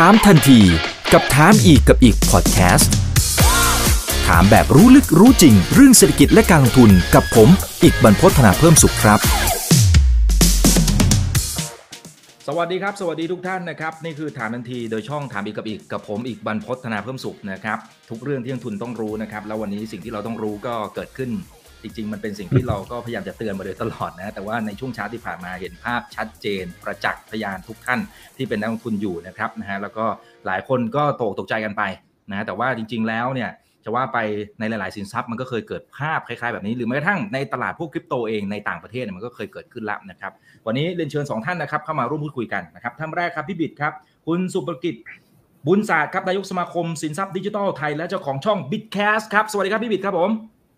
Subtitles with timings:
[0.00, 0.60] ถามทันที
[1.12, 2.94] กับถามอีกกับอีกพอดแคสต์
[4.26, 7.48] ถามแบบรู้ลึกรู้จริง เรื่องเศรษฐกิจและการลงทุนกับผม
[7.82, 9.20] อีกบรรพฒนาเพิ่มสุขครับ
[12.48, 17.78] สวัสดีครับ สวัสดีทุกท่านนะครับ นี่คือถามทันทีโดยช่องถามอีกกับอีกกับผมอีกบรรพฒนาเพิ่มสุขนะครับ
[18.10, 21.30] ทุกเรื่องที่นักทุนต้องรู้นะครับ แล้ววันนี้สิ่งที่เราต้องรู้ก็เกิดขึ้น
[21.84, 28.00] จริง ๆ มันเป็นสิ่งที่เราก็พยายามจะเตือนมาโดยตลอดนะ แต่ว่าในช่วงเช้าที่ผ่านมาเห็นภาพชัดเจน ประจักษ์พยานทุกท่าน
[28.36, 30.04] ที่เป็นนักลงทุนอยู่นะครับนะฮะแล้วก็
[30.46, 31.82] หลายคนก็ตกตกใจกันไป
[32.30, 33.50] นะแต่ว่าจริง ๆ แล้วเนี่ย
[33.84, 34.18] จะว่าไป
[34.58, 40.32] ในหลาย ๆ สินทรัพย์มันก็เคยเกิดภาพคล้าย ๆ แบบนี้ หรือแม้กระทั่งในตลาดพวกคริปโตเองในต่างประเทศเนี่ยมันก็เคยเกิดขึ้นแล้วนะครับ
[40.66, 43.92] วันนี้เรียนเชิญสองท่านนะครับเข้ามาร่วมพูดคุยกันนะครับท่านแรกครับพี่บิดครับ
[44.26, 44.94] คุณสุภกิจ
[45.66, 50.30] บุญศาสตร์ครับนายกสมาคมสินทรัพย์ดิจิทัลไทยและเจ้าของช่อง b i t c a s ครับสวัสดีครับพี่บิดครับผม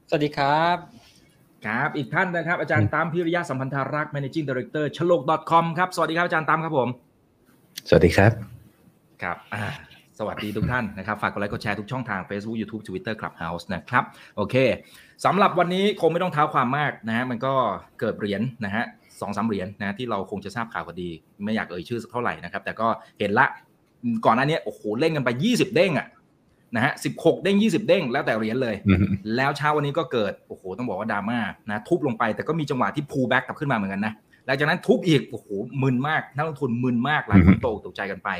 [0.08, 0.95] สวัสดีครับ
[1.66, 6.88] ครับอีกท่านนะครับอาจารย์ตามพิริยะสัมพันธารักษ์ managing director ชโลก .com ครับสวัสดีครับอาจารย์ตามครับผม
[7.88, 8.32] สวัสดีครับ
[9.22, 9.64] ครับอ่า
[10.18, 14.04] สวัสดีทุกท่านนะครับฝากกดไลค์กดแชร์ทุกช่องทาง Facebook YouTube Twitter Clubhouse นะครับ
[14.36, 14.54] โอเค
[15.24, 17.54] สำหรับวันนี้คงไม่ต้องเท้าความมากนะฮะมันก็
[18.00, 18.84] เกิดเหรียญนะฮะ
[19.20, 21.10] สองสามเหรียญนะที่เราคงจะทราบข่าวกันดี
[21.44, 22.88] ไม่อยากเอ่ยชื่อสักเท่าไหร่นะครับแต่ก็
[23.18, 23.46] เห็นละ
[24.26, 26.06] ก่อนหน้านี้โอ้โหเล่นกันไป 20 เด้งอะ
[26.74, 29.04] นะฮะสิบหกเด้ง20เด้งแล้วแต่เหรียญเลยอืม
[29.36, 31.38] แล้วเช้าวันนี้ก็เกิดโอ้โหต้องบอกว่าดราม่า
[31.70, 34.12] นะทุบลงไปแต่ก็มีจังหวะที่พูแบ็กกลับขึ้นมาเหมือนกันนะ
[34.46, 35.46] หลังจากนั้นทุบอีกโอ้โห
[35.82, 38.30] มึนมากนักลงทุนมึนมากหลายคนตกตกใจกันไป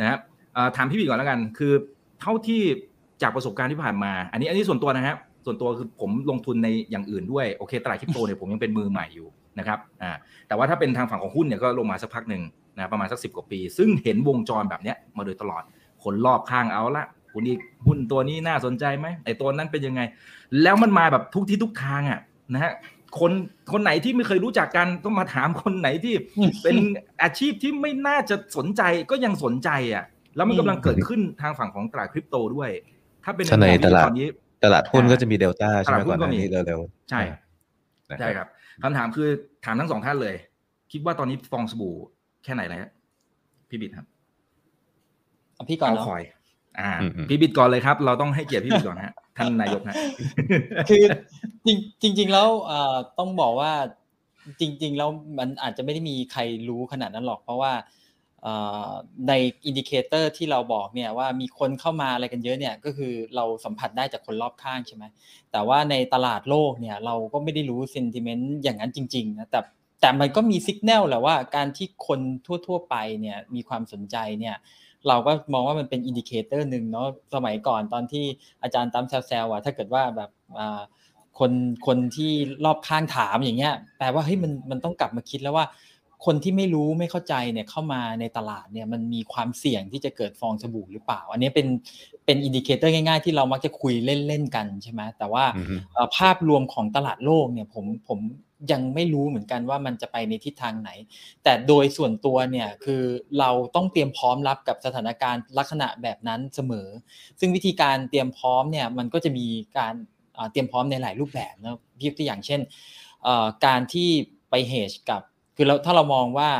[0.00, 0.18] นะครับ
[0.54, 1.72] เอ่อถามพี่บีก่อนแล้วกัน คือ
[2.20, 2.62] เท่าที่
[3.22, 10.10] จากประสบการณ์ที่ผ่านมา อันนี้อันนี้ส่วนตัวนะครับส่วนตัวคือผมลงทุนในอย่างอื่นด้วยโอเคตลาดคริปโตเนี่ยผมยังเป็นมือใหม่อยู่นะครับอ่า
[10.48, 12.42] แต่ว่าถ้าเป็นทางฝั่งของหุ้นเนี่ยก็ลงมาสักพักหนึ่ง
[12.76, 15.62] นะประมาณสักสิกว่าปี ซึ่งเห็นวงจรแบบเนี้ยมาโดยตลอด
[16.04, 20.00] คนรอบข้างเอาละ คุณอีกหุ้นตัวนี้น่าสนใจไหมไอ้ตัวนั้นเป็นยังไง
[20.62, 22.20] แล้วมันมาแบบทุกที่ทุกทางอะ
[22.52, 22.72] นะฮะ
[23.18, 23.32] คน
[23.72, 26.14] คนไหนที่ไม่เคยรู้จักกันต้องมาถามคนไหนที่
[26.62, 26.76] เป็น
[27.22, 30.04] อาชีพที่ไม่น่าจะสนใจก็ยังสนใจอะ
[30.36, 32.70] แล้วมันกำลังเกิดขึ้นทางฝั่งของตลาดคริปโตด้วย
[33.24, 34.28] ถ้าเป็นถ้าในมุมมองตลาดตอนนี้
[34.64, 37.20] ตลาดหุ้นก็จะมีเดลต้าใช่ไหมตลาดหุ้ก่อนนหก็น้ามีนี้เร็วๆใช่
[38.10, 38.48] นะใช่ครับ
[38.82, 39.28] คำถามคือ
[39.64, 40.34] ถามทั้งสองท่านเลย
[40.92, 41.94] คิดว่าตอนนี้ฟองสบู่
[42.44, 42.80] แค่ไหนแล้ว
[43.68, 44.06] พี่บิดครับ
[45.54, 46.22] เอาพี่ก่อนเอาเนาะคอย
[46.80, 49.96] อ่าอืมอืมพี่บิดก่อนเลยครับ เราต้องให้เกียรติพี่บิดก่อนฮะท่านนายกฮะ
[50.88, 51.04] คือ
[51.66, 51.68] จ
[52.04, 53.72] ริงจริงๆแล้วเอ่อต้องบอกว่า
[54.60, 57.72] จริง ๆ แล้วมันอาจจะไม่ได้มีใครรู้ขนาดนั้นหรอก เพราะว่า
[58.42, 58.54] เอ่
[58.88, 58.90] อ
[59.28, 59.32] ใน
[59.66, 65.04] indicator ที่เราบอกเนี่ยว่ามีคนเข้ามาอะไรกันเยอะเนี่ยก็คือเราสัมผัสได้จากคนรอบข้างใช่ไหม
[65.52, 69.60] แต่ว่าในตลาดโลกเนี่ยเราก็ไม่ได้รู้ sentiment อย่างนั้นจริงๆนะแต่
[70.00, 72.20] แต่มันก็มีสัญญาณแหละว่าการที่คน
[72.66, 74.56] ทั่ว ๆ ไปเนี่ยมีความสนใจเนี่ย
[75.08, 78.24] เราก็มองว่ามันเป็น indicator หนึ่งเนาะสมัยก่อนตอนที่
[78.62, 80.80] อาจารย์ตามแซวๆอะถ้าเกิดว่าแบบอ่า
[81.38, 81.52] คน
[81.86, 82.32] คนที่
[82.64, 85.66] รอบข้างถามอย่างเงี้ยแปลว่าเฮ้ยมันมันต้องกลับมาคิดแล้วว่า
[86.26, 91.66] คนที่ไม่รู้ไม่เข้าใจเนี่ยเข้ามาในตลาดเนี่ยมันมีความเสี่ยงที่จะเกิดฟองสบู่หรือเปล่า อันนี้เป็น
[92.24, 98.18] เป็น indicator ง่ายๆ ที่เรามักจะคุยเล่นๆกันใช่ไหมแต่ว่าอือฮึเอ่อภาพรวมของตลาดโลกเนี่ยผมผม
[98.72, 100.90] ยังไม่รู้เหมือนกันว่ามันจะไปในทิศทางไหน
[101.44, 103.02] แต่โดยส่วนตัวเนี่ยคือ
[103.38, 106.88] เราต้องเตรียมพร้อมรับกับสถานการณ์ลักษณะแบบนั้นเสมอ
[107.40, 109.46] ซึ่งวิธีการเตรียมพร้อมเนี่ยมันก็จะมี
[109.78, 109.94] การ
[110.52, 112.60] เตรียมพร้อมในหลายรูปแบบนะพี่ยกตัวอย่างเช่น
[113.66, 114.08] การที่
[114.50, 115.22] ไปเฮชกับ
[115.56, 116.50] คือเราถ้าเรามองว่า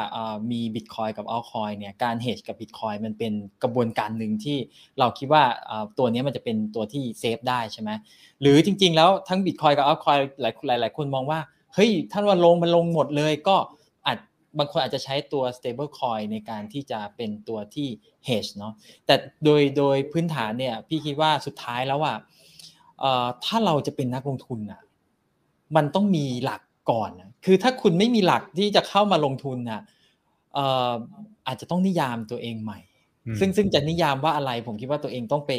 [0.53, 3.33] มีบิตคอยกับอัลคอยเนี่ยการเฮชกับบิตคอยมันเป็น
[3.63, 4.59] กระบวนการหนึ่งที่
[4.99, 5.45] เราคิดว่า
[5.99, 7.91] ตัวนี้มันจะเป็นตัวที่เซฟได้ใช่ไหม
[8.41, 11.39] หรือจริง ๆ แล้วทั้ง Bitcoin กับ Altcoin หลายหลายหลายคนมองว่า
[11.75, 13.57] เฮ้ยท่านว่าลงมันลงหมดเลยก็
[14.07, 14.19] อาจ
[14.59, 17.89] บางคนอาจจะใช้ตัว stable coin ในการที่จะเป็นตัวที่
[18.29, 18.73] hedge เนาะ
[19.07, 19.15] แต่
[19.45, 22.17] โดยโดยพื้นฐานเนี่ยพี่คิดว่าสุดท้ายแล้วอะ
[23.01, 24.81] เอ่อถ้าเราจะเป็นนักลงทุนอะ
[25.77, 29.81] มันต้องมีหลักก่อนนะคือถ้าคุณไม่มีหลักที่จะเข้ามาลงทุนอะ
[30.55, 30.93] เอ่อ
[31.47, 32.81] อาจจะต้องนิยามตัวเองใหม่
[33.27, 35.53] อืมซึ่งซึ่งจะนิยามว่าอะไรผมคิดว่าตัวเองต้องไป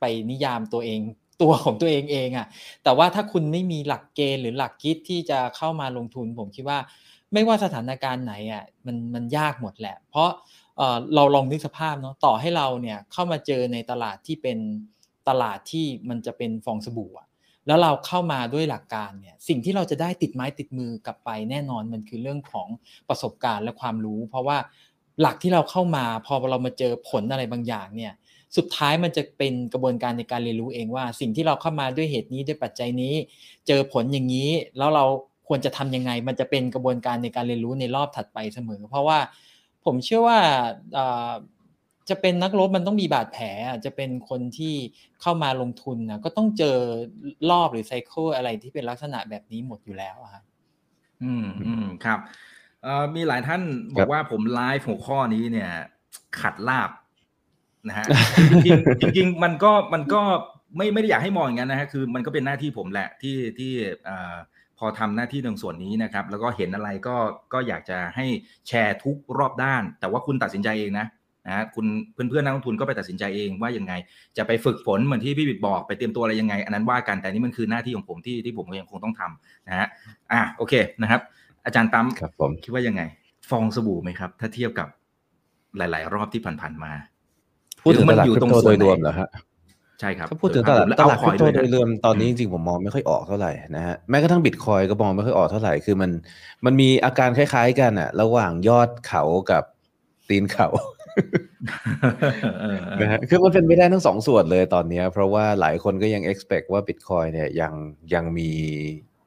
[0.00, 1.00] ไปนิยามตัวเอง
[1.40, 2.46] ตัวของตัวเองเองอะ่ะ
[2.84, 6.78] แต่ว่าถ้าคุณไม่มีหลักเกณฑ์หรือหลักคิดที่จะเข้ามาลงทุน ผมคิดว่า
[7.32, 10.28] ไม่ว่าสถานการณ์ไหนอะ่ะมันมันยากหมดแหละ เพราะ
[10.76, 14.58] เเราลองนึกสภาพเนาะต่อให้เราเนี่ยเข้ามาเจอในตลาดที่เป็น
[15.28, 17.28] ตลาดที่มันจะเป็นฟองสบู่อะ
[17.66, 22.68] แล้วเราเข้ามาด้วยหลักการเนี่ยสิ่งที่เราจะได้ติดไม้ติดมือกลับไปแน่นอนมันคือเรื่องของ
[23.08, 24.58] ประสบการณ์และความรู้ เพราะว่า
[25.20, 28.12] หลักที่เราเข้ามาพอเรามาเจอผลอะไรบางอย่างเนี่ย
[28.56, 33.14] สุดท้ายมันจะเป็นกระบวนการในการเรียนรู้เองว่า สิ่งที่เราเข้ามาด้วยเหตุนี้ด้วยปัจจัยนี้
[33.66, 35.04] เจอผลอย่างนี้แล้วเรา
[35.48, 39.18] ควรจะทำยังไง มันจะเป็นกระบวนการในการเรียนรู้ในรอบถัดไปเสมอ เพราะว่า
[39.84, 40.38] ผมเชื่อว่า
[40.94, 41.30] เอ่อ
[42.10, 44.74] จะเป็นนักรบมันต้องมีบาดแผลอะจะเป็นคนที่
[45.22, 46.76] เข้ามาลงทุนนะก็ต้องเจอ
[47.50, 50.44] รอบหรือไซเคิลอะไรที่เป็นลักษณะแบบนี้หมดอยู่แล้วอะครับ
[51.22, 52.18] อืมอืมครับ
[52.82, 53.62] เอ่อมีหลายท่าน
[53.96, 55.70] บครัอกบว่าผมไลฟ์หัวข้อนี้เนี่ย
[56.40, 56.90] ขัดลาบ
[57.88, 58.06] นะฮะ
[58.50, 60.20] จริงๆจริงๆมันก็มันก็
[60.76, 63.72] ไม่ไม่ได้อยากให้มองอย่างนั้นนะฮะคือมันก็เป็นหน้าที่ผมแหละที่ที่
[64.78, 67.16] พอทำหน้าที่ตรงส่วนนี้นะครับ แล้วก็เห็นอะไรก็
[67.52, 68.26] ก็อยากจะให้
[68.68, 71.06] แชร์ทุกรอบด้าน แต่ว่าคุณตัดสินใจเองนะ
[71.46, 73.92] นะคุณเพื่อนเพื่อนนักลงทุนก็ไปตัดสินใจเองว่ายังไง
[74.36, 79.86] จะไปฝึกฝนเหมือนที่พี่บิดบอกไปเตรียมตัวอะไรยังไง อันนั้นว่ากันแต่นี่มันคือหน้าที่ของผมที่ที่ผมยังคงต้องทำนะฮะ
[80.32, 81.20] อะโอเคนะครับ
[81.64, 83.02] อาจารย์ตั้มครับผมคิดว่ายังไง
[83.50, 84.88] ฟองสบู่ไหมครับ ถ้าเทียบกับ
[85.76, 86.92] หลาย ๆ รอบที่ผ่านๆมา
[87.84, 89.28] พูดถึงตลาดคริปโตโดยรวมเหรอฮะ
[90.00, 96.10] ใช่ครับถ้าพูดถึงตลาดตลาดคริปโตโดยรวมตอนนี้จริงๆผมมองไม่ค่อยออกเท่าไหร่นะฮะแม้กระทั่งบิตคอยก็มองไม่ค่อยออกเท่าไหร่คือมัน
[96.64, 99.62] มันมีอาการคล้าย ๆ กันอะระหว่างยอดเขากับ
[100.28, 100.68] ตีนเขา
[103.00, 107.72] นะฮะคือมันเป็นไม่ได้ทั้งสองส่วนเลยตอนนี้ เพราะว่าหลายคนก็ยัง expect ว่าบิตคอยเนี่ยยัง
[108.14, 108.50] ยังมี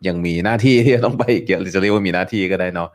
[0.07, 2.89] ยังมีหน้าที่ที่ต้องไปอีกเยอะหรือจะเรียกว่ามีหน้าที่ก็ได้เนาะ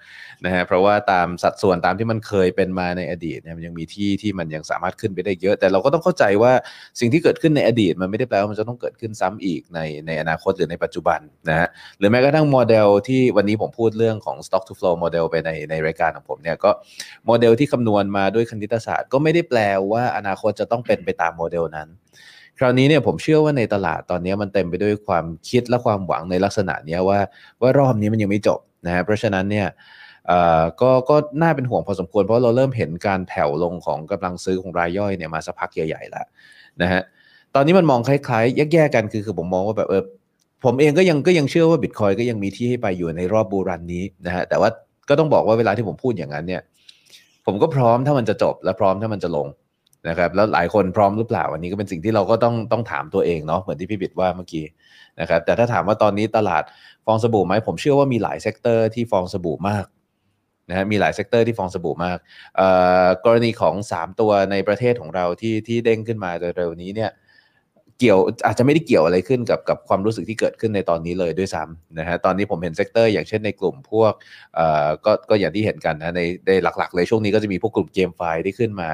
[0.44, 6.52] นะฮะเพราะว่าตามสัดส่วนตามที่มันเคยเป็นมาในอดีตเนี่ยมันยังมีที่ที่มันยังสามารถขึ้นไปได้เยอะ แต่เราก็ต้องเข้าใจว่า
[7.00, 11.68] สิ่งที่เกิดขึ้นในอดีต มันไม่ได้แปลว่ามันจะต้องเกิดขึ้นซ้ำอีกในในอนาคตหรือในปัจจุบันนะฮะ
[11.98, 16.70] หรือแม้กระทั่งโมเดลที่วันนี้ผมพูดเรื่องของ stock to flow โมเดลไปในในรายการของผมเนี่ยก็
[17.26, 19.60] โมเดลที่คำนวณมาด้วยคณิตศาสตร์ ก็ไม่ได้แปล
[19.92, 21.88] ว่าอนาคตจะต้องเป็นไปตามโมเดลนั้น
[22.58, 27.18] คราวนี้เนี่ยผมเชื่อว่าในตลาดตอนนี้มันเต็มไปด้วยความคิดและความหวังในลักษณะนี้ว่า
[27.60, 29.66] ว่ารอบนี้มันยังไม่จบนะฮะเพราะฉะนั้นเนี่ย
[30.80, 36.26] ก็ก็น่าเป็นห่วงพอสมควรเพราะเราเริ่มเห็นการแผ่วลงของกำลังซื้อของรายย่อยเนี่ยมาสักพักใหญ่ๆแล้ว
[36.82, 37.02] นะฮะ
[37.54, 40.02] ตอนนี้มันมองคล้ายๆแยกๆกันคือคือผมมองว่าแบบเออ
[40.64, 44.70] ผมเองก็ยังก็ยังเชื่อว่าบิตคอยก็ยังมีที่ให้ไปอยู่ในรอบบูรันนี้นะฮะแต่ว่า
[45.08, 46.62] ก็ต้องบอกว่าเวลาที่ผมพูดอย่างนั้นเนี่ย
[47.46, 49.46] ผมก็พร้อมถ้ามันจะจบและพร้อมถ้ามันจะลง
[50.08, 54.64] นะครับแล้วหลายคนพร้อมหรือเปล่าอันนี้ก็เป็นสิ่งที่เราก็ต้องต้องถามตัวเองเนาะเหมือนที่พี่บิดว่าเมื่อกี้
[55.20, 56.62] นะครับแต่ถ้าถามว่าตอนนี้ตลาด
[57.06, 59.86] ฟองสบู่ไหมผมเชื่อว่ามีหลาย sector ที่ฟองสบู่มาก
[60.68, 62.18] นะฮะมีหลาย sector ที่ฟองสบู่มาก
[63.24, 67.10] กรณีของ 3 ตัวในประเทศของเราที่ที่เด้งขึ้นมาเร็วนี้เนี่ย
[68.00, 74.12] เกี่ยวอาจจะไม่ได้เกี่ยวอะไรขึ้นกับกับความรู้สึกที่เกิดขึ้นในตอนนี้เลยด้วยซ้ำนะฮะตอนนี้ผมเห็น sector อย่างเช่นในกลุ่มพวก
[74.54, 78.88] เอ่อก็ก็อย่างที่เห็นกันนะในในหลักๆ เลยช่วงนี้ก็จะมีพวกกลุ่ม GameFi ที่ขึ้นมา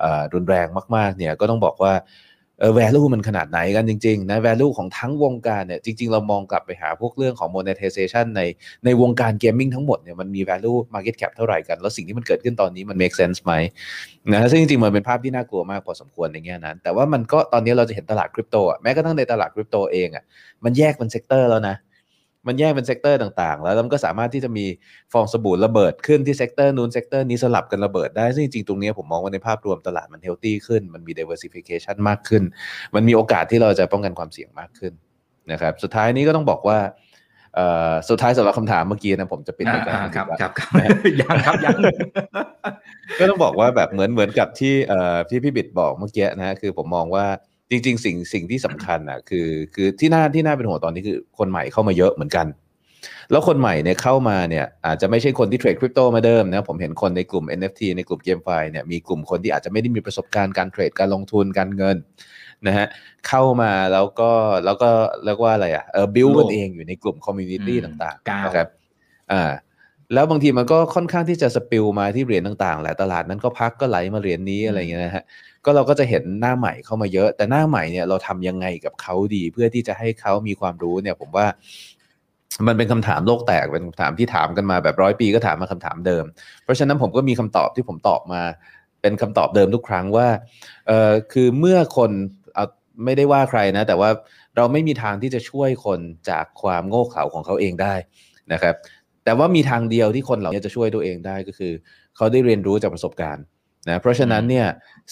[0.00, 0.66] เอ่อรุนแรง
[0.96, 1.92] มากๆเนี่ยก็ต้องบอกว่า
[2.60, 8.42] เออ value มันขนาดไหนกันจริงๆนะ value ของทั้งวงการเนี่ยจริง ๆ เรามองกลับไปหาพวกเรื่องของ monetization ใน
[8.84, 13.52] ในวงการ gaming ทั้งหมดเนี่ยมันมี value market cap เท่าไหร่กัน แล้วสิ่งที่มันเกิดขึ้นตอนนี้มัน make sense ไหม
[14.32, 20.24] นะซึ่งจริงๆมันเป็นภาพที่น่ากลัวมากพอสมควรในแง่นั้น แต่ว่ามันก็ตอนนี้เราจะเห็นตลาดคริปโตอะแม้กระทั่งในตลาดคริปโตเองอะ
[20.64, 21.76] มันแยกเป็น sector แล้วนะ
[22.48, 24.66] มันแยกเป็น sector ต่างๆ แล้วมันก็สามารถที่จะมี
[25.12, 32.42] ฟองสบู่ระเบิดขึ้นที่ sector นู้น sector นี้สลับกันระเบิดได้ซึ่งจริงๆ ตรงนี้ผมมองว่าในภาพรวมตลาดมัน healthy ขึ้น มันมี diversification มากขึ้น
[32.94, 34.92] มันมีโอกาสที่เราจะป้องกันความเสี่ยงมากขึ้น
[35.52, 36.78] นะครับ สุดท้ายนี้ก็ต้องบอกว่า
[38.08, 40.50] สุดท้ายสำหรับคำถามเมื่อกี้นะผมจะปิดรายการครับครับ
[41.20, 41.78] ยังครับยัง
[43.18, 44.74] ก็ต้องบอกว่าแบบเหมือนเหมือนกับที่
[45.30, 47.26] ที่พี่บิดบอกเมื่อกี้นะคือผมมองว่า
[47.70, 52.46] จริง ๆ สิ่งสิ่งที่สำคัญอะคือคือที่น่าที่น่าเป็นห่วงตอนนี้คือคนใหม่เข้ามาเยอะเหมือนกัน
[53.30, 61.96] แล้วคนใหม่เนี่ยเข้ามาเนี่ยอาจจะไม่ใช่คนที่เทรดคริปโตมาเดิมนะผมเห็นคนในกลุ่ม NFT ในกลุ่ม GameFi เนี่ยมีกลุ่มคนที่อาจจะไม่ได้มีประสบการณ์การเทรดการลงทุนการเงิน
[62.66, 62.86] นะฮะ
[63.28, 64.30] เข้ามาแล้วก็
[64.64, 64.90] แล้วก็
[65.24, 68.68] เรียกว่าอะไรอะเออบิวกันเองอยู่ในกลุ่ม community ต่างๆนะครับ
[69.32, 69.52] อ่า
[70.14, 75.24] แล้วบางทีมันก็ค่อนข้างที่จะ spill มาที่เหรียญต่างๆแหละตลาดนั้นก็พักก็ไหลมาเหรียญนี้อะไรเงี้ยนะฮะ
[75.68, 81.46] ก็เราก็จะเห็นหน้าใหม่เข้ามาเยอะ แต่หน้าใหม่เนี่ยเราทำยังไงกับเขาดีเพื่อที่จะให้เขามีความรู้เนี่ย ผมว่า
[82.66, 86.24] มันเป็นคำถามโลกแตกเป็นคำถามที่ถามกันมาแบบร้อยปีก็ถามมาคำถามเดิม
[86.64, 88.42] เพราะฉะนั้นผมก็มีคำตอบที่ผมตอบมา
[89.00, 90.28] เป็นคำตอบเดิมทุกครั้งว่า
[90.86, 92.10] เออคือเมื่อคน
[92.54, 92.66] เอา
[93.04, 94.10] ไม่ได้ว่าใครนะ แต่ว่า
[94.56, 97.94] เราไม่มีทางที่จะช่วยคนจากความโง่เขลาของเขาเองได้
[98.52, 98.74] นะครับ
[99.24, 101.72] แต่ว่ามีทางเดียวที่คนเหล่านี้จะช่วยตัวเองได้ก็คือ
[102.16, 103.44] เขาได้เรียนรู้จากประสบการณ์
[103.90, 104.66] นะเพราะฉะนั้นเนี่ย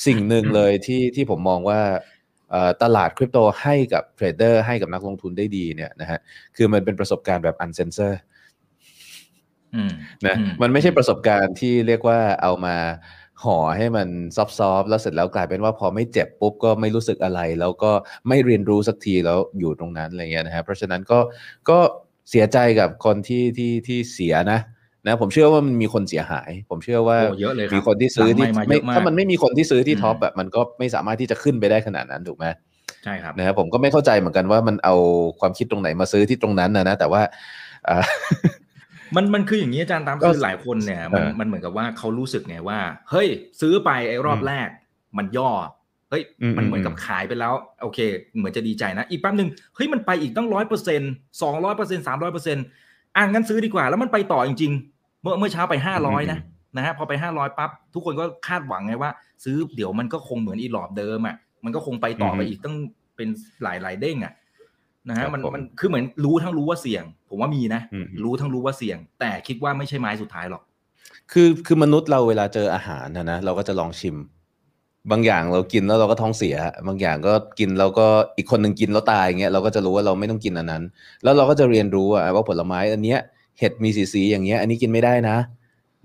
[0.07, 1.81] สิ่งหนึ่งเลยที่ที่ผมมองว่า
[2.83, 6.19] ตลาดคริปโตให้กับเทรดเดอร์ให้กับนักลงทุนได้ดีเนี่ยนะฮะ
[6.57, 8.21] คือมันเป็นประสบการณ์แบบอันเซนเซอร์
[10.27, 12.77] นะมันไม่ใช่ประสบการณ์ที่เรียกว่าเอามา
[13.43, 14.39] ห่อให้มันซ
[14.71, 17.93] อฟๆแล้วเสร็จแล้วกลายเป็นว่าพอไม่เจ็บปุ๊บก็ไม่รู้สึกอะไร แล้วก็
[18.29, 21.19] ไม่เรียนรู้สักทีแล้วอยู่ตรงนั้นอะไรเงี้ยนะฮะเพราะฉะนั้นก็
[21.71, 21.79] ก็
[22.31, 24.61] เสียใจกับคนที่ที่ที่เสียนะ
[25.07, 32.47] นะผมเชื่อว่ามันมีคนเสียหาย ผมเชื่อว่าเยอะเลยมีคนที่ซื้อที่ไม่ถ้ามันไม่มีคนที่ซื้อที่ท็อปแบบมันก็ไม่สามารถที่จะขึ้นไปได้ขนาดนั้นถูกไหม
[33.05, 34.95] ใช่ครับนะครับผมก็ไม่เข้าใจเหมือนกันว่ามันเอา
[35.41, 37.23] ความคิดตรงไหนมาซื้อที่ตรงนั้นนะนะแต่ว่า
[39.17, 42.79] มันมันคืออย่างนี้อาจารย์ตามคือหลายคนเนี่ยมันมันเหมือนกับว่าเขารู้สึกไงว่า
[43.11, 43.29] เฮ้ย
[43.61, 44.69] ซื้อไปไอ้รอบแรก
[45.19, 45.51] มันย่อ
[46.11, 46.23] เฮ้ย
[46.57, 47.99] มันเหมือนกับขายไปแล้ว โอเค
[48.37, 52.65] เหมือนจะดีใจนะ อีกแป๊บหนึ่งเฮ้ยมันไปอีกตั้งร้อยเปอร์เซ็นต์สองร้อยเปอร์เซ็นต์สามร้อยเปอร์เซ็นต์
[53.17, 56.39] อะงั้นซื้อดีกว่า แล้วมันไปต่อจริงๆเมื่อเมื่อเช้าไปห้าร้อยนะ
[56.77, 59.11] นะฮะพอไปห้าร้อยปั๊บทุกคนก็คาดหวังไงว่า
[59.45, 62.77] ซื้อเดี๋ยวมันก็คงเหมือนอีหลอบเดิมอะมันก็คงไปต่อไปอีกตั้ง
[63.17, 63.29] เป็น
[63.63, 64.33] หลายหลายเด้งอะ
[65.09, 67.83] นะฮะมันมันคือเหมือนรู้ทั้งรู้ว่าเสี่ยง ผมว่ามีนะ
[68.25, 70.63] รู้ทั้งรู้ว่าเสี่ยง แต่คิดว่าไม่ใช่ไม้สุดท้ายหรอก
[71.33, 74.17] คือคือมนุษย์เราเวลาเจออาหารนะนะเราก็จะลองชิม
[75.11, 76.57] บางอย่างเรากินแล้วเราก็ท้องเสีย
[76.87, 78.07] บางอย่างก็กินแล้วก็
[78.37, 80.83] อีกคนหนึ่งกินแล้วตายอย่างเงี้ยเราก็จะรู้ว่าเราไม่ต้องกินอันนั้น
[81.23, 82.07] แล้วเราก็จะเรียนรู้
[82.37, 83.21] ว่าผลไม้อันเนี้ย
[83.59, 85.39] เห็ดมีสีสีอย่างเงี้ยอันนี้กินไม่ได้นะ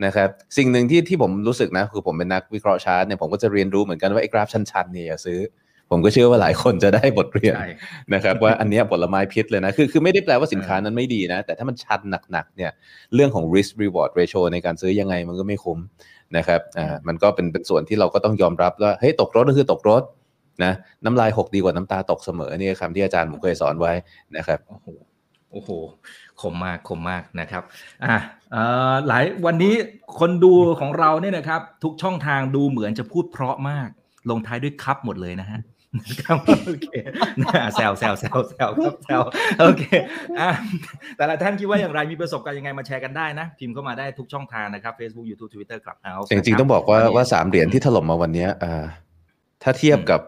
[0.06, 5.40] นะครับสิ่งหนึ่งที่ที่ผมรู้สึกนะคือผมเป็นนักวิเคราะห์ชาร์ตเนี่ยผมก็จะเรียนรู้เหมือนกันว่าไอ้กราฟชันๆเนี่ยอย่าซื้อ
[5.94, 7.56] ผมก็เชื่อว่าหลายคนจะได้บทเรียน
[8.14, 12.72] นะครับว่าอันนี้ผลไม้พิษเลยนะคือคือไม่ได้แปลว่าสินค้านั้นไม่ดีนะ แต่ถ้ามันชันหนักๆเนี่ย
[13.16, 15.80] เรื่องของ risk reward ratio ในการซื้อยังไงมันก็ไม่คุ้ม
[16.38, 20.04] นะครับอ่ามันก็เป็นเป็นส่วนที่เราก็ต้องยอมรับว่าเฮ้ยตกรถก็คือตกรถ
[20.64, 20.74] นะ
[21.06, 23.94] น้ำลายหกดีกว่าน้ำตาตกเสมอนี่คำที่อาจารย์ผมเคยสอนไว้
[24.38, 24.60] นะครับ
[25.52, 25.92] โอ้โหโอ้
[26.42, 27.64] โหคมมากคมมากนะครับ
[28.06, 28.18] อ่า
[29.08, 29.74] หลายวันนี้
[30.20, 33.90] คนดูของเราเนี่ยนะครับ ทุกช่องทางดูเหมือนจะพูดเพราะมาก
[34.30, 35.62] ลงท้ายด้วยครับหมดเลยนะฮะ
[36.22, 36.88] ครับโอเค
[37.76, 39.22] แซวแซวแซวแซวครับแซว
[39.62, 39.84] โอเค
[40.40, 40.50] อะ
[41.18, 48.86] แต่ละท่านคิดว่าอย่างไรมีประสบการณ์ยังไงมาแชร์กันได้นะ พิมพ์เข้ามาได้ทุกช่องทางนะครับ Facebook YouTube Twitter ครับเอาจริงๆต้องบอกว่าว่าสามเหรียญที่ถล่มมาวันนี้อ่า
[49.64, 50.22] ถ้าเทียบกับ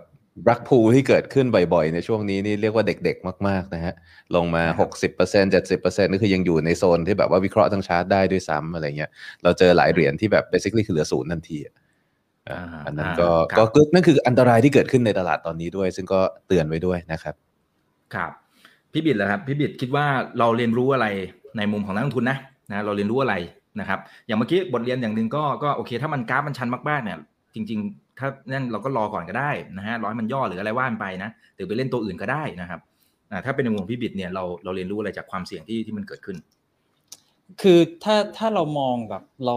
[0.50, 3.94] รักพูที่เกิดขึ้นบ่อยๆ ในช่วงนี้นี่เรียกว่าเด็กๆ มากๆนะฮะ
[4.36, 4.64] ลงมา
[5.12, 9.12] 60% 70%นี่คือยังอยู่ในโซนที่แบบว่าวิเคราะห์ทั้งชาร์ตได้ด้วยซ้ำอะไรเงี้ย
[9.44, 11.58] เราเจอหลายเหรียญที่แบบ basically คือเหลือศูนย์ทันที
[12.86, 13.64] อันนั้นก็ก็
[13.94, 17.36] นั่นคืออันตรายที่เกิดขึ้นในตลาดตอนนี้ด้วย ซึ่งก็เตือนไว้ด้วยนะครับ
[18.16, 18.32] ครับ
[18.94, 20.06] พี่บิดเหรอครับ พี่บิดคิดว่า
[20.40, 21.08] เราเรียนรู้อะไร
[21.58, 22.38] ในมุมของนักลงทุนนะ
[22.72, 23.36] นะเราเรียนรู้อะไร
[23.80, 27.18] นะครับ อย่างเมื่อกี้บทเรียนอย่างหนึ่งก็ก็โอเค ถ้ามันกราฟมันชันมากๆเนี่ย
[27.56, 32.80] จริง ๆ ถ้านั่นเราก็รอก่อนก็ได้นะฮะรอให้มันย่อหรืออะไรว่ากันไปนะหรือไปเล่นตัวอื่นก็ได้นะครับ
[33.46, 36.38] ถ้าเป็นในมุมพี่บิดเนี่ยเราเราเรียนรู้อะไรจากความเสี่ยงที่ที่มันเกิดขึ้น
[37.62, 39.56] คือถ้าถ้าเรามองแบบเรา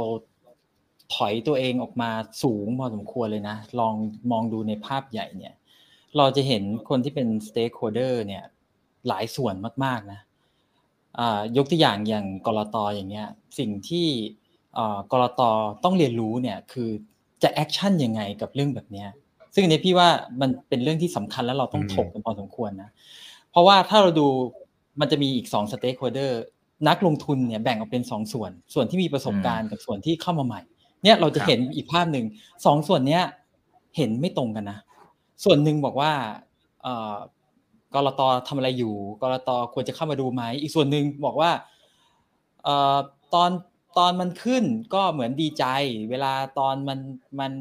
[1.15, 2.11] ถอยตัวเองออกมา
[2.43, 3.95] สูงพอสมควรเลยนะ ลอง
[4.31, 5.55] มองดูในภาพใหญ่เนี่ย
[6.17, 8.45] เราจะเห็นคนที่เป็น stakeholder เนี่ย
[9.09, 10.21] หลายส่วนมากๆนะ
[11.57, 14.07] ยกตัวอย่างอย่างกรตออย่างเงี้ยสิ่งที่
[15.13, 15.51] กรตอ
[15.85, 16.91] ต้องเรียนรู้เนี่ยคือ
[17.47, 19.05] จะ action ยังไงกับเรื่องแบบนี้
[19.55, 20.09] ซึ่งในพี่ว่า
[20.41, 22.91] มันเป็นเรื่องที่สำคัญแล้วเราต้องถกกันพอสมควรนะ
[23.51, 24.27] เพราะว่าถ้าเราดู
[25.01, 26.43] มันจะมีอีกสอง stakeholder
[26.89, 30.61] นักลงทุนเนี่ยแบ่งออกเป็นสองส่วน ส่วนที่มีประสบการณ์กับส่วนที่เข้ามาใหม่
[31.03, 32.27] เนี่ยเราจะเห็นอีกภาพหนึ่ง
[32.67, 33.23] สองส่วนเนี้ย
[33.97, 34.79] เห็นไม่ตรงกันนะ
[35.45, 36.13] ส่วนหนึ่งบอกว่า
[37.95, 41.51] กลต.ทำอะไรอยู่กลต.ควรจะเข้ามาดูไหมอีกส่วนหนึ่งบอกว่า
[43.35, 43.51] ตอน
[43.99, 45.65] ตอนมันขึ้นก็เหมือนดีใจ
[46.11, 46.99] เวลาตอนมัน
[47.41, 47.53] มัน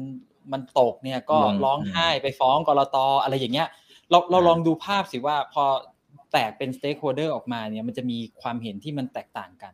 [0.52, 3.68] มันตกเนี่ยก็ร้องไห้ไปฟ้องกลต.อะไรอย่างเงี้ย
[4.10, 5.64] เราเราลองดูภาพสิว่าพอ
[6.32, 9.72] แตกเป็น stakeholder ออกมาเนี่ยมันจะมีความเห็นที่มันแตกต่างกัน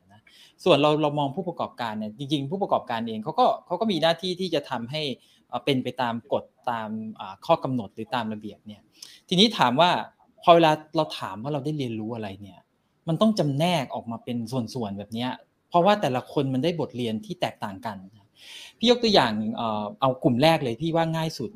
[0.65, 5.03] ส่วนเราเรามองผู้ประกอบการเนี่ยจริงๆ ผู้ประกอบการเองเขาก็เขาก็มีหน้าที่ที่จะทำให้
[5.65, 6.89] เป็นไปตามกฎตาม
[7.47, 8.83] ข้อกำหนดหรือตามระเบียบเนี่ย
[9.29, 9.91] ทีนี้ถามว่า
[10.43, 12.61] พอเวลาเราถามว่าเราได้เรียนรู้อะไรเนี่ย
[13.09, 14.37] มันต้องจำแนกออกมาเป็น
[14.75, 15.27] ส่วนๆแบบนี้
[15.73, 17.97] เพราะว่าแต่ละคนมันได้บทเรียนที่แตกต่างกัน
[18.79, 19.33] พี่ยกตัวอย่าง
[20.01, 21.51] เอากลุ่มแรกเลยพี่ว่าง่ายสุด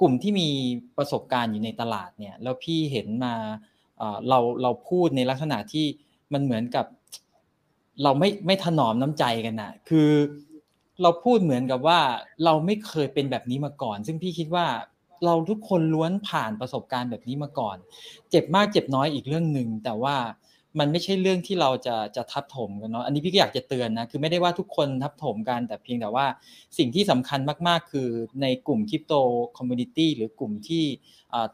[0.00, 0.48] กลุ่มที่มี
[0.96, 3.34] ประสบการณ์อยู่ในตลาดเนี่ยแล้วพี่เห็นมา
[4.28, 5.86] เราเราพูดในลักษณะที่
[6.32, 6.86] มันเหมือนกับ
[8.02, 10.10] เราไม่ไม่ถนอมน้ำใจกันนะคือ
[11.02, 12.00] เราพูดเหมือนกับว่า
[12.44, 14.66] เราไม่เคยเป็นแบบนี้มาก่อน ซึ่งพี่คิดว่า
[15.24, 17.76] เราทุกคนล้วนผ่านประสบการณ์แบบนี้มาก่อน
[18.30, 20.16] เจ็บมากเจ็บน้อยอีกเรื่องหนึ่งแต่ว่า
[20.78, 26.26] มันไม่ใช่เรื่องที่เราจะจะทับถมกันเนาะอันนี้พี่ก็อยากจะเตือนนะคือไม่ได้ว่าทุกคนทับถมกันแต่เพียงแต่ว่า
[26.78, 28.08] สิ่งที่สำคัญมาก ๆ คือ
[28.42, 29.14] ในกลุ่ม crypto
[29.56, 30.84] community หรือกลุ่มที่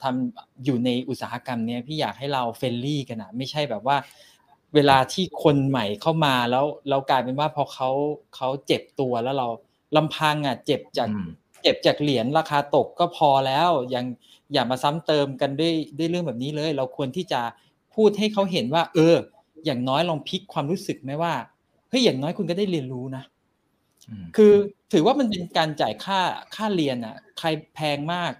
[0.02, 3.96] ทำอยู่ในอุตสาหกรรมเนี้ยพี่อยากให้เรา friendly กันนะไม่ใช่แบบว่า
[4.74, 7.90] เวลาที่คนใหม่เข้ามาแล้วเรากลายเป็นว่าพอเขา
[8.36, 9.48] เขาเจ็บตัวแล้วเรา
[9.96, 11.08] ลำพังอะเจ็บจาก
[11.62, 14.04] เจ็บจากเหรียญราคาตกก็พอแล้วยัง
[14.52, 17.40] อย่ามาซ้ำเติมกันด้วยด้วยเรื่องแบบนี้เลย เราควรที่จะ
[17.94, 19.16] พูดให้เขาเห็นว่า เออ
[19.64, 21.32] อย่างน้อยลองพลิกความรู้สึกไหมว่า
[21.88, 23.24] เฮ้ยอย่างน้อยคุณก็ได้เรียนรู้นะ
[24.36, 24.52] คือ
[24.92, 26.20] ถือว่ามันเป็นการจ่ายค่า
[26.54, 28.32] ค่าเรียนอะใครแพงมาก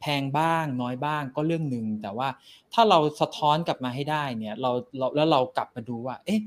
[0.00, 2.28] แพงบ้าง น้อยบ้างก็เรื่องหนึ่งแต่ว่า
[2.72, 6.40] ถ้าเราสะท้อนกลับมาให้ได้เนี่ยเราเราแล้วเรากลับมาดูว่า เอ๊ะ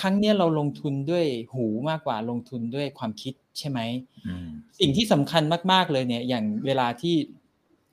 [0.00, 3.80] ครั้งนี้เราลงทุนด้วยหูมากกว่าลงทุนด้วยความคิดใช่ไหม
[4.80, 5.42] สิ่งที่สำคัญ
[5.72, 7.16] มาก ๆเลยเนี่ย อย่างเวลาที่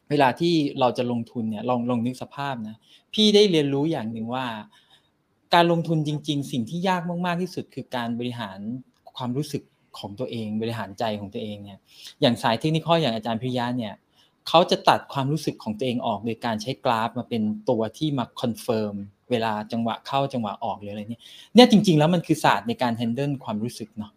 [0.10, 2.76] เวลาที่เราจะลงทุนเนี่ยลองลองนึกสภาพนะ
[3.18, 4.46] พี่ได้เรียนรู้อย่างหนึ่งว่า
[5.54, 8.60] การลงทุนจริง ๆ สิ่งที่ยากมาก ๆ ที่สุด คือการบริหาร
[9.16, 9.64] ความรู้สึก
[10.00, 11.80] ของตัวเอง บริหารใจของตัวเองเนี่ย
[12.22, 13.94] อย่างสายเทคนิคอย่างอาจารย์พิยาเนี่ย
[14.48, 18.96] เขาจะตัดความรู้สึกของตัวเองออก โดยการใช้กราฟมาเป็นตัวที่มา confirm
[19.32, 21.22] เวลาจังหวะเข้าจังหวะออกหรืออะไรเนี่ย
[21.56, 24.12] เนี่ยจริง ๆ แล้วมันคือศาสตร์ในการ handle ความรู้สึกเนาะ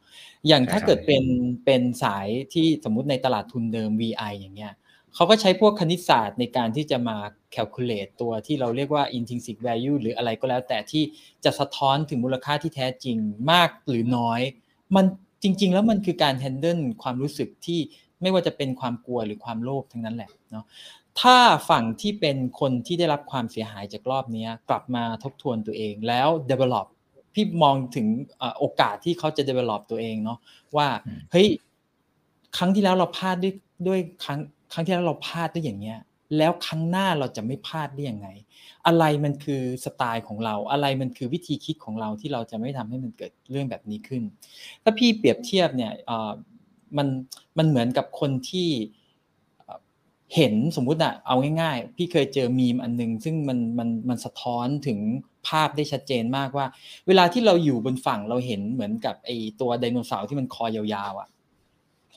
[0.49, 1.25] อย่างถ้าเกิดเป็น
[1.65, 4.73] เป็นสายที่สมมุติในตลาดทุนเดิม VI อย่างเงี้ย
[5.15, 7.17] เขาก็ใช้พวกคณิตศาสตร์ในการที่จะมา
[7.55, 11.03] calculate ตัวที่เราเรียกว่า intrinsic value หรืออะไรก็แล้วแต่ที่
[11.45, 13.17] จะสะท้อนถึงมูลค่าที่แท้จริง
[13.51, 14.41] มากหรือน้อย
[14.97, 15.05] มัน
[15.43, 17.81] จริง ๆ แล้วมันคือการ handle ความรู้สึกที่
[18.23, 20.65] ไม่ว่าจะเป็นความกลัวหรือความโลภทั้งนั้นแหละเนาะ
[21.21, 21.37] ถ้า
[21.71, 26.87] ฝั่งที่เป็นคนที่ได้รับความเสียหายจากรอบนี้กลับมาทบทวนตัวเองแล้ว develop
[27.35, 28.07] พี่มองถึง
[28.59, 30.39] โอกาสที่เขาจะ develop ตัวเองเนาะ
[30.77, 30.89] ว่า
[31.33, 31.49] เฮ้ย
[32.57, 33.55] ครั้งที่แล้วเราพลาดด้วย
[33.89, 34.41] ด้วยครั้ง
[34.73, 35.99] ครั้งที่แล้วเราพลาดได้อย่างเงี้ย
[36.39, 38.29] แล้วครั้งหน้าเราจะไม่พลาดได้ยังไง
[38.87, 44.23] อะไรมันคือสไตล์ของเรา อะไรมันคือวิธีคิดของเราที่เราจะไม่ทำให้มันเกิดเรื่องแบบนี้ขึ้น
[44.83, 45.93] ถ้าพี่เปรียบเทียบเนี่ย
[46.97, 47.09] มัน
[47.59, 48.69] มันเหมือนกับคนที่
[50.37, 54.99] เห็นสมมุติอะเอาง่ายๆ พี่เคยเจอมีมอันนึง ซึ่งมันมันมันสะท้อนถึง
[55.49, 56.67] ภาพได้ชัดเจนมากว่า
[57.07, 61.29] เวลาที่เราอยู่บนฝั่งเราเห็นเหมือนกับไอตัวไดโนเสาร์ที่มันคอยาวๆอะ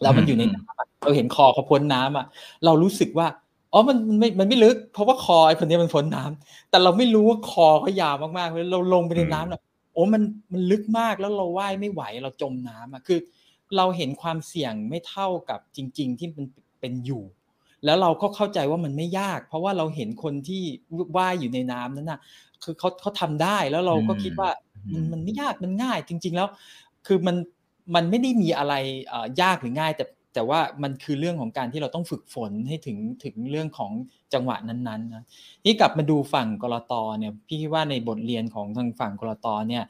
[0.02, 2.26] แล้วมันอยู่ในน้ำ เราเห็นคอเขาพ้นน้ำอะ
[2.66, 3.28] เรารู้สึกว่า
[3.74, 9.62] อ๋อมันมันไม่มันไม่ลึก เพราะว่าคอไอ้คนนี้มันพ้นน้ำแต่เราไม่รู้ว่าคอเขายาวมากๆเลยเราลงไปในน้ำเนาะ
[9.94, 10.22] โอ้มัน
[10.54, 13.20] มันลึกมากแล้วเราว่ายไม่ไหวเราจมน้ำอะคือ
[13.78, 16.46] เราเห็นความเสี่ยงไม่เท่ากับจริง ๆ ที่มัน
[16.80, 17.24] เป็นอยู่
[17.86, 20.62] แล้วเราก็เข้าใจว่ามันไม่ยาก เพราะว่าเราเห็นคนที่
[21.18, 22.20] ว่ายอยู่ในน้ำนั้นน่ะ
[22.64, 24.50] คือเขาเขาทำได้แล้วเราก็คิดว่า
[24.94, 26.48] มันมันไม่ยากมันง่าย จริง ๆ แล้ว
[27.08, 27.36] คือมัน
[27.96, 28.74] มันไม่ได้มีอะไร
[29.42, 33.92] ยากหรือง่าย แต่ แต่ว่ามันคือเรื่องของการที่เราต้องฝึกฝนให้ถึงถึงเรื่องของ
[34.34, 35.24] จังหวะนั้นๆนะ
[35.66, 39.84] นี่กลับมาดูฝั่งกลต.เนี่ยพี่คิดว่าในบทเรียนของทางฝั่งกลต.เนี่ย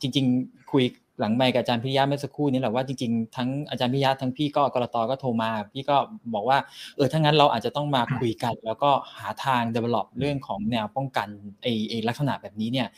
[0.00, 0.84] จริง ๆ คุย
[1.20, 5.96] หลังไมค์กับอาจารย์พิยะเมื่อสักครู่นี้แหละว่าจริงๆทั้งอาจารย์พิยะทั้งพี่ก็กลต.ก็โทรมา พี่ก็
[6.34, 6.58] บอกว่า
[6.96, 11.28] เออถ้างั้นเราอาจจะต้องมาคุยกัน แล้วก็หาทาง develop เรื่องของแนวป้องกัน
[11.62, 12.88] ไอ้ลักษณะแบบนี้เนี่ย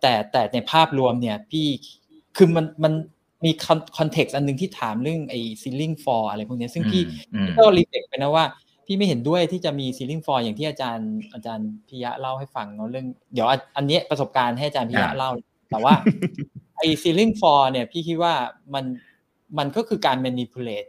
[0.00, 1.66] แต่แต่ในภาพรวมเนี่ยพี่
[2.36, 2.92] คือมันมัน
[3.44, 3.50] มี
[3.98, 7.02] context อันนึงที่ถามเรื่องไอ้ ceiling floor อะไรพวกนี้ซึ่งพี่
[7.58, 8.44] ก็ reflect ไปนะว่า
[8.86, 15.30] พี่ไม่เห็นด้วยที่จะมี ceiling floor อย่างที่อาจารย์อาจารย์พิยะเล่าให้ฟังเนาะเรื่อง เดี๋ยวอันนี้ประสบการณ์ให้อาจารย์พิยะเล่า
[15.70, 15.94] แต่ว่า
[16.76, 18.34] ไอ้ ceiling floor เนี่ยพี่คิดว่า
[18.74, 18.84] มัน
[19.58, 20.88] มันก็คือการ manipulate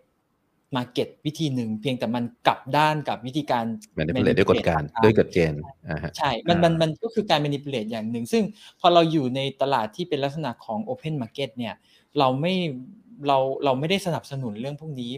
[0.75, 3.65] มาเก็ตวิธีหนึ่งเพียงแต่มันกลับด้านกับวิธีการ
[3.99, 5.59] manipulate ด้วยกฎการด้วยกฎเกณฑ์
[6.17, 8.43] ใช่ มันมันมันก็คือการ manipulate อย่างหนึ่ง ซึ่ง
[8.79, 11.73] พอเราอยู่ในตลาดที่เป็นลักษณะของ open market เนี่ย
[12.19, 12.53] เราไม่
[13.27, 15.11] เราเราไม่ได้สนับสนุนเรื่องพวกนี้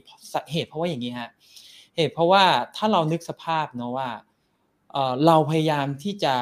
[0.51, 1.29] เหตุเพราะว่าอย่างนี้ฮะ
[1.95, 2.43] เหตุเพราะว่า
[2.75, 4.09] ถ้าเรานึกสภาพเนาะว่า
[5.25, 6.35] เราพยายามที่จะ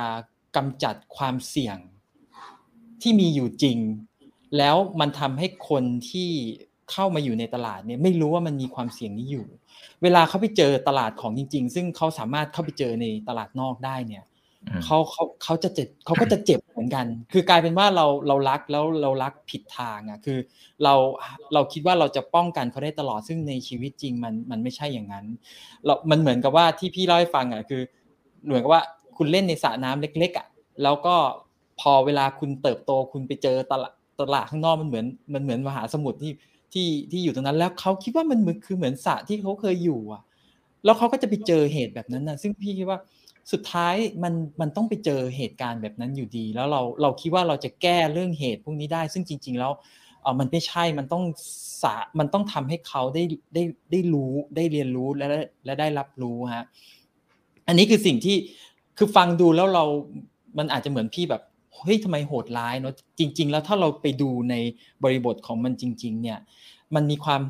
[0.55, 1.77] กำจัดความเสี่ยง
[3.01, 3.77] ที่มีอยู่จริง
[4.57, 6.29] แล้วมันทำให้คนที่
[6.91, 9.45] เข้ามาอยู่ในตลาดเนี่ยไม่รู้ว่ามันมีความเสี่ยงนี้อยู่
[10.03, 14.23] เวลาเขาไปเจอตลาดของจริง ๆ ซึ่งเขาสามารถเข้าไปเจอในตลาดนอกได้เนี่ย
[14.85, 20.39] เขาเขาเขาจะเจ็บเขาก็จะเจ็บเหมือนกัน คือกลายเป็นว่าเราเรารักแล้วเรารักผิดทางอะคือ
[20.83, 20.93] เรา
[21.53, 25.25] เราคิดว่าเราจะป้องกันเขาได้ตลอดซึ่งในชีวิตจริงมันมันไม่ใช่อย่างนั้น
[25.85, 27.81] เรา มันเหมือนกับว่าที่พี่เล่าให้ฟังอะคือ
[28.45, 28.83] เหมือนกับว่า
[29.17, 30.47] คุณเล่นในสระน้ำเล็ก ๆอะ
[30.83, 31.15] แล้วก็
[31.79, 36.33] พอเวลาคุณเติบโตคุณไปเจอตลาดตลาดข้างนอกมันเหมือนมันเหมือนมหาสมุทรที่
[36.73, 40.21] ที่ที่อยู่ตรงนั้น แล้วเขาคิดว่ามันเหมือนคือเหมือนสระที่เขาเคยอยู่อะ
[40.85, 42.99] แล้วเขาก็จะไปเจอเหตุแบบนั้นนะซึ่งพี่คิดว่า
[43.51, 49.71] สุดท้ายมันมันต้องไปเจอเหตุการณ์แบบนั้นอยู่ดี แล้วเราเราคิดว่าเราจะแก้เรื่องเหตุพวกนี้ได้ ซึ่งจริง ๆ แล้ว
[50.21, 51.23] เออมันไม่ใช่มันต้อง
[51.81, 55.27] สามันต้องทำให้เขาได้ได้ได้รู้ได้เรียนรู้และ
[55.65, 56.65] และได้รับรู้ฮะ
[57.67, 58.37] อันนี้คือสิ่งที่
[58.97, 59.85] คือฟังดูแล้วเรา
[60.57, 61.41] มันอาจจะเหมือนพี่แบบ
[61.75, 64.55] เฮ้ยทำไมโหดร้ายเนาะจริง ๆ แล้วถ้าเราไปดูใน
[65.03, 66.39] บริบทของมันจริง ๆ เนี่ย
[66.95, 67.41] มันมีความ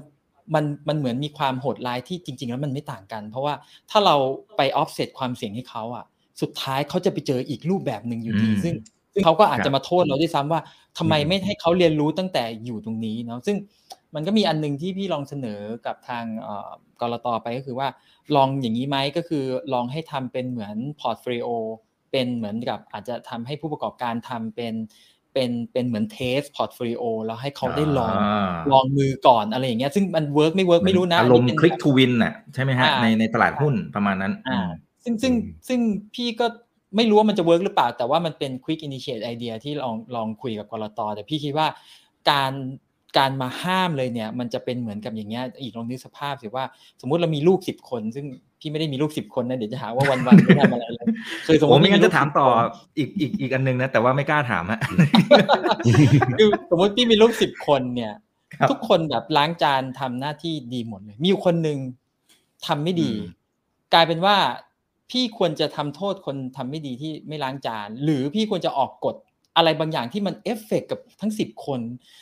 [0.53, 3.53] มันมันเหมือนมีความโหดร้ายที่จริง ๆ แล้วมันไม่ต่างกัน เพราะว่า
[3.89, 4.15] ถ้าเรา
[4.57, 6.05] ไปออฟเซตความเสี่ยงให้เขาอะ
[6.41, 8.73] สุดท้ายเขาจะไปเจออีกรูปแบบหนึ่งอยู่ดี ซึ่ง
[9.13, 10.61] ซึ่งเขาก็อาจจะมาโทษเราด้วยซ้ำว่า
[10.97, 13.57] ทำไมไม่ให้เขาเรียนรู้ตั้งแต่อยู่ตรงนี้เนาะซึ่ง
[14.15, 16.25] มันก็มีอันนึงที่พี่ลองเสนอกับทาง
[17.01, 17.87] กลต.ไปก็คือว่า
[18.35, 21.47] ลองอย่างนี้ไหมก็คือลองให้ทำเป็นเหมือน portfolio
[22.11, 24.73] เป็นเหมือนกับอาจจะทำให้ผู้ประกอบการทำเป็น
[25.37, 28.13] เป็นเป็นเหมือน test portfolio แล้วให้เขาได้ลอง
[28.71, 34.67] ลองมือก่อนอะไรอย่างเงี้ยซึ่งมัน work ไม่ work ไม่รู้นะอารมณ์ click toวินอะใช่ไหมฮะในในตลาดหุ้นประมาณนั้นอ่า
[35.03, 35.33] ซึ่งซึ่ง
[35.67, 35.79] ซึ่ง
[36.15, 36.45] พี่ก็
[36.95, 41.67] ไม่รู้ว่ามันจะเวิร์กหรือเปล่า แต่ว่ามันเป็นควิกอินิเชตไอเดียที่ลองลองคุยกับกรตแต่พี่คิดว่า
[42.31, 42.51] การ
[43.17, 46.65] การมาห้ามเลยเนี่ยมันจะเป็นเหมือนกับอย่างเงี้ยอีกลองนึกสภาพสิว่า
[47.01, 48.25] สมมุติเรามีลูกสิบคน ซึ่ง
[48.59, 51.05] พี่ไม่ได้มีลูกสิบคนนะเดี๋ยวจะหาว่าวันวันไม่ทำอะไรเลย
[51.47, 52.47] คือสมมติไม่งั้นจะถามต่อ
[52.97, 54.79] อีกอีกอีกอันนึงนะแต่ว่าไม่กล้าถามฮะ
[56.39, 58.13] คือสมมติพี่มีลูกสิบคนเนี่ย
[58.69, 61.79] ทุกคนแบบล้างจานทำหน้าที่ดีหมดเลย มีอยู่คนหนึ่ง
[62.67, 63.11] ทำไม่ดี
[63.93, 64.37] กลายเป็นว่า
[65.11, 69.15] พี่ควรจะทำโทษคนทำไม่ดีที่ไม่ล้างจาน หรือพี่ควรจะออกกฎ
[69.57, 71.81] อะไรบางอย่างที่มันเอฟเฟกกับทั้งสิบคน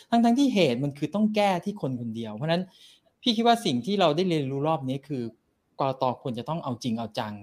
[0.09, 2.63] ทั้งทั้งที่เหตุมันคือต้องแก้ที่คนคนเดียว เพราะนั้น
[3.21, 5.23] พี่คิดว่าสิ่งที่เราได้เรียนรู้รอบนี้คือ
[5.79, 7.33] กรตควรจะต้องเอาจริงเอาจัง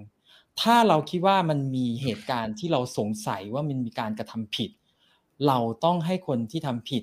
[0.61, 4.71] ถ้าเราคิดว่ามันมีเหตุการณ์ที่เราสงสัยว่ามันมีการกระทำผิด
[5.47, 7.03] เราต้องให้คนที่ทำผิด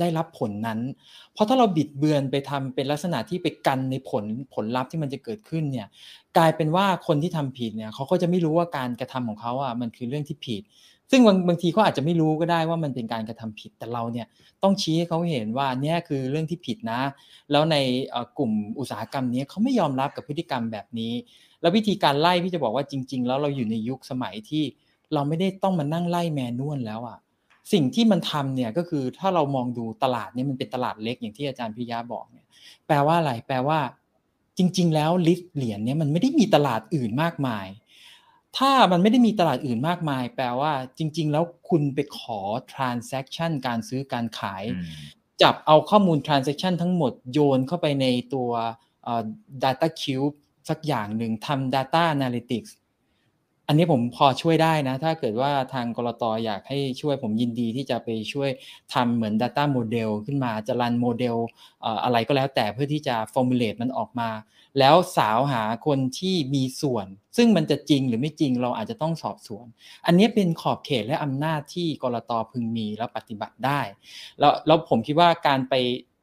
[0.00, 0.80] ได้รับผลนั้น
[1.32, 5.88] เพราะถ้าเราบิดเบือนไปทำเป็นลักษณะที่ไปกันในผลผลลัพธ์ที่มันจะเกิดขึ้นเนี่ย
[6.36, 10.62] กลายเป็นว่าคนที่ทำผิดเนี่ยเขาก็จะไม่รู้ว่าการกระทำของเขาอะมันคือเรื่องที่ผิด
[11.10, 14.26] ซึ่งบางบางทีเขาอาจจะไม่รู้ก็ได้ว่ามันเป็นการกระทำผิดแต่เราเนี่ย
[14.62, 17.00] ต้องชี้ให้เขาเห็นว่าเนี่ยคือเรื่องที่ผิดนะ
[17.50, 17.76] แล้วใน
[18.38, 21.12] กลุ่มอุตสาหกรรมนี้เขาไม่ยอมรับกับพฤติกรรมแบบนี้
[21.60, 24.64] แล้ววิธีการไล่พี่จะบอกว่าจริง ๆ แล้วเราอยู่ในยุคสมัยที่
[25.14, 27.18] เราไม่ได้ต้องมานั่งไล่แมนนวลแล้วอะ
[27.72, 32.46] สิ่งที่มันทำเนี่ยก็คือถ้าเรามองดูตลาดเนี่ยมันเป็นตลาดเล็กอย่างที่อาจารย์พิยาบอกเนี่ย
[32.86, 33.78] แปลว่าอะไรแปลว่า
[34.58, 37.66] จริง ๆ แล้วลิสต์เหรียญเนี่ยมันไม่ได้มีตลาดอื่นมากมาย
[38.56, 42.40] ถ้ามันไม่ได้มีตลาดอื่นมากมาย แปลว่าจริง ๆ แล้วคุณไปขอ
[42.72, 44.64] transaction การซื้อการขาย
[45.42, 48.50] จับเอาข้อมูล transaction ทั้งหมดโยนเข้าไปในตัว
[49.64, 50.36] data cube
[50.68, 52.70] สักอย่างหนึ่งทำ data analytics
[53.68, 58.50] อันนี้ผมพอช่วยได้นะ ถ้าเกิดว่าทางกรตอยากให้ช่วยผมยินดีที่จะไปช่วย
[58.94, 61.36] ทำเหมือน Data Model ขึ้นมาจะรันโมเดล
[62.04, 64.30] อะไรก็แล้วแต่เพื่อที่จะ formulate มันออกมา
[64.78, 69.66] แล้วสาวหาคนที่มีส่วน ซึ่งมันจะจริงหรือไม่จริงเราอาจจะต้องสอบสวน
[70.06, 73.80] อันนี้เป็นขอบเขตและอำนาจที่กรตพึงมีแล้วปฏิบัติได้
[74.38, 75.74] แล้วแล้วผมคิดว่าการไป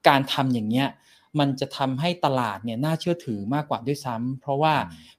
[0.07, 0.87] การทำอย่างเนี้ย
[1.39, 4.73] มันจะทำให้ตลาดเนี่ยน่าเชื่อถือมากกว่าด้วยซ้ำเพราะว่า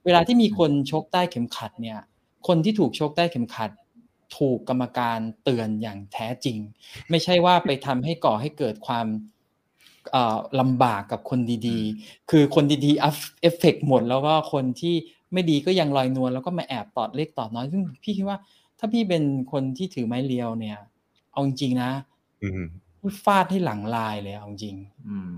[0.05, 1.99] เวลาที่มีคนชกใต้เข็มขัดเนี่ย
[2.47, 3.71] คนที่ถูกชกใต้เข็มขัด
[4.37, 6.57] ถูกกรรมการเตือนอย่างแท้จริง
[7.09, 9.07] ไม่ใช่ว่าไปทำให้ก่อให้เกิดความ
[10.59, 14.95] ลำบากกับคนดีๆ คือคนดีๆเอฟเฟกหมดแล้วก็คนที่
[15.33, 18.37] ไม่ดีก็ยังลอยนวลแล้วก็มาแอบตอดเล็กตอดน้อยซึ่งพี่คิดว่า
[18.79, 20.77] ถ้าพี่เป็นคนที่ถือไม้เรียวเนี่ย
[21.31, 21.91] เอาจริงๆนะ
[23.23, 24.75] ฟาดให้หลังลายเลยเอาจริง
[25.07, 25.33] อืม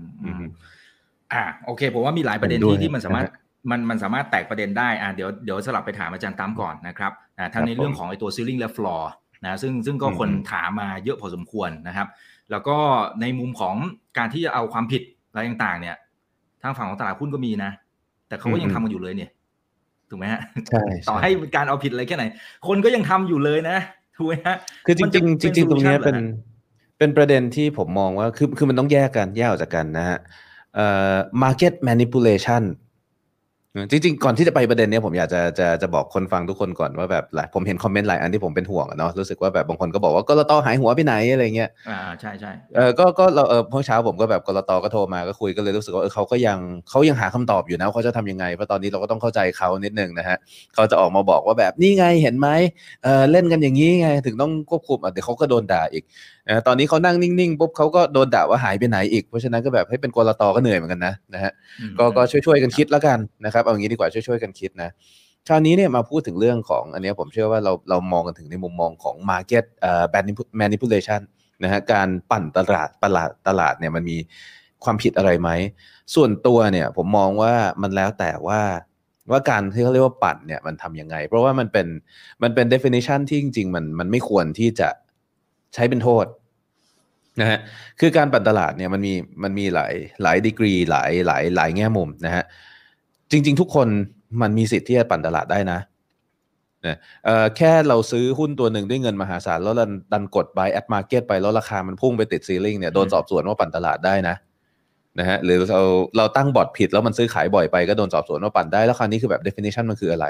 [1.32, 3.26] อ่าโอเคผมว่ามีหลายประเด็นที่ที่มันสามารถ
[3.70, 9.12] มันมันสามารถแตกประเด็นได้อ่าเดี๋ยวเดี๋ยวสลับไปถามอาจารย์ตั้มก่อนนะครับนะทั้งในเรื่องของไอ้ตัวซีลิงและฟลอร์
[9.44, 12.08] นะซึ่งซึ่งก็คนถามมาเยอะพอสมควรนะครับ
[12.50, 12.76] แล้วก็
[13.20, 13.74] ในมุมของ
[14.18, 15.96] การที่จะเอาความผิดอะไรต่างๆ เนี่ย
[16.62, 17.70] ทางฝั่งของตลาดหุ้นก็มีนะ
[18.28, 19.30] แต่เขาก็ยังทำกันอยู่เลยเนี่ย
[20.10, 22.24] ถูกไหมฮะใช่ต่อให้การเอาผิดอะไรแค่ไหน
[22.66, 23.78] คนก็ยังททำอยู่เลยนะ
[24.16, 26.18] ถูกไหมฮะคือจริงจริงจริงตรงนี้เป็น
[26.98, 30.18] เป็นประเด็นที่ผมมองว่าคือคือมันต้องแยกกันแยกออกจากกันนะฮะ
[30.74, 32.62] เอ่อ market manipulation
[33.90, 46.58] จริงๆ ก่อนที่จะไปประเด็นนี้ผมอยากจะจะจะบอกคนฟังทุกคนก่อนว่าแบบหลายผมเห็นคอมเมนต์หลายอันที่ผมเป็นห่วงเนาะรู้สึกว่าแบบบางคนก็บอกว่าก็เราต้องหายหัวไปไหนอะไรเงี้ยอ่าใช่ใช่เออก็ก็เราเออเมื่อเช้าผมก็แบบกรตก็โทรมาก็คุยก็เลยรู้สึกว่าเออเขาก็ยัง
[46.90, 50.36] เขายังหาคำตอบอยู่นะเขาจะทำยังไงเพราะตอนนี้เราก็ต้องเข้าใจเขานิดนึงนะฮะ
[50.74, 52.48] เขาจะออกมาบอกว่าแบบนี่ไงเห็นไหม
[53.04, 56.04] เออเล่นกันอย่างนี้ไงถึงต้องควบคุมอะเดี๋ยวเขาก็โดนด่าอีก
[56.66, 61.52] ตอนนี้เขานั่งนิ่งๆปุ๊บเขาก็โดนด่าว่าหายไปไหนอีก เพราะฉะนั้นก็แบบให้เป็นกรตก็เหนื่อยเหมือนกันนะนะฮะ
[61.98, 64.90] ก็ก็ช่วยๆกันคิดแล้วกันนะครับเอางี้ดีกว่าช่วยๆกันคิดนะ
[65.48, 70.04] คราวนี้เนี่ยมาพูดถึงเรื่องของอันนี้ผมเชื่อว่าเราเรามองกันถึงในมุมมองของ market เอ่อ
[70.60, 71.20] manipulation
[71.62, 74.16] นะฮะการปั่นตลาดตลาดตลาดเนี่ยมันมี
[74.84, 75.50] ความผิดอะไรไหม
[76.14, 78.60] ส่วนตัวเนี่ยผมมองว่ามันแล้วแต่ว่า
[79.30, 81.86] ว่าการที่เขาเรียกว่าปั่นเนี่ยมันทำยังไง เพราะว่ามันเป็น
[82.42, 84.88] มันเป็น definition ที่จริง ๆ มันมันไม่ควรที่จะ
[85.76, 86.26] ใช้เป็นโทษ
[87.40, 87.58] นะฮะ
[88.00, 92.44] คือการปั่นตลาดเนี่ยมันมีมันมีหลายหลายดีกรีหลายหลายหลายแง่มุมนะฮะ
[93.30, 93.88] จริง ๆ ทุกคน
[94.42, 95.78] มันมีสิทธิ์ที่จะปั่นตลาดได้นะ
[96.86, 99.74] นะเอ่อแค่เราซื้อหุ้นตัวหนึ่งด้วยเงินมหาศาลแล้ว
[100.12, 104.36] ดันกด buy at market ไปแล้วราคามันพุ่งไปติด ceiling เนี่ยโดนสอบสวนว่าปั่นตลาดได้นะ
[105.18, 105.80] นะฮะหรือเรา
[106.16, 110.26] เราตั้ง bot ผิดแล้วมันซื้อขายบ่อยไปก็โดนสอบสวนว่าปั่นได้แล้วคราวนี้คือแบบ definition มันคืออะไร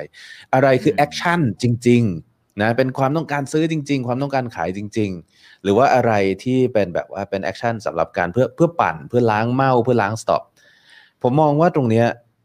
[0.55, 6.13] อะไรคือ action จริง ๆ นะเป็นความต้องการซื้อจริง ๆ ความต้องการขายจริง ๆ หรือว่าอะไร
[6.45, 10.43] ที่เป็นแบบว่าเป็น action สำหรับการเพื่อเพื่อปั่นเพื่อล้างเม่าเพื่อล้าง stop
[11.23, 12.05] ผมมองว่าตรงนี้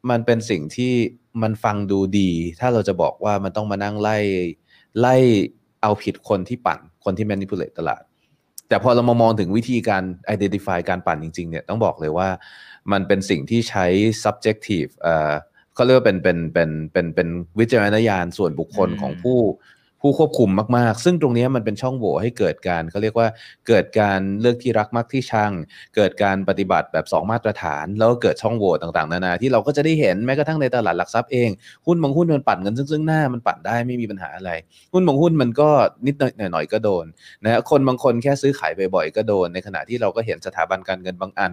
[0.10, 0.94] มันเป็นสิ่งที่
[1.42, 4.18] มันฟังดูดี ถ้าเราจะบอกว่ามันต้องมานั่งไล่
[5.00, 5.16] ไล่
[5.82, 8.02] เอาผิดคนที่ปั่นคนที่ manipulate ตลาด
[8.68, 12.30] แต่พอเรามามองถึงวิธีการ identify การปั่นจริง ๆ เนี่ยต้องบอกเลยว่า
[12.92, 13.86] มันเป็นสิ่งที่ใช้
[14.24, 15.32] subjective เอ่อ
[15.74, 17.28] เขาเรียกว่าเป็นเป็นเป็นเป็นเป็น
[17.60, 19.40] วิจารณญาณส่วนบุคคลของผู้
[20.02, 23.28] ผู้ควบคุมมากๆ ซึ่งตรงนี้มันเป็นช่องโหว่ให้เกิดการเขาเรียกว่า
[23.68, 25.52] เกิดการเลือกที่รักมักที่ชัง
[25.96, 31.50] เกิดการปฏิบัติแบบ 2 มาตรฐาน แล้วก็เกิดช่องโหว่ต่างๆ นานาที่เราก็จะได้เห็นแม้กระทั่งในตลาดหลักทรัพย์เอง
[31.88, 34.52] หุ้นบางหุ้นมันปั่นเงินซึ่งๆหน้ามันปั่นได้ไม่มีปัญหาอะไร
[34.94, 35.70] หุ้นบางหุ้นมันก็
[36.08, 37.06] นิดหน่อยๆก็โดน
[37.44, 41.52] นะคนบางคนแค่ซื้อขายบ่อยๆก็โดน ในขณะที่เราก็เห็นสถาบันการเงินบางอัน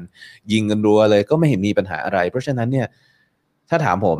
[0.52, 2.86] ยิงเงินรัวเลยก็ไม่เห็นมีปัญหาอะไร เพราะฉะนั้นเนี่ย
[3.70, 4.18] ถ้าถามผม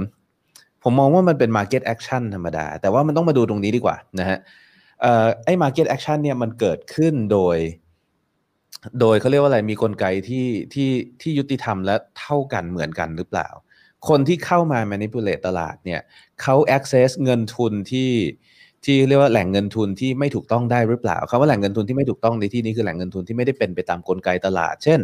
[0.82, 4.38] ผมมองว่ามันเป็น market action ธรรมดา แต่ว่ามันต้องมาดูตรงนี้ดีกว่านะฮะ
[5.00, 7.58] เอ่อไอ้ market action เนี่ยมันเกิดขึ้นโดย
[9.00, 13.48] โดยเขาเรียกว่าอะไรมีกลไกที่ที่ที่ยุติธรรมและเท่ากันเหมือนกันหรือเปล่า
[14.08, 16.00] คนที่เข้ามา manipulate ตลาดเนี่ย
[16.42, 18.10] เขา access เงินทุนที่
[18.84, 25.00] ที่เรียกว่าแหล่งเงินทุนที่ไม่ถูกต้องได้หรือเปล่าคำว่าแหล่งเงินทุนที่ไม่ถูกต้องในที่นี้คือแหล่งเงินทุนที่ไม่ได้เป็นไปตามกลไกตลาด เช่น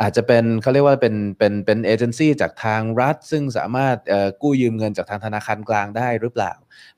[0.00, 3.96] อาจจะเป็นเขาเรียกว่าเป็นเป็นเป็นเอเจนซี่จากทางรัฐ ซึ่งสามารถ
[4.42, 6.52] กู้ยืมเงินจากทางธนาคารกลางได้หรือเปล่า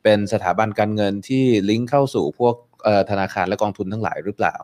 [0.05, 2.57] เป็นสถาบันการเงินที่ลิงก์เข้าสู่พวก
[3.11, 4.55] ธนาคารและกองทุนทั้งหลายหรือเปล่า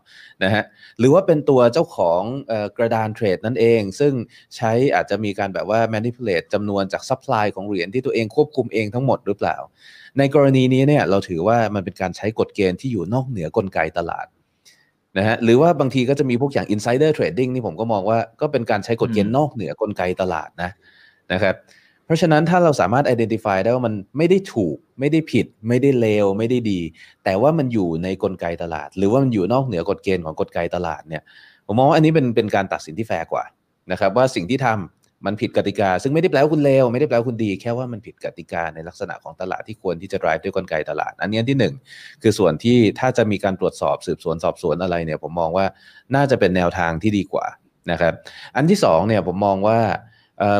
[0.45, 0.64] นะฮะ
[0.99, 2.23] หรือว่าเป็นตัวเจ้าของ
[2.77, 4.12] กระดานเทรดนั่นเอง ซึ่ง
[4.57, 9.57] ใช้อาจจะมีการแบบว่า manipulate จำนวนจาก supply ของเหรียญที่ตัวเองควบคุมเองทั้งหมดหรือเปล่า
[10.18, 14.27] ในกรณีนี้เนี่ยเราถือว่ามันเป็นการใช้กฎเกณฑ์ที่อยู่นอกเหนือกลไกตลาด
[15.18, 20.70] นะฮะหรือว่าบางทีก็จะมีพวกอย่าง insider trading นี่ผมก็มองว่าก็เป็นการใช้กฎเกณฑ์นอกเหนือกลไกตลาดนะ
[21.33, 21.55] นะครับ
[22.07, 26.81] เพราะฉะนั้นถ้าเราสามารถ identify ได้ว่ามันไม่ได้ถูก ไม่ได้ผิด ไม่ได้เลว ไม่ได้ดี
[27.25, 31.22] แต่ว่ามันอยู่ในกลไกตลาด หรือว่ามันอยู่นอกเหนือกฎเกณฑ์ของกลไกตลาดเนี่ย
[31.66, 33.44] ผมมองว่าอันนี้เป็นเป็นการตัดสินที่แฟร์กว่า
[33.92, 45.66] นะครับว่าสิ่งที่ทำ มันผิดกติกา ซึ่งไม่ได้แปลว่าคุณเลวไม่ได้แปลว่าคุณดี แค่ว่ามันผิดกติกาในลักษณะของตลาดที่ควรที่จะ drive ด้วยกลไกตลาด อันนี้ที่ 1 คือส่วนที่ถ้าจะมีการตรวจสอบสืบสวนสอบสวนอะไรเนี่ยผมมองว่า
[46.14, 47.46] น่าจะเป็นแนวทางที่ดีกว่า
[47.90, 48.12] นะครับ
[48.56, 49.80] อันที่2เนี่ยผมมองว่า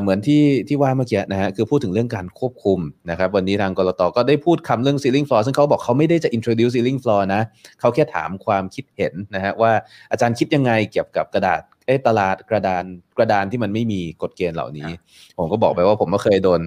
[0.03, 7.43] เหมือนที่ที่ว่าเมื่อกี้นะฮะคือพูดถึงเรื่องการควบคุมนะครับวันนี้ทางกลตก็ได้พูดคุยเรื่อง ceiling floor ซึ่งเขาบอกเขาไม่ได้จะ introduce ceiling floor นะ
[7.81, 9.73] เขาแค่ถามความคิดเห็นนะฮะว่า
[10.11, 11.61] อาจารย์คิดยังไงเกี่ยวกับกระดาษ
[11.93, 12.85] อ้ตลาดกระดาน
[13.19, 14.91] กระดานที่มันไม่มีกฎเกณฑ์เหล่านี้
[15.39, 16.61] ผมก็บอกไปว่าผมก็เคยโดน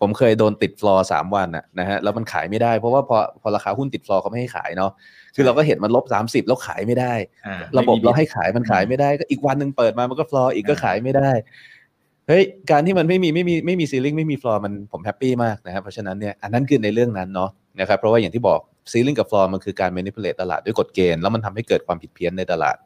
[0.00, 4.90] ผมเคยโดนติดฟลอร์สามวันนะนะฮะแล้วมันขายไม่ได้เพราะว่าพอพอราคาหุ้นติดฟลอร์เขาไม่ให้ขายเนาะ
[5.34, 7.12] คือเราก็เห็นมันลบสามสิบแล้วขายไม่ได้
[7.78, 11.30] ระบบเราให้ขายมันขายไม่ได้ก็อีกวันหนึ่งเปิดมามันก็ฟลอร์อีกก็ขายไม่ได้
[12.28, 18.60] เฮ้ยการที่มันไม่มีไม่มีไม่มี ceiling ไม่มีฟลอร์มันผม happy มากนะครับเพราะฉะนั้นเนี่ยอันนั้นคือในเรื่องนั้นเนาะนะครับเพราะว่าอย่างที่บอก
[18.92, 22.76] ceiling กับฟลอร์มันคือการ manipulate ตลาดด้วยกฎเกณฑ์แล้วมันทำให้เกิดความผิดเพี้ยนในตลาด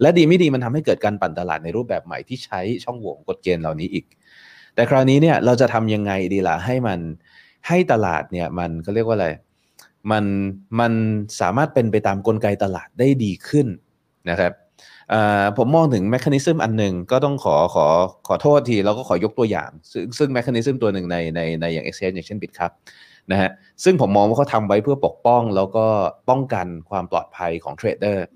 [0.00, 4.04] และดีไม่ดีมันทำให้เกิดการปั่นตลาดในรูปแบบใหม่ที่ใช้ช่องโหว่กฎเกณฑ์เหล่านี้อีก
[4.74, 6.98] แต่คราวนี้เนี่ยเราจะทำยังไงดีล่ะให้มัน
[7.68, 9.28] ให้ตลาดเนี่ยมันก็เรียกว่าอะไร
[10.10, 10.24] มัน
[10.80, 10.92] มัน
[11.40, 13.66] สามารถเป็นไปตามกลไกตลาดได้ดีขึ้น
[14.30, 14.52] นะครับ
[15.58, 17.86] ผมมองถึง mechanism อันหนึ่งก็ต้องขอขอ
[18.26, 22.72] ขอโทษทีแล้วก็ขอยกตัวอย่าง ซึ่งซึ่ง mechanism ตัวหนึ่งในในในอย่าง Exchange อย่างเช่น Bitkub
[23.30, 23.50] นะฮะ
[23.84, 25.86] ซึ่งผมมองว่าเขาทำไว้เพื่อปกป้องแล้วก็
[26.28, 28.26] ป้องกันความปลอดภัยของเทรดเดอร์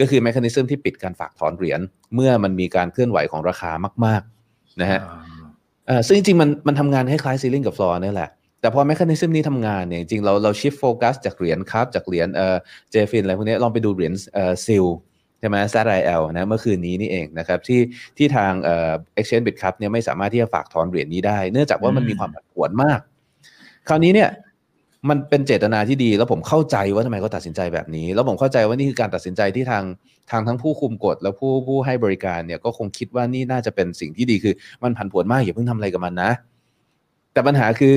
[0.00, 1.80] ก็คือ mechanism ที่ปิดการฝากถอนเหรียญ
[2.14, 3.70] เมื่อมันมีการเคลื่อนไหวของราคา
[4.04, 5.00] มาก ๆ นะฮะ
[6.06, 8.30] ซึ่งจริงๆมันมันทำงานคล้ายๆ ceiling กับฟลอร์นี่แหละ
[8.60, 12.56] แต่พอ mechanism นี้ทำงานเนี่ยจริงเราเรา shift focus จากเหรียญ KUB จากเหรียญเอ่อ
[12.90, 14.84] เจฟินอะไรพวกนี้ลองไปดูเหรียญเอ่อซิล
[15.40, 17.80] ใช่ไหม ZIL นะเมื่อคืนนี้นี่เองนะครับที่
[18.16, 23.00] ที่ทางเอ่อ Exchange Bit ครับเนี่ยไม่สามารถที่จะฝากถอนเหรียญนี้ได้ เนื่องจากว่ามันมีความผันผวนมาก
[23.88, 24.30] คราวนี้เนี่ย
[25.08, 29.84] มันเป็นเจตนาที่ดี แล้วผมเข้าใจว่าทำไมเขาตัดสินใจแบบนี้ แล้วผมเข้าใจว่านี่คือการตัดสินใจที่ทาง
[30.30, 36.30] ทางทั้งผู้คุมกฎและผู้ผู้ให้บริการเนี่ยก็คงคิดว่านี่น่าจะเป็นสิ่งที่ดีคือมันผันผวนมากอย่าเพิ่งทำอะไรกับมันนะ
[37.32, 37.96] แต่ปัญหาคือ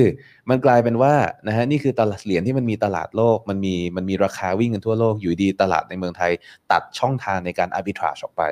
[0.50, 1.14] มันกลายเป็นว่า
[1.46, 6.32] นะฮะนี่คือตลาดเหรียญที่มันมีตลาดโลกมันมีมันมีราคาวิ่งกันทั่วโลกอยู่ดีตลาดในเมืองไทย
[6.72, 8.42] ตัดช่องทางในการ arbitrage ออกไป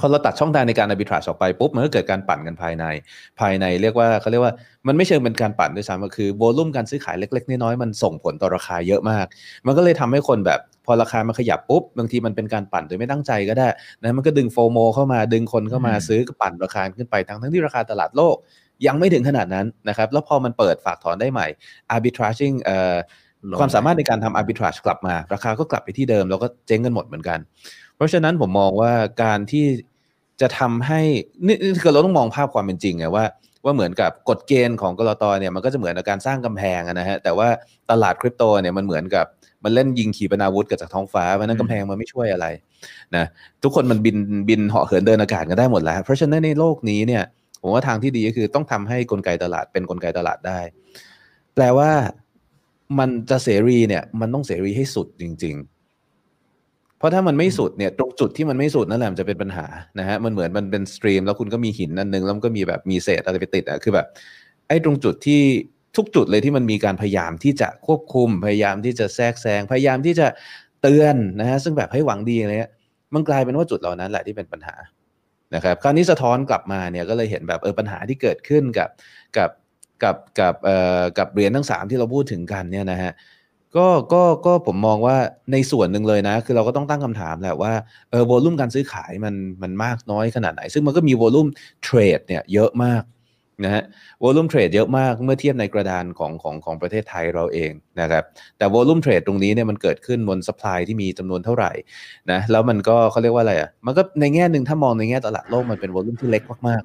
[0.00, 2.84] พอเราตัดช่องทางในการ arbitrage ออกไปปุ๊บมันก็เกิดการปั่นกันภายใน
[3.40, 4.52] ภายในเรียกว่าเขาเรียกว่า
[4.86, 9.26] มันไม่เชิงเป็นการปั่นด้วยซ้ำก็คือ volume การซื้อขายเล็ก ๆ น้อยๆมันส่งผลต่อราคาเยอะมาก
[9.66, 13.68] มันก็เลยทำให้คนแบบพอราคามันขยับปุ๊บบางทีมันเป็นการปั่นโดยไม่ตั้งใจก็ได้
[14.02, 18.36] นะมันก็ดึง FOMO เข้ามาดึงคนเข้ามาซื้อก็ปั่นราคาขึ้นไปทั้งทั้งที่ราคาตลาดโลก
[18.86, 21.46] ยังไม่ถึงขนาดนั้นนะครับแล้วพอมันเปิดฝากถอนได้ใหม่
[21.94, 22.96] arbitraging เอ่อ
[23.60, 27.38] ความสามารถในการทำ arbitrage กลับมา ราคาก็กลับไปที่เดิมแล้วก็เจ๊งกันหมดเหมือนกัน
[27.96, 29.66] เพราะฉะนั้นผมมองว่าการที่
[30.40, 31.00] จะทำให้
[31.46, 33.24] นี่คือเราต้องมองภาพความเป็นจริงไงว่า
[33.64, 37.48] ว่าเหมือนกับกฎเกณฑ์ของกรตเนี่ยมันก็จะเหมือนกับการสร้างกำแพงนะฮะแต่ว่า
[37.90, 39.26] ตลาดคริปโตเนี่ยมันเหมือนกับ
[39.64, 42.46] มันเล่นยิงขีปนาวุธกับจากท้องฟ้าเพราะนั้นกำแพงมันไม่ช่วยอะไร
[43.16, 43.24] นะ
[43.62, 44.16] ทุกคนมันบิน
[44.48, 47.22] บินเหาะเหินเดินอากาศกันได้หมดแล้ว เพราะฉะนั้นในโลกนี้เนี่ย
[47.60, 50.60] ผมว่าทางที่ดีก็คือต้องทำให้กลไกตลาดเป็นนกลไกตลาดได้
[51.54, 51.90] แปลว่า
[52.98, 55.73] มันจะเสรีเนี่ยมันต้องเสรีให้สุดจริง ๆ
[57.04, 59.66] ราะถ้ามันไม่สุดเนี่ยตรงจุดที่มันไม่สุดนั่นแหละมันจะเป็นปัญหา
[59.98, 64.06] นะฮะมันเหมือนมันเป็นสตรีม แล้วคุณก็มีหินอันนึงแล้วมันก็มีแบบมีเศษอะไรไปติดอะคือแบบ
[64.68, 65.40] ไอ้ตรงจุดที่
[65.96, 70.26] ทุกจุดเลยที่มันมีการพยายามที่จะควบคุมพยายามที่จะแทรกแซงพยายามที่จะ
[70.82, 72.72] เตือนนะฮะซึ่งแบบให้หวังดีอะไรเงี้ย
[73.14, 74.74] มันกลายเป็นว่าจุดเหล่านั้นแหละที่เป็นปัญหา
[75.54, 78.88] นะครับคราวนี้สะท้อนกลับมาเนี่ยก็เลยเห็นแบบเออปัญหาที่เกิดขึ้นกับ
[79.36, 79.50] กับ
[80.02, 83.12] กับกับเอ่อกับเหรียญทั้งสามที่เราพูดถึงกันเนี่ยนะฮะ
[83.76, 85.16] ก็ก็ก็ผมมองว่า
[85.52, 87.72] ในส่วนหนึ่งเลยนะ คือเราก็ต้องตั้งคำถามแหละว่า
[88.10, 91.48] เออโวลุ่มการซื้อขายมันมันมากน้อยขนาดไหน ซึ่งมันก็มีโวลุ่ม
[91.84, 93.02] เทรดเนี่ยเยอะมาก
[93.64, 93.82] นะฮะ
[94.22, 98.24] วอลุ่มเทรดเยอะมากเมื่อเทียบในกระดานของของของประเทศไทยเราเองนะครับ
[98.58, 101.72] แต่วอลุ่มเทรดตรงนี้เนี่ยมันเกิดขึ้นบนสปายที่มีจำนวนเท่าไหร่
[102.30, 106.82] นะแล้วมันก็เขาเรียกว่าอะไรอะมันก็ในแง่หนึ่งถ้ามองในแง่ตลาดโลกมันเป็นวอลุ่มที่เล็กมาก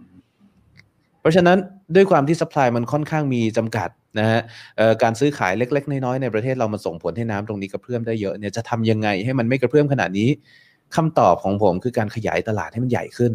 [1.22, 1.58] เพราะฉะนั้น
[1.96, 4.42] ด้วยความที่สป라이มันค่อนข้างมีจำกัดนะฮะ
[5.04, 10.30] การซื้อขายเล็ก ๆ น้อยๆในประเทศเรามันส่งผลให้น้ำตรงนี้กระเพื่อมได้เยอะเนี่ยจะทำยังไงให้มันไม่กระเพื่อมขนาดนี้
[10.96, 13.32] คำตอบของผมคือการขยายตลาดให้มันใหญ่ขึ้น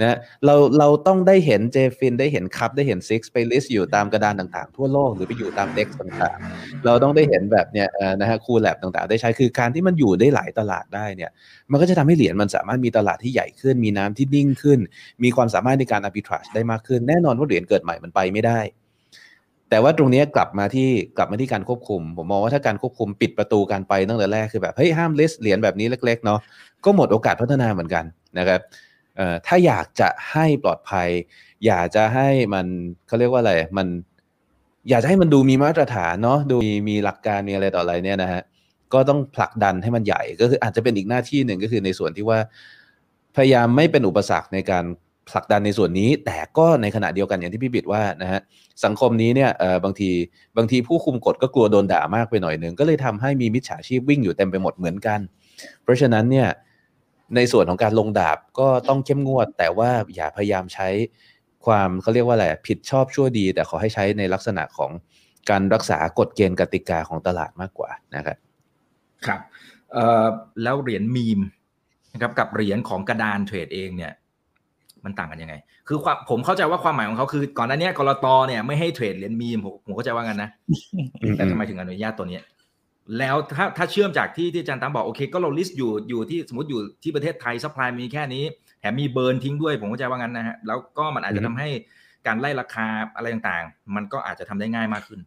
[0.00, 7.88] นะเราเราต้องได้เห็นเจฟินได้เห็นคัพได้เห็นซิกไปลิสต์อยู่ตามกระดานต่างๆ ทั่วโลกหรือไปอยู่ตามเด็กต่างๆ เราต้องได้เห็นแบบเนี้ย
[8.20, 11.30] นะฮะคูลแลบต่างๆ ได้ใช้คือการที่มันอยู่ได้หลายตลาดได้เนี่ย
[11.70, 14.78] มันก็จะทำให้เหรียญมันสามารถมีตลาดที่ใหญ่ขึ้น มีน้ำที่นิ่งขึ้น
[15.24, 18.60] มีความสามารถในการ arbitrage ได้มากขึ้น แน่นอนว่าเหรียญเกิดใหม่มันไปไม่ได้
[19.70, 26.40] แต่ว่าตรงนี้กลับมาที่กลับมาที่การควบคุม ผมมองว่าถ้าการควบคุมปิดประตูการไปตั้งแต่แรกคือแบบเฮ้ยห้ามลิสต์เหรียญแบบนี้เล็กๆเนาะ
[26.84, 28.04] ก็หมดโอกาสพัฒนาเหมือนกัน
[28.38, 28.60] นะครับ
[29.46, 31.08] ถ้าอยากจะให้ปลอดภัย
[31.66, 32.66] อยากจะให้มัน
[33.06, 33.86] เขาเรียกว่าอะไรมัน
[34.88, 38.42] อยากจะให้มันดูมีมาตรฐานเนาะดูมีมีหลักการมีอะไรต่ออะไรเนี่ยนะฮะ
[38.92, 42.38] ก็ต้องผลักดันให้มันใหญ่ก็คืออาจจะเป็นอีกหน้าที่หนึ่งก็คือในส่วนที่ว่า
[43.36, 44.84] พยายามไม่เป็นอุปสรรคในการ
[45.30, 48.40] ผลักดันในส่วนนี้ แต่ก็ในขณะเดียวกันอย่างที่พี่บิดว่านะฮะ
[48.84, 50.10] สังคมนี้เนี่ยเออบางที
[50.56, 55.20] บางทีผู้คุมกฎก็กลัวโดนด่ามากไปหน่อยหนึ่งก็เลยทำให้มีมิจฉาชีพวิ่งอยู่เต็มไปหมดเหมือนกัน
[55.82, 56.48] เพราะฉะนั้นเนี่ย
[57.36, 60.88] ในส่วนของการลงดาบก็ต้องเข้มงวด แต่ว่าอย่าพยายามใช้
[61.66, 64.90] ความเขาเรียกว่าอะไรผิดชอบชั่วดี แต่ขอให้ใช้ในลักษณะของ
[65.50, 68.36] การรักษากฎเกณฑ์กติกาของตลาดมากกว่านะครับ
[69.26, 69.40] ครับ
[69.92, 70.26] เอ่อ
[70.62, 71.40] แล้วเหรียญมีม
[72.12, 74.12] นะครับกับเหรียญของกระดานเทรดเองเนี่ย
[75.04, 75.54] มันต่างกันยังไง
[75.88, 80.50] คือความผมเข้าใจว่าความหมายของเขาคือ ก่อนหน้านี้กลตเนี่ยไม่ให้เทรดเหรียญมีมผมเข้าใจว่างั้นนะ
[81.36, 82.40] แต่ทำไมถึงอนุญาตตัวนี้
[83.18, 88.44] แล้วถ้าถ้าเชื่อมจากที่ที่อาจารย์ตั้มบอกโอเค ก็เรา list อยู่อยู่ที่สมมติอยู่ที่ประเทศไทย supply มีแค่นี้
[88.80, 91.68] แถมมีเบิร์นทิ้งด้วยผมเข้าใจว่างั้นนะฮะแล้วก็มันอาจจะทำให้
[92.26, 95.20] การไล่ราคาอะไรต่างๆ มันก็อาจจะทำได้ง่ายมากขึ้น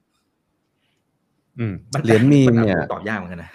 [2.06, 3.52] เหรียญมีมเนี่ยตอบยากเหมือนกันนะ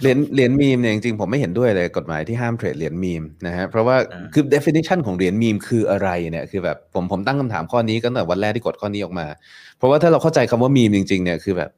[0.00, 3.96] เหรียญเหรียญมีมเนี่ยจริงๆผมไม่เห็นด้วยเลยกฎหมายที่ห้ามเทรดเหรียญมีมนะฮะเพราะว่า
[4.32, 9.26] คือ definition ของเหรียญมีมคืออะไรเนี่ยคือแบบผมผมตั้งคำถามข้อนี้กันตั้งแต่วันแรกที่กดข้อนี้ออกมา
[9.78, 11.70] เพราะว่าถ้าเราเข้าใจคำว่ามีมจริงๆเนี่ยคือแบบ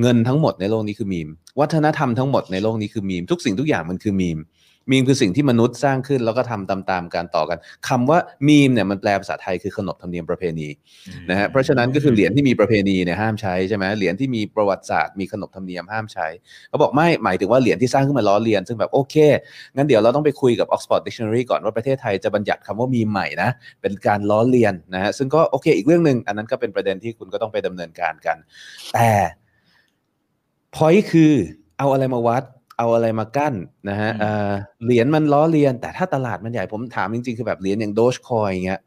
[0.00, 1.28] เงินทั้งหมดในโลกนี้คือมีม
[1.60, 4.40] วัฒนธรรมทั้งหมดในโลกนี้คือมีม ทุกสิ่งทุกอย่างมันคือมีม
[4.90, 7.58] มีมคือสิ่งที่มนุษย์สร้างขึ้นแล้วก็ทำตามๆการต่อกัน
[7.88, 10.68] คำว่ามีมเนี่ยมันแปลภาษาไทยคือขนบธรรมเนียมประเพณี
[11.30, 16.26] นะฮะเพราะฉะนั้นก็คือเหรียญที่มีประเพณีเนี่ยห้ามใช้ใช่ไหมเหรียญที่มีประวัติศาสตร์มีขนบธรรมเนียมห้ามใช้
[16.68, 19.16] เขาบอกไม่หมายถึงว่าเหรียญที่สร้างขึ้นมาล้อเลียน ซึ่งแบบโอเค
[19.76, 23.50] งั้นเดี๋ยวเราต้องไปคุยกับ Oxford Dictionary ก่อนว่าประเทศไทยจะบัญญัติคำว่ามีใหม่นะ
[23.82, 28.36] เป็นการล้อเลียนนะฮะซึ่งก็โอเคอีกเรื่องหนึ่งอันนั้นก็เป็นประเด็นที่คุณก็ต้องไปดำเนินการกัน
[28.94, 29.10] แต่
[30.74, 31.32] พอยคือ
[31.78, 32.44] เอาอะไรมาวัด
[32.78, 33.54] เอาอะไรมากั้น
[33.88, 34.10] นะฮะ
[34.84, 38.80] เหรียญมันล้อเลียน แต่ถ้าตลาดมันใหญ่ผมถามจริงๆ คือแบบเหรียญอย่างโดชคอยอย่างเงี้ย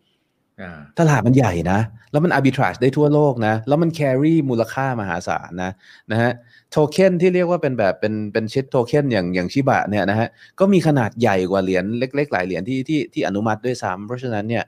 [0.99, 1.79] ตลาดมันใหญ่นะ
[2.11, 5.71] แล้วมันอาร์บิทราจได้ทั่วโลกนะ แล้วมัน carry มูลค่ามหาศาลนะ
[6.11, 6.31] นะฮะ
[6.71, 10.27] โทเค็นที่เรียกว่าเป็นแบบเป็นเป็น shit token อย่างอย่างชิบะเนี่ยนะฮะ
[10.59, 14.63] ก็มีขนาดใหญ่กว่าเหรียญเล็ก ๆ หลายเหรียญที่ที่ที่อนุมัติด้วยซ้ำเพราะฉะนั้นเนี่ย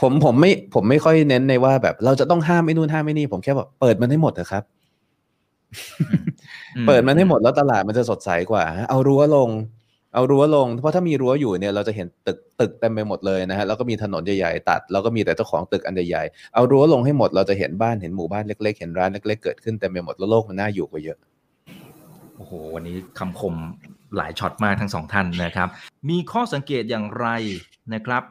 [0.00, 4.64] ผมผมไม่ผมไม่ค่อยเน้นในว่าแบบเราจะต้องห้ามไม่นู่นห้ามไม่นี่ ผมแค่แบบเปิดมันให้หมดเถอะครับ
[6.86, 9.50] เปิดมันให้หมดแล้วตลาดมันจะสดใสกว่า เอารั้วลง
[10.14, 21.18] เอารั้วลง เพราะถ้ามีรั้วอยู่เนี่ยเราจะเห็นตึกตึกเต็มไปหมดเลยนะฮะแล้วก็มีถนนใหญ่ๆตัด แล้วก็มีแต่เจ้าของตึกอันใหญ่ๆเอารั้วลงให้หมดเราจะเห็นบ้านเห็นหมู่บ้านเล็ก ๆ เห็นร้านเล็กๆเกิดขึ้นเต็มไปหมดแล้วโลกมันน่าอยู่กว่าเยอะ
[22.36, 23.54] โอ้โหวันนี้คำคม
[24.16, 25.68] หลายช็อตมากทั้งสองท่านนะครับ
[26.08, 27.26] มีข้อสังเกตอย่างไร
[27.94, 28.22] นะครับ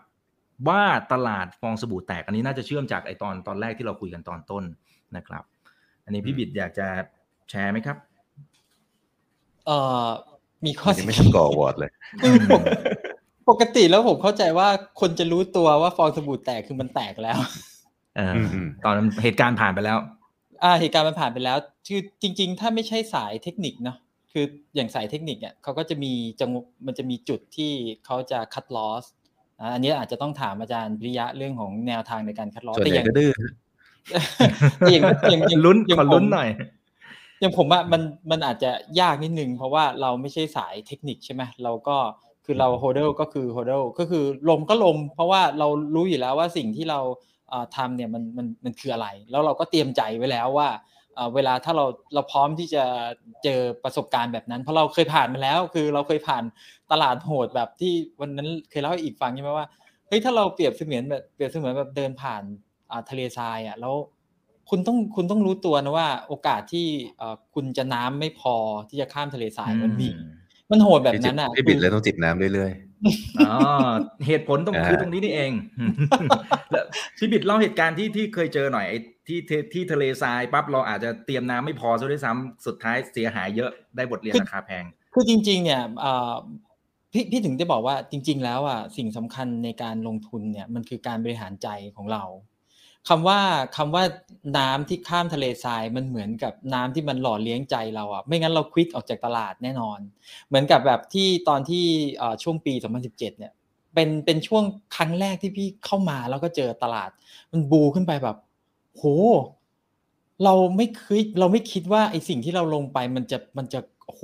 [0.68, 4.64] ว่าตลาดฟองสบู่แตกอันนี้น่าจะเชื่อมจากไอตอนตอนแรกที่เราคุยกันตอนต้น
[5.16, 5.44] นะครับ
[6.06, 6.88] อันนี้พี่บิดอยากจะ
[7.50, 7.98] แชร์ไหมครับ
[9.66, 10.08] เอ่อ
[10.66, 11.92] มีข้อไม่ทำก่อวอร์ดเลย
[13.50, 14.68] ปกติแล้วผมเข้าใจว่า
[15.02, 17.38] คนจะรู้ตัวว่าฟองสบู่แตกคือมันแตกแล้ว
[18.18, 18.20] อ
[18.84, 19.98] ตอนเหตุการณ์ผ่านไปแล้ว
[20.64, 21.58] อ่า เหตุการณ์มันผ่านไปแล้ว
[21.88, 23.98] คือจริง ๆ ถ้าไม่ใช่สายเทคนิคเนาะ
[24.32, 26.50] คืออย่างสายเทคนิคเนี่ยเขาก็จะมีจัง
[26.86, 27.72] มันจะมีจุดที่
[28.06, 29.04] เขาจะคัดลอส
[29.74, 33.32] อันนี้อาจจะต้องถามอาจารย์พิริยะเรื่องของแนวทางในการคัดลอสแต่อย่างดื้อ
[34.92, 36.50] อย่างอย่างลุ้นขอลุ้นหน่อย
[37.40, 41.98] อย่างผมอะมันมันอาจจะยากนิดนึง เพราะว่าเราไม่ใช่สายเทคนิคใช่ไหมเราก็
[42.46, 47.00] คือเราโฮเดลก็คือโฮเดลก็คือลมก็ลม เพราะว่าเรารู้อยู่แล้วว่าสิ่งที่เรา
[47.76, 50.70] ทำเนี่ยมันมันมันคืออะไร แล้วเราก็เตรียมใจไว้แล้วว่า
[51.36, 52.84] เวลาถ้าเราเราพร้อมที่จะ
[53.44, 56.44] เจอประสบการณ์แบบนั้น เพราะเราเคยผ่านมาแล้ว คือเราเคยผ่าน
[56.92, 59.68] ตลาดโหดแบบที่วันนั้นเคยเล่าให้อีกฟังใช่ไหมว่า
[60.08, 62.44] เฮ้ยถ้าเราเปรียบเสมือนแบบเปรียบเสมือนแบบเดินผ่าน
[63.10, 63.96] ทะเลทรายอะแล้ว
[64.70, 66.88] คุณต้องคุณต้องรู้ตัวนะว่า โอกาสที่
[67.54, 68.56] คุณจะน้ำไม่พอ
[68.90, 70.10] ที่จะข้ามทะเลทรายมันมี
[70.72, 72.74] มันโหดแบบนั้นอะพี่บิดเลยต้องจิบน้ำเรื่อย
[73.40, 73.52] อ๋อ
[74.28, 75.52] เหตุผลตรงคือตรงนี้นี่เอง
[76.72, 76.86] แล้ว
[77.18, 78.98] พี่บิดเล่าเหตุการณ์ที่ที่เคยเจอหน่อยไอ้
[79.28, 79.40] ที่
[79.74, 85.82] ที่ทะเลทรายปั๊บเราอาจจะเตรียมน้ำไม่พอซะด้วยซ้ำสุดท้ายเสียหายเยอะได้บทเรียนราคาแพง คือจริง ๆ เนี่ย
[87.14, 92.24] พี่พี่ถึงได้บอกว่าจริง ๆ แล้วอะสิ่งสำคัญในการลงทุนเนี่ยมันคือการบริหารใจของเรา
[93.08, 93.40] คำว่า
[93.78, 94.04] คำว่า
[94.58, 100.00] น้ำที่ข้ามทะเลทรายมันเหมือนกับน้ำที่มันหล่อเลี้ยงใจเราอะไม่งั้นเราควิกออกจากตลาดแน่นอน
[100.48, 101.86] เหมือนกับแบบที่ตอนที่
[102.44, 103.54] ช่วงปี 2017 เนี่ย
[103.94, 104.64] เป็นเป็นช่วง
[104.96, 107.10] ครั้งแรกที่พี่เข้ามาแล้วก็เจอตลาด
[107.52, 108.38] มันบูขึ้นไปแบบ
[108.96, 109.04] โห
[110.44, 114.22] เราไม่คิดเราไม่คิดว่าไอสิ่งที่เราลงไปมันจะมันจะโห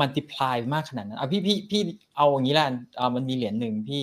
[0.00, 1.82] มันติพลายมากขนาดนั้นอะพี่พี่พี่
[2.16, 2.66] เอาอย่างนี้ละ
[2.98, 4.02] อ่ามันมีเหรียญหนึ่งพี่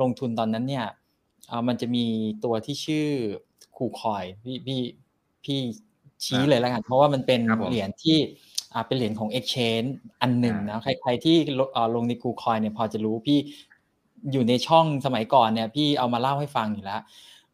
[0.00, 0.86] ลงทุนตอนนั้นเนี่ย
[1.50, 2.04] อ่ามันจะมี
[2.44, 3.08] ตัวที่ชื่อ
[3.76, 4.80] คูคอยพี่พี่
[5.44, 5.58] พี่
[6.24, 8.18] ชี้เลยแล้วกันเพราะว่ามันเป็นเหรียญที่
[8.72, 9.88] อ่าเป็นเหรียญของ Exchange
[10.20, 11.36] อันหนึ่งนะใครใครที่
[11.94, 13.38] ลงในคูคอยเนี่ยพอจะรู้พี่
[14.32, 17.00] อยู่ในช่องสมัยก่อนเนี่ยพี่เอามาเล่าให้ฟังอยู่แล้ว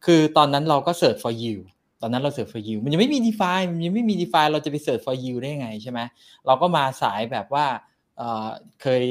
[0.04, 1.56] คือตอนนั้นเราก็ search for you
[2.02, 6.00] ตอนนั้นเราเสิร์ช for you มันยังไม่มี DeFi มันยังไม่มี DeFi เราจะไปเสิร์ช for you ได้ยังไงใช่ไหม
[6.46, 7.66] เราก็มาสายแบบว่า
[8.82, 9.02] เคย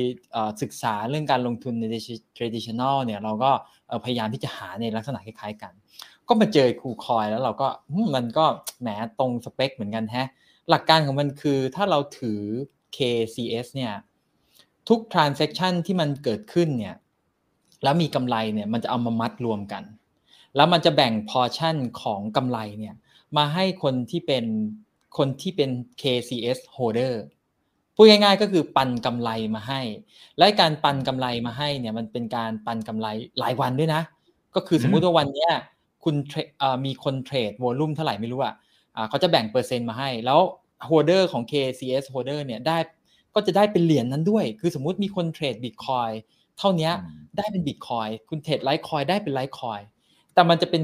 [0.61, 1.95] ศึกษาเรื่องการลงทุนใน
[2.37, 3.51] traditional เนี่ยเราก็
[4.05, 5.73] พยายามที่จะหาในลักษณะคล้ายๆกัน
[6.31, 7.67] ก็มาเจอคูคอยแล้วเราก็
[8.15, 8.45] มันก็
[8.81, 8.87] แหม
[9.19, 10.27] ตรงสเปคเหมือนกันแฮะ
[10.69, 12.41] หลักการของมันคือถ้าเราถือ
[12.95, 13.93] KCS เนี่ย
[14.89, 16.95] ทุก transaction ที่มันเกิดขึ้นเนี่ย
[17.83, 19.83] แล้วมีกำไรเนี่ยมันจะเอามามัดรวมกัน
[20.55, 22.95] แล้วมันจะแบ่งพอชั่นของกำไรเนี่ย
[23.37, 24.45] มาให้คนที่เป็น
[25.17, 25.69] คนที่เป็น
[26.01, 27.13] KCS holder
[27.95, 29.81] พูดง่ายๆก็คือปันกำไรมาให้
[30.37, 33.07] และการปันกำไรมาให้เนี่ยมันเป็นการปันกำไร
[33.39, 34.01] หลายวันด้วยนะ
[34.55, 35.53] ก็คือสมมุติว่าวันเนี้ย
[36.03, 36.15] คุณ
[36.85, 38.55] มีคนเทรดวอลุ่มเท่าไหร่ไม่รู้อะ
[39.09, 40.39] เขาจะแบ่งเปอร์เซ็นต์มาให้ แล้ว
[40.87, 42.77] โฮเดอร์ของ KCS holder เนี่ยได้
[43.33, 46.09] ก็จะได้เป็นเหรียญนั้นด้วย คือสมมุติมีคนเทรดบิตคอย
[46.57, 46.89] เท่านี้
[47.37, 49.81] ได้เป็นบิตคอยคุณเทรด Litecoin ได้เป็น Litecoin
[50.33, 50.81] แต่มันจะเป็น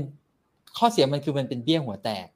[0.78, 2.28] ข้อเสียมันคือมันเป็นเบี้ยหัวแตก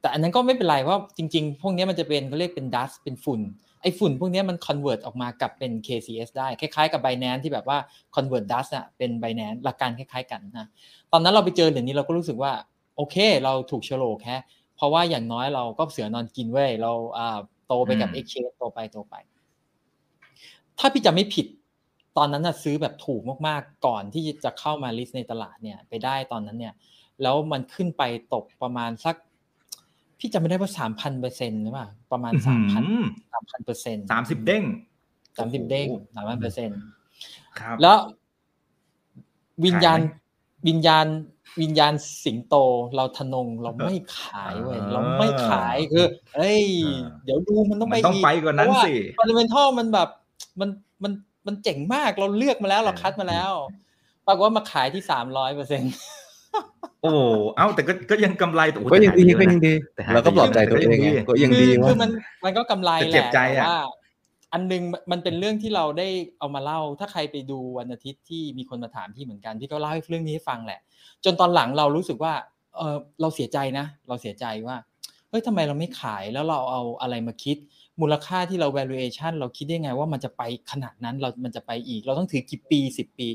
[0.00, 3.40] แต่อันนั้นก็ไม่เป็นไรเพราะจริง ๆ พวกนี้มันจะเป็นเขาเรียกเป็น dust เป็นฝุ่น
[3.84, 7.78] ไอ้ฝุ่นพวกนี้มัน convert ออกมากับเป็น KCS ได้ คล้ายๆกับ Binance ที่แบบว่า
[8.14, 10.68] convert dust อะเป็น Binance หลักการคล้ายๆกันนะ
[11.12, 12.52] ตอนนั้นเราไปเจอเหรียญนี้เราก็รู้สึกว่า
[12.96, 14.36] โอเค เราถูกโฉลกแค่
[14.76, 19.14] เพราะว่าอย่างน้อยเราก็เสือนอนกินเว้ยเราอ่าโตไปกับ exchange โตไปโตไป
[20.78, 21.46] ถ้าพี่จำไม่ผิด
[22.16, 26.74] ตอนนั้นนะซื้อแบบถูกมากๆก่อนที่จะเข้ามา list ในตลาดเนี่ยไปได้ตอนนั้นเนี่ย
[27.22, 28.02] แล้วมันขึ้นไป
[28.34, 29.16] ตกประมาณสัก
[30.24, 32.82] พี่จำไม่ได้ว่าสามพันเปอร์เซ็นต์หรือเปล่าประมาณสามพัน
[33.32, 34.62] สามพันเปอร์เซ็นต์สามสิบเด้ง
[35.38, 36.78] สามสิบเด้งสามพันเปอร์เซ็นต์
[37.60, 37.96] ครับแล้ว
[39.64, 40.00] วิญญาณ
[40.68, 41.06] วิญญาณ
[41.60, 41.92] วิญญาณ
[42.24, 42.54] สิงโต
[42.96, 46.06] เราทนงเราไม่ขายเว้ยเราไม่ขายคือ
[46.36, 46.64] เอ้ย
[47.24, 50.08] เดี๋ยวดูมันต้องไปต้องไปกว่านั้นสิฟันเดเมนทัลมันแบบ
[50.60, 50.68] มัน
[51.02, 51.12] มัน
[51.46, 53.52] มันเจ๋งมากเราเลือกมาแล้วเราคัดมาแล้ว
[54.26, 55.94] ปรากฏว่ามาขายที่สามร้อยเปอร์เซ็นต์
[57.02, 57.12] โอ้
[57.56, 59.72] เอ้าแต่ก็ก็ยังกำไรแต่ก็ยังดีก็ยังดี
[60.14, 60.98] เราก็ปลอบใจตัวเอง
[61.28, 62.10] ก็ยังดีว่าคือมัน
[62.44, 63.76] มันก็กำไรแหละแต่ว่า
[64.52, 70.80] อันนึงมันเป็นเรื่องที่เราได้เอามาเล่า ถ้าใครไปดูวันอาทิตย์ที่มีคนมาถามพี่เหมือนกันพี่ก็เล่าให้เรื่องนี้ให้ฟังแหละ
[71.24, 72.32] จนตอนหลังเรารู้สึกว่า
[72.76, 74.76] เออเราเสียใจนะ เราเสียใจว่า
[75.28, 77.56] เฮ้ยทำไมเราไม่ขายแล้วเราเอาอะไรมาคิด
[78.00, 83.28] มูลค่าที่เรา valuation เราคิดได้ไงว่ามันจะไปขนาดนั้นเรามันจะไปอีก เราต้องถือกี่ปี 10 ปี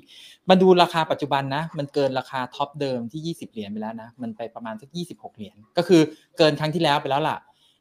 [0.49, 6.01] มาดูราคาปัจจุบันนะ มันเกินราคา top เดิมที่ 20 เหรียญไปแล้วนะ มันไปประมาณสัก 26 เหรียญก็คือ
[6.37, 7.37] เกินครั้งที่แล้วไปแล้วล่ะ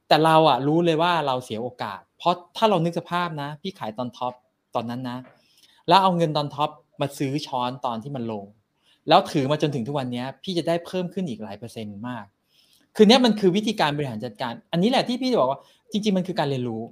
[0.08, 4.32] แต่เราอะรู้เลยว่าเราเสียโอกาส เพราะถ้าเรานึกสภาพนะ พี่ขายตอน top
[4.74, 5.18] ตอนนั้นนะ
[5.88, 6.70] แล้วเอาเงินตอนท็อป
[7.00, 8.44] มาซื้อช้อนตอนที่มันลง
[9.08, 12.24] แล้วถือมาจนถึงทุกวันนี้พี่จะได้เพิ่มขึ้นอีกหลายเปอร์เซ็นต์มาก
[12.96, 15.60] คือเนี้ยมันคือวิธีการบริหารจัดการ อันนี้แหละที่พี่จะบอกว่า
[15.92, 16.82] จริง ๆ มันคือการเรียนรู้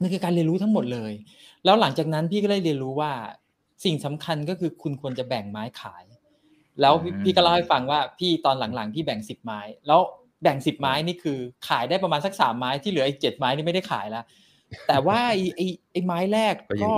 [0.00, 1.12] มันคือการเรียนรู้ทั้งหมดเลย
[1.64, 3.12] แล้วหลังจากนั้นพี่ก็ได้เรียนรู้ว่า
[3.84, 6.04] สิ่งสำคัญก็คือคุณควรจะแบ่งไม้ขาย
[6.80, 10.00] แล้วพี่ก็เล่าให้ฟังว่าพี่ตอนหลังๆพี่แบ่งสิบไม้ แล้ว
[10.42, 11.38] แบ่งสิบไม้นี่คือ
[11.68, 14.24] ขายได้ประมาณสักสามไม้ที่เหลืออีกเจ็ดไม้นี่ไม่ได้ขายแล้ว
[14.88, 16.90] แต่ว่าไอ้ไอ้ไอ้ไม้แรกก็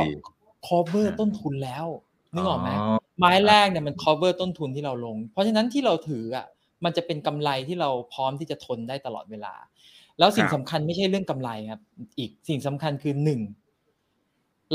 [0.69, 1.87] cover ต้นทุนแล้ว
[2.35, 2.71] นึกออกไหม
[3.19, 6.47] ไม้แรกเนี่ยมัน cover ต้นทุนที่เราลง เพราะฉะนั้นที่เราถืออะ
[6.85, 9.55] มันจะเป็นกำไรที่เราพร้อมที่จะทนได้ตลอดเวลา
[10.19, 11.83] แล้วสิ่งสำคัญไม่ใช่เรื่องกำไรครับ
[12.19, 13.41] อีกสิ่งสำคัญคือหนึ่ง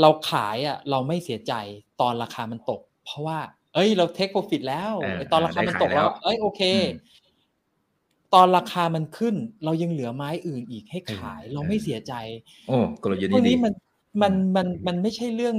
[0.00, 1.52] เราขายอะ เราไม่เสียใจ
[2.00, 3.38] ตอนราคามันตก เพราะว่า
[3.74, 4.92] เอ้ย เราเทคโปรฟิตแล้ว
[5.32, 6.62] ตอนราคามันตกแล้ว เอ้ยโอเค
[8.34, 9.34] ตอนราคามันขึ้น
[9.64, 12.12] เรายังเหลือไม้อื่นอีกให้ขาย เราไม่เสียใจ
[12.68, 13.72] โอ้กลยุทธ์นี้มัน
[14.22, 15.56] มันมันมันไม่ใช่เรื่อง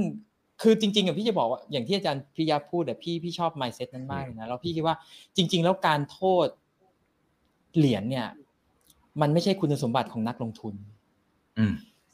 [0.62, 4.96] คือจริงๆอะพี่จะบอกว่าอย่างที่อาจารย์พิยาพูดแต่พี่พี่ชอบไมเซ็ตนั้นมากนะแล้วพี่คิดว่า
[5.36, 6.46] จริง ๆ แล้วการโทษ
[7.76, 8.28] เหรียญเนี่ย
[9.20, 10.74] มันไม่ใช่คุณสมบัติของนักลงทุน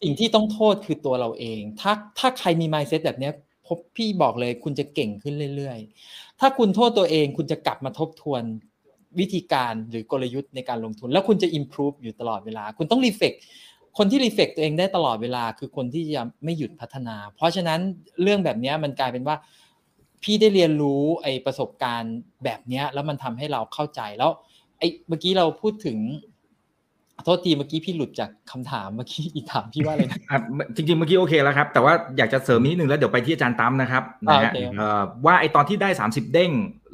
[0.03, 3.31] สิ่งที่ต้องโทษคือตัวเราเอง ถ้าถ้าใครมี mindset แบบนี้
[3.67, 8.43] พบพี่บอกเลย คุณจะเก่งขึ้นเรื่อยๆ ถ้าคุณโทษตัวเอง คุณจะกลับมาทบทวน
[9.21, 13.39] วิธีการหรือกลยุทธ์ในการลงทุน แล้วคุณจะ improve อยู่ตลอดเวลา คุณต้อง reflect
[13.99, 17.81] คนที่ reflect ตัวเองได้ตลอดเวลา คือคนที่จะไม่หยุดพัฒนา เพราะฉะนั้น
[18.23, 19.37] เรื่องแบบนี้มันกลายเป็นว่า
[20.23, 24.31] พี่ได้เรียนรู้ไอ้ประสบการณ์แบบนี้แล้วมันทำให้เราเข้าใจแล้ว
[24.79, 25.99] ไอ้เมื่อกี้เราพูดถึง
[27.25, 30.39] โทษทีเมื่อกี้พี่หลุดจากคำถามเมื่อกี้อีกถามพี่ว่าอะไรนะอะ
[30.75, 36.51] จริงๆเมื่อกี้โอเคแล้วครับ แต่ว่าอยากจะเสริมนิดนึงแล้วเดี๋ยวไปที่อาจารย์ตั้มนะครับนะอ่าฮะโอเคเอ่อว่าไอตอนที่ได้ 30 เด้ง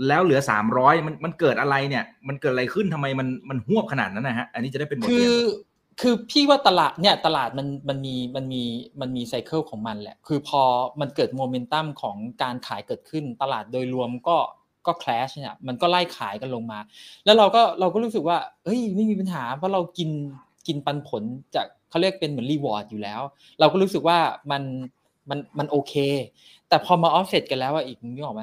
[0.08, 0.40] แล้วเหลือ
[0.74, 5.38] 300 มันมันเกิดอะไรเนี่ย มันเกิดอะไรขึ้นทำไมมันมันหวบขนาดนั้นนะฮะอันนี้จะได้เป็นบทคืเรียอน
[6.00, 8.62] คือพี่ว่าตลาดเนี่ยตลาดมันมันมีมันมี
[9.00, 10.62] มันมีไซเคิลของมันแหละ คือพอ
[11.00, 14.36] มันเกิดโมเมนตัมของการขายเกิดขึ้น ตลาดโดยรวมก็
[14.86, 16.78] ก็คลชเนี่ยมันก็ไล่ขายกันลงมา
[17.24, 20.10] แล้วเราก็เราก็รู้สึกว่าเฮ้ยไม่มีปัญหา เพราะเรากิน
[20.66, 21.22] กินปันผล
[21.54, 23.20] จากเขาเรียกเป็นเหมือน reward อยู่แล้ว
[23.60, 24.18] เราก็รู้สึกว่า
[24.50, 24.62] มัน
[25.30, 25.94] มันมันโอเค
[26.68, 28.42] แต่พอมาออฟเซตกันแล้วอะอีกนึกออกไหม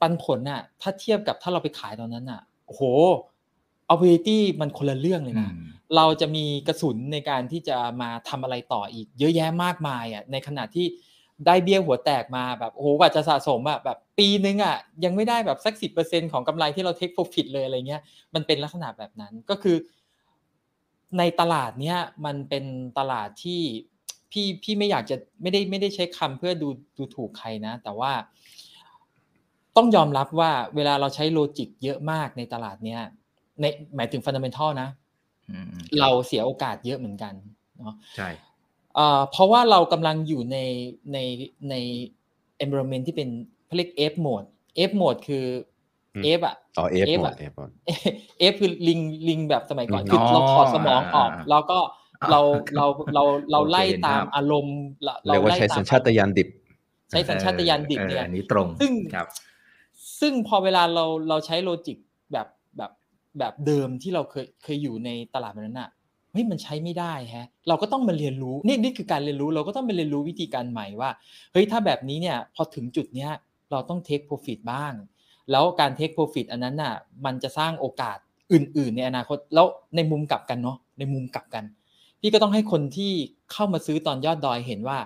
[0.00, 2.82] ปันผลน่ะถ้าเทียบกับถ้าเราไปขายตอนนั้นน่ะโอ้โห
[3.92, 10.86] opportunity มันคนละเรื่องเลยนะอืมเราจะมีกระสุนในการที่จะมาทำอะไรต่ออีก เยอะแยะมากมายอะในขณะที่
[11.46, 18.02] ได้เบี้ยหัวแตกมาแบบโอ้โหกว่าจะสะสมอะแบบปีนึงอะยังไม่ได้แบบสักสิบเปอร์เซ็นต์ของกำไรที่เรา take profit เลยอะไรเงี้ย
[18.34, 19.76] มันเป็นลักษณะแบบนั้นก็คือ
[21.18, 22.64] ในตลาดเนี้ยมันเป็น
[22.98, 23.60] ตลาดที่
[24.30, 28.12] พี่พี่ไม่อยากจะไม่ได้ไม่ได้ใช้คำเพื่อดูดูถูกใครนะ แต่ว่า
[29.76, 33.00] ต้องยอมรับว่าเวลาเราใช้ logic เยอะมากในตลาดเนี้ย
[33.60, 33.64] ใน
[33.96, 34.88] หมายถึง fundamental นะ
[35.50, 35.68] อืม
[36.00, 37.34] เราเสียโอกาสเยอะเหมือนกัน
[37.78, 38.28] เนาะใช่
[38.96, 40.58] เอ่อเพราะว่าเรากำลังอยู่ใน
[41.12, 41.18] ใน
[41.70, 41.74] ใน
[42.64, 43.28] environment ที่เป็น
[43.66, 44.46] เขาเรียก F mode
[44.88, 45.44] F mode คือ
[46.14, 47.70] อืม F อะอ๋อเอฟ F หมดอะเอฟหมด
[48.52, 51.78] F คือลิงลิงแบบสมัยก่อนอืมคือเราถอดสมองออกอ่าแล้วก็
[52.30, 52.40] เรา
[52.76, 54.78] เราเราเราโอเคไล่เห็นตามภาพอารมณ์
[55.26, 56.48] เราเรียกว่าไล่ใช้ตมสัญชาตญาณดิบ
[57.10, 59.26] ใช้สัญชาตญาณดิบเออเนี่ยอันนี้ตรงซึ่งครับ
[60.20, 61.96] ซึ่งพอเวลาเราเราใช้โลจิก
[62.32, 62.90] แบบแบบ
[63.38, 71.10] แบบเดิมที่เราเคยเคยอยู่ในตลาดแบบนั้นอะเฮ้ยมันใช้ไม่ได้ฮะเราก็ต้องมาเรียนรู้นี่นี่คือการเรียนรู้เราก็ต้องมาเรียนรู้วิธีการใหม่ว่า
[71.52, 73.30] เฮ้ยถ้าแบบนี้เนี่ยพอถึงจุดเนี้ย
[73.70, 74.92] เราต้องเทคโปรฟิตบ้าง
[75.50, 78.18] แล้วการเทคโปรฟิตอันนั้นน่ะมันจะสร้างโอกาส
[78.52, 79.66] อื่น ๆ ในอนาคตแล้ว
[79.96, 81.64] ในมุมกลับกันเนาะในมุมกลับกัน
[82.20, 83.12] พี่ก็ต้องให้คนที่
[83.52, 84.98] เข้ามาซื้อตอนยอดดอยเห็นว่า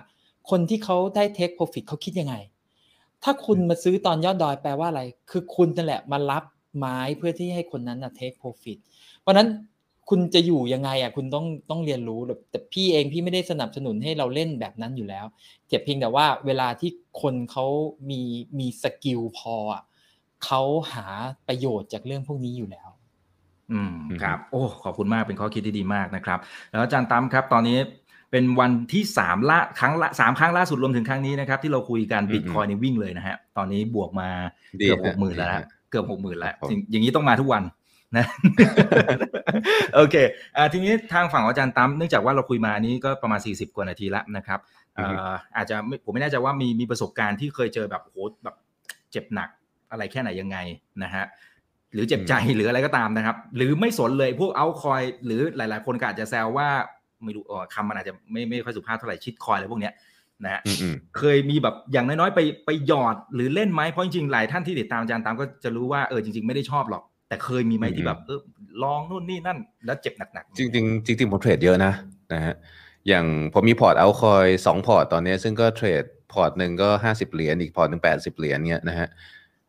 [0.49, 2.35] คนที่เขาได้เทคโปรฟิตเขาคิดยังไง
[3.23, 6.43] ถ้าคุณมาซื้อตอนยอดดอยแปลว่าอะไร คือคุณนั่นแหละมารับ
[6.77, 8.77] ไม้เพื่อที่ให้คนนั้นนะเทคโปรฟิต
[9.19, 9.47] เพราะนั้น
[10.09, 15.25] คุณจะอยู่ยังไงอะคุณต้องต้องเรียนรู้แบบแต่พี่เองพี่ไม่ได้สนับสนุนให้เราเล่นแบบนั้นอยู่แล้ว
[15.67, 16.91] แต่เพียงแต่ว่าเวลาที่
[17.21, 17.65] คนเขา
[18.09, 18.21] มี
[18.59, 19.83] มี skill พออะ
[20.45, 20.61] เขา
[20.93, 21.07] หา
[21.47, 22.89] ประโยชน์จากเรื่องพวกนี้อยู่แล้ว
[23.71, 26.39] อืมอืมครับ โอ้ขอบคุณมากเป็นข้อคิดที่ดีมากนะครับ
[26.69, 27.77] แล้วอาจารย์ตั้มครับ ตอนนี้
[28.31, 34.29] เป็นวันที่สามละครั้งละสามครั้งล่าสุดรวมถึงครั้งนี้นะครับ ที่เราคุยกันอืมบิตคอยนี่วิ่งเลยนะฮะตอนนี้บวกมา
[34.81, 37.63] ดีเกือบหฮะกหมื่นแล้วดีนะฮะเกือบหกหมื่นแล้วครับผมจริงอย่างนี้ต้องมาทุกวัน
[38.17, 38.25] นะ
[39.95, 40.15] โอเค
[40.57, 44.59] อ่าทีนี้ทางฝั่งของอาจารย์ตั้มเนื่องจากว่าเราคุยมาอันนี้ก็ประมาณ 40 กว่านาทีแล้วนะครับ
[44.95, 48.55] เอ่ออาจจะไม่ผมไม่แน่ใจว่ามีมีประสบการณ์ที่เคยเจอแบบโหแบบ
[49.11, 49.49] เจ็บหนัก
[49.91, 50.57] อะไรแค่ไหนยังไง
[51.03, 51.25] นะฮะ
[51.93, 56.69] หรือเจ็บใจหรืออะไรก็ตามนะครับ หรือไม่สนเลยพวกเอาคอยหรือหลาย ๆ คนก็อาจจะแซวว่า
[57.23, 59.93] ไม่รู้เอ่อคำมันอาจจะไม่ไม่ค่อยสุภาพเท่าไหร่ชิดคอยอะไรพวกเนี้ย
[60.43, 68.39] นะฮะอืมอืมเคยมีแบบอย่างน้อยๆไปไปหยอดหรือเล่นไหมเพราะจริงๆหลายท่านที่ติดตามอาจารย์ตามก็จะรู้ว่าเออจริง ๆ ไม่ได้ชอบหรอก แต่เคยมีไหมที่แบบเออ
[68.83, 71.93] ลองนู่นนี่นั่น แล้วเจ็บหนักๆ จริงจริงๆจริงๆผมเทรดเยอะนะ
[72.33, 72.53] นะฮะ
[73.07, 76.03] อย่างผมมีพอร์ตเอาคอยสองพอร์ตตอนนี้ ซึ่งก็เทรด
[76.33, 79.07] พอร์ตหนึ่งก็ห้าสิบเหรียญอีกพอร์ตหนึ่งแปดสิบเหรียญเนี้ยนะฮะ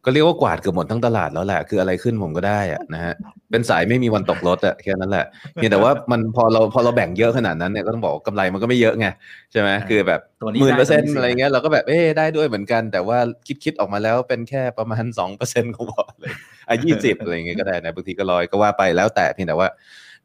[0.05, 3.15] ก็เรียกว่ากวาดเกือบหมดทั้งตลาดแล้วแหละ คืออะไรขึ้นผมก็ได้อะนะฮะ
[3.51, 9.07] เป็นสายไม่มีวันตกรถอะแค่นั้นแหละเพียงแต่ว่ามันพอเราพอเราแบ่งเยอะขนาดนั้นเนี่ยก็ต้องบอกว่ากำไรมันก็ไม่เยอะไง
[9.53, 16.33] ใช่ไหมคือแบบตัวนี้หมื่นได้เปอร์เซ็นตัวต์สียอะไรเงี้ยเราก็แบบเอ๊ะได้ด้วยเหมือนกัน แต่ว่าคิดคิดออกมาแล้วเป็นแค่ประมาณสองเปอร์เซ็นต์ของพอร์ตเลย
[16.73, 19.69] อะยี่สิบอะไรเงี้ยก็ได้นะบางทีก็ร้อยก็ว่าไปแล้วแต่เพียงแต่ว่า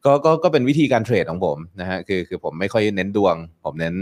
[0.04, 3.94] ก็ก็ก็เป็นวิธีการเทรดของผมนะฮะคือคือผมไม่ค่อยเน้นดวง ผมเน้น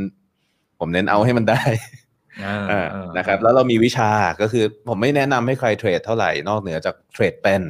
[0.81, 1.63] ผมเน้นเอาให้มันได้
[2.43, 7.63] เอออ่าเออนะครับแล้วเรามีวิชาก็คือผมไม่แนะนำให้ใครเทรดเท่าไหร่นอกเหนือจากเทรดเป็น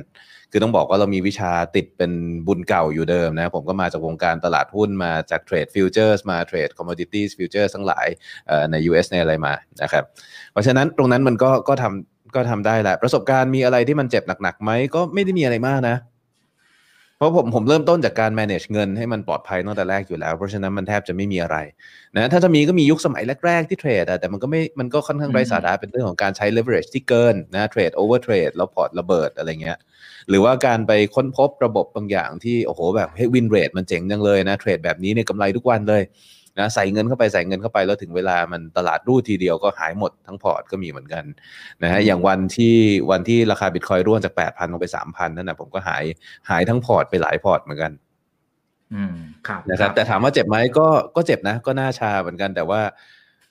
[0.50, 2.12] คือต้องบอกว่าเรามีวิชาติดเป็น
[2.46, 8.06] บุญเก่าอยู่เดิมนะ ผมก็มาจากวงการตลาดหุ้นมาจากเทรดฟิวเจอร์สมาเทรดคอมม o ดิตี้ฟิวเจอร์ทั้งหลาย
[8.46, 10.04] เอ่อใน US ในอะไรมานะครับ
[10.52, 15.96] เพราะฉะนั้นตรงนั้นมันก็ก็ทำ ก็ทำได้แหละ ประสบการณ์มีอะไรที่มันเจ็บหนักๆไหมก็ไม่ได้มีอะไรมากนะ
[17.18, 21.56] เพราะผมผมเริ่มต้นจากการ manage เงินให้มันปลอดภัยตั้งแต่แรกอยู่แล้ว เพราะฉะนั้นมันแทบจะไม่มีอะไร
[22.16, 29.78] นะถ้าจะมีก็มียุคสมัยแรก ๆ ที่เทรดอะแต่มันก็ไม่มันก็ค่อนข้างไร้สาระเป็นเรื่องของการใช้ leverage ที่เกินนะเทรด over trade แล้วพอร์ตระเบิดอะไรเงี้ย
[30.28, 36.02] หรือว่าการไปค้นพบระบบบางอย่างที่โอ้โหแบบให้ win rate มันเจ๋งจังเลยนะเทรดแบบนี้เนี่ยกำไรทุกวันเลย
[36.58, 41.24] นะใส่เงินเข้าไปใส่เงินเข้าไปแล้วถึงเวลามันตลาดรูดทีเดียวก็หายหมดทั้งพอร์ตก็มีเหมือนกัน
[41.82, 42.76] นะฮะอย่างวันที่
[43.10, 46.04] วันที่ราคาบิตคอยน์ร่วงจาก 8,000ลงไป 3,000 นั่นนะผมก็หาย
[46.50, 47.92] หายทั้งพอร์ตไปหลายพอร์ตเหมือนกัน
[48.94, 49.14] อืม
[49.48, 50.86] ครับนะครับ แต่ถามว่าเจ็บไหมก็
[51.16, 52.80] ก็เจ็บนะ ก็น่าชาเหมือนกัน แต่ว่า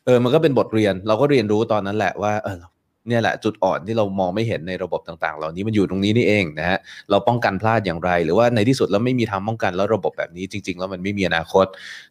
[0.05, 2.59] เออมันก็เป็นบทเรียน เราก็เรียนรู้ตอนนั้นแหละว่าเออ
[3.07, 6.77] เนี่ยแหละจุดอ่อนที่เรามองไม่เห็นในระบบต่างๆ เหล่านี้มันอยู่ตรงนี้นี่เองนะฮะ
[7.09, 11.65] เราป้องกันพลาดอย่างไร หรือว่าในที่สุดเราไม่มีทางป้องกันแล้วระบบแบบนี้จริง ๆ แล้วมันไม่มีอนาคต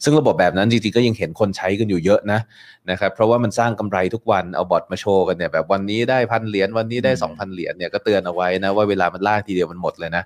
[0.05, 2.40] ซึ่งระบบแบบนั้นจริงๆก็ยังเห็นคนใช้กันอยู่เยอะนะ
[2.90, 10.24] นะครับเพราะว่ามันสร้างกำไรทุกวันเอาบอทมาโชว์กันเนี่ยแบบวันนี้ได้พันเหรียญวันนี้ได้สองพันเหรียญเนี่ยก็เตือนเอาไว้นะว่าเวลามันลากทีเดียวมันหมดเลยนะ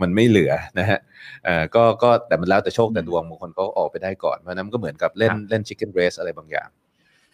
[0.00, 0.98] มันไม่เหลือนะฮะ
[1.44, 6.68] เอ่อก็ก็แต่มันแล้วแต่โชคแต่ดวงบางคนก็ออกไปได้ก่อนเพราะนั้นก็เหมือนกับเล่นเล่น chicken race อะไรบางอย่าง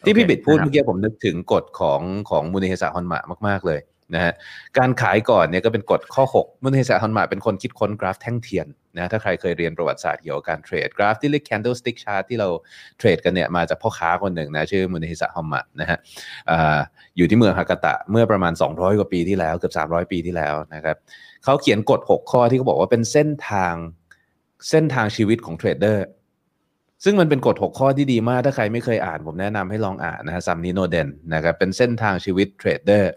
[0.05, 2.01] ที่พี่บิดพูดเมื่อกี้ผมนึกถึงกฎของ
[2.31, 3.81] ของมูเนฮิสะฮอนมะมาก ๆ เลย
[4.15, 4.33] นะฮะ
[4.79, 12.49] การขายก่อนเนี่ยก็เป็นกฎข้อ 6 มูเนฮิสะฮอนมะเป็นคนคิดค้นกราฟแท่งเทียนนะถ้าใครเคยเรียนประวัติศาสตร์เกี่ยวกับการเทรดกราฟที่เรียก candlestick chart ที่เรา
[12.99, 15.99] เทรดกันเนี่ยมาจากพ่อค้าคนหนึ่งนะชื่อมูเนฮิสะฮอนมะนะฮะ
[17.17, 20.97] อยู่ที่เมืองซากาตะเมื่อประมาณ 200 กว่าปีที่แล้วเกือบ300 ปีที่แล้วนะครับ
[21.45, 23.75] เขาเขียนกฎ 6 ข้อที่เขาบอกว่าเป็นเส้นทาง
[24.71, 26.05] เส้นทางชีวิตของเทรดเดอร์
[27.05, 33.13] ซึ่งมันเป็นกฎ 6 ข้อที่ดีมาก ถ้าใครไม่เคยอ่าน ผมแนะนำให้ลองอ่านนะฮะซันมิโนเดนนะครับเป็นเส้นทางชีวิตเทรดเดอร์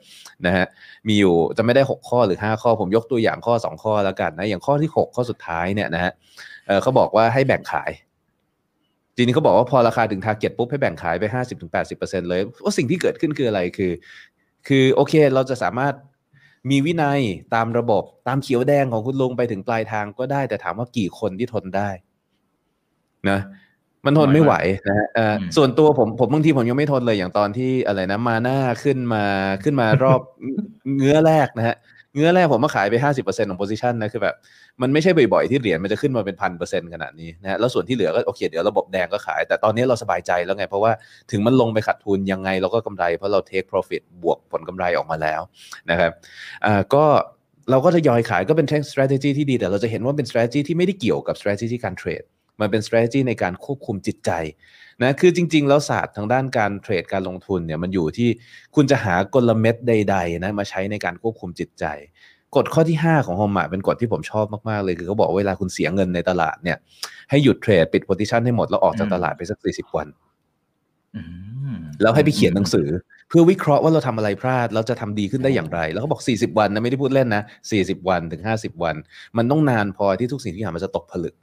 [0.46, 0.66] นะฮะ
[1.08, 6.12] มีอยู่จะไม่ได้ 6 ข้อหรือ 5 ข้อผมยกตัวอย่างข้อ 2 ข้อแล้วกันนะอย่างข้อที่ 6 ข้อสุดท้ายเนี่ยนะฮะ
[6.68, 7.92] เเขาบอกว่าให้แบ่งขาย
[9.16, 11.24] จริงๆเขาบอกว่าพอราคาถึงทาร์เก็ตปุ๊บให้แบ่งขายไป
[11.78, 13.92] 50-80%เลยว่าสิ่งที่เกิดขึ้นคืออะไรคือ
[14.68, 15.94] คือโอเคเราจะสามารถ
[16.70, 17.22] มีวินัย
[17.56, 21.90] ตามระบบตามเขียวแดงของคุณลุงไปถึงปลายทางก็ได้ แต่ถามว่ากี่คนที่ทนได้
[23.30, 23.40] นะ
[24.06, 24.54] มันทนไม่ไหว
[24.88, 25.08] นะฮะ
[25.58, 29.24] ส่วนตัวผมผมบางทีผมยังไม่ทนเลยอย่างตอนที่อะไรนะ มาหน้าขึ้นมา
[29.64, 30.22] ขึ้นมารอบ
[30.98, 31.78] เงื้อแรกนะฮะ
[32.16, 34.36] เงื้อแรกผมมาขายไปห้าสิบเปอร์เซ็นต์ของโพซิชันนะคือแบบ
[34.82, 40.92] มันไม่ใช่บ่อยๆ ที่เหรียญมันจะขึ้นมาเป็นพันเปอร์เซ็นต์ขนาดนี้นะฮะแล้วส่วนที่เหลือก็โอเค เดี๋ยวระบบแดงก็ขาย แต่ตอนนี้เราสบายใจแล้วไง เพราะว่า
[41.32, 45.42] ถึงมันลงไปขาดทุนยังไงเราก็กำไร เพราะเราเทคโปรฟิตบวกผลกำไรออกมาแล้ว
[45.90, 46.12] นะครับ
[46.66, 47.04] อ่าก็
[47.72, 52.24] เราก็จะยอยขายก็เป็น strategy ที่ดีแต่เราจะเห็นว่าเป็น strategy ที่ไม่ได้เกี่ยวกับ strategy การเทรด
[52.60, 54.32] มันเป็น strategy ในการควบคุมจิตใจ
[55.02, 58.30] นะคือจริง ๆ แล้วศาสตร์ทางด้านการเทรดการลงทุนเนี่ยมันอยู่ที่
[58.76, 61.86] คุณจะหากลเม็ดใดๆนะมาใช้ในการควบคุมจิตใจ
[62.56, 66.78] กฎข้อที่ 5 ของฮอมมาเป็นกฎที่ผมชอบมาก ๆ เลย คือเขาบอกเวลาคุณเสียเงินในตลาดเนี่ย
[67.30, 70.08] ให้หยุดเทรดปิดโพซิชันให้หมด แล้วออกจากตลาดไปสักสี่สิบวัน
[72.02, 72.88] แล้วให้ไปเขียนหนังสือ
[73.30, 77.44] เพื่อวิเคราะห์ว่าเราทำอะไรพลาด เราจะทำดีขึ้นได้อย่างไร แล้วเขาบอก 40 วันนะไม่ได้พูดเล่นนะ
[77.76, 78.96] 40 วันถึง 50 วัน
[79.38, 81.36] มันต้องนานพอที่ทุกสิ่งที่อย่างมันจะตกผลึก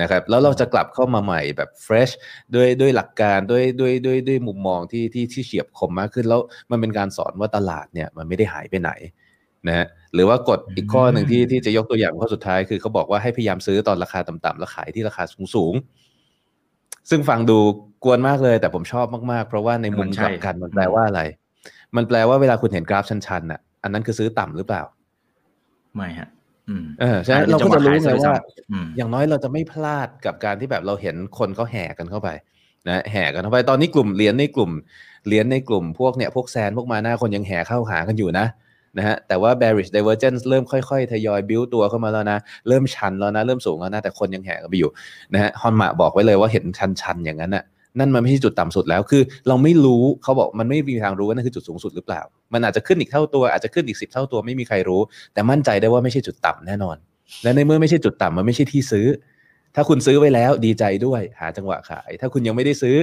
[0.00, 2.12] นะครับแล้วเราจะกลับเข้ามาใหม่แบบ fresh
[2.54, 6.40] ด้วยด้วยหลักการด้วยด้วยด้วยด้วยมุมมองที่ที่ที่เฉียบคมมากขึ้นแล้ว
[6.70, 8.90] มันเป็นการสอนว่าตลาดเนี่ยมันไม่ได้หายไปไหน
[9.68, 15.22] นะฮะหรือว่ากฎอีกข้อหนึ่งที่ที่จะยกตัวอย่างข้อสุดท้ายคือเขาบอกว่าให้พยายามซื้อตอนราคาต่ำๆแล้วขายที่ราคา
[15.54, 17.58] สูงๆ ซึ่งฟังดู
[18.04, 21.22] กวนมากเลยแต่ผมชอบมากๆ เพราะว่าในมุมกลับกันมันแปลว่าอะไร
[21.96, 24.82] มันแปลว่าเวลาคุณเห็นกราฟชันๆน่ะอันนั้นคือซื้อต่ำหรือเปล่า
[25.94, 26.28] ไม่ฮะ
[27.00, 28.36] เออใช่เราก็จะรู้ไงว่า
[28.96, 32.28] อย่างน้อยเราจะไม่พลาดกับการที่แบบเราเห็นคนเขาแห่กันเข้าไป
[32.88, 34.70] นะแห่กันเข้าไปตอนนี้กลุ่มเหรียญในกลุ่ม
[35.26, 38.46] เหรียญในกลุ่มพวกเนี่ยพวกแซนพวกมาหน้าคนยังแห่เข้าหากันอยู่นะ
[38.98, 42.38] นะฮะแต่ว่า bearish divergence เริ่มค่อยๆ ทยอยบิ้วตัวเข้ามาแล้วนะ
[42.68, 44.90] เริ่มชันแล้วนะ เริ่มสูงแล้วนะ แต่คนยังแห่กันไปอยู่
[45.34, 47.64] นะฮะฮอนมาบอกไว้เลยว่าเห็นชันๆ อย่างนั้นน่ะ
[47.98, 52.20] นั่นมันไม่ใช่จุดต่ำสุดแล้วคือ เราไม่รู้เขาบอกมันไม่มีทางรู้ว่านั่นคือจุดสูงสุดหรือเปล่า
[52.52, 55.00] มันอาจจะขึ้นอีกเท่าตัวอาจจะขึ้นอีกสิบเท่าตัวไม่มีใครรู้
[55.34, 56.96] แต่มั่นใจได้ว่าไม่ใช่จุดต่ำแน่นอน
[57.42, 59.06] และในเมื่อไม่ใช่จุดต่ำมันไม่ใช่ที่ซื้อ
[59.74, 62.96] ถ้าคุณซื้อไว้แล้วดีใจด้วยหาจังหวะขาย ถ้าคุณยังไม่ได้ซื้อ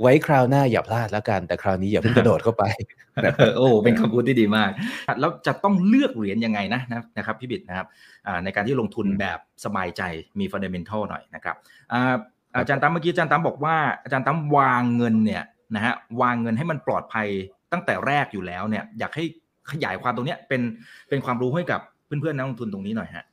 [0.00, 2.64] ไว้คราวหน้าอย่าพลาดแล้วกัน แต่คราวนี้อย่าเพิ่งกระโดดเข้าไป
[3.56, 4.70] โอ้เป็นคำพูดที่ดีมาก
[5.20, 6.80] แล้วจะต้องเลือกเหรียญยังไงนะ
[7.18, 7.86] นะครับพี่บิดนะครับ
[8.44, 10.02] ในการที่ลงทุนแบบสบายใจ
[10.40, 11.56] มีฟันเดเมนทัลหน่อยนะครับ
[12.56, 15.44] อาจารย์ตั้มเมื่อกี้อาจารย์ตั้มบอกว่าอาจารย์ตั้มวางเงินเนี่ย
[15.74, 17.28] นะฮะวางเงินให้มันปลอดภัย
[17.72, 19.24] ตั้งแต่แรกอยู่แล้วเนี่ย อยากให้
[19.70, 20.60] ขยายความตรงเนี้ยเป็น
[21.08, 23.24] เป็นความรู้ให้กับเพื่อนๆนักลงทุนตรงนี้หน่อยฮะ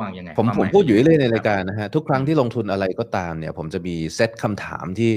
[0.00, 5.12] วางยังไงผมผมพูดอยู่เรื่อยในรายการนะฮะทุกครั้งที่ลงทุนอะไรก็ตามเนี่ย ผมจะมีเซตคำถามที่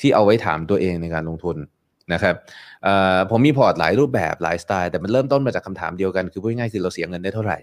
[0.00, 1.56] ที่เอาไว้ถามตัวเองในการลงทุน
[2.12, 2.34] นะครับ
[3.30, 7.58] ผมมีพอร์ตหลายรูปแบบหลายสไตล์แต่มันเริ่มต้นมาจากคำถามเดียวกันคือพูดง่ายๆคือเราเสียเงินได้เท่าไหร่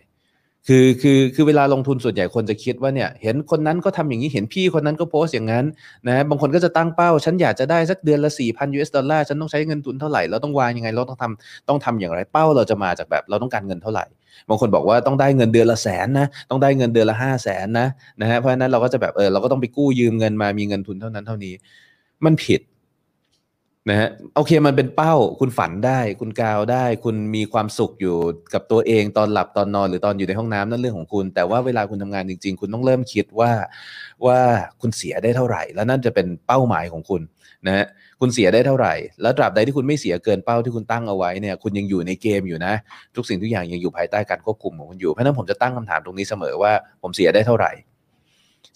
[0.67, 5.65] คือคือคือเวลาลงทุนส่วนใหญ่คนจะคิดว่าเนี่ยเห็นคนนั้นก็ทำอย่างนี้เห็นพี่คนนั้นก็โพสต์อย่างนั้น
[6.07, 14.05] นะบางคนก็จะตั้งเป้า ฉันอยากจะได้สักเดือนละ 4 0 0 0 US ดอลลาร์ฉันต้องใช้เงินทุนเท่าไหร่เราต้องวางยังไงเราต้องทำต้องทำอย่างไรเป้าเราจะมาจากแบบเราต้องการเงินเท่าไหร่
[14.49, 17.87] บางคนบอกว่าต้องได้เงินเดือนละแสนนะต้องได้เงินเดือนละห้าแสนนะ
[18.21, 21.53] นะฮะเพราะฉะนั้นเราก็จะแบบเออเราก็ต้องไปกู้ยืมเงินมามีเงินทุนเท่านั้นเท่านี้
[22.25, 22.61] มันผิด
[23.89, 28.15] นะฮะโอเคมันเป็นเป้า คุณฝันได้ คุณกาวได้ คุณมีความสุขอยู่
[28.53, 33.51] กับตัวเองตอนหลับตอนนอนหรือตอนอยู่ในห้องน้ำนั่นเรื่องของคุณ แต่ว่าเวลาคุณทำงานจริง ๆ คุณต้องเริ่มคิดว่า
[34.25, 34.39] ว่า
[34.81, 37.21] คุณเสียได้เท่าไหร่ แล้วนั่นจะเป็นเป้าหมายของคุณ
[37.67, 37.85] นะฮะ
[38.19, 42.73] คุณเสียได้เท่าไหร่ แล้วตราบใดที่คุณไม่เสียเกินเป้าที่คุณตั้งเอาไว้เนี่ยคุณยังอยู่ในเกมอยู่นะ
[43.15, 46.71] ทุกสิ่งทุกอย่างยังอยู่ภายใต้การควบคุมของคุณอยู่เพราะนั้นผมจะตั้งคำถามตรงนี้เสมอว่า
[47.01, 47.71] ผมเสียได้เท่าไหร่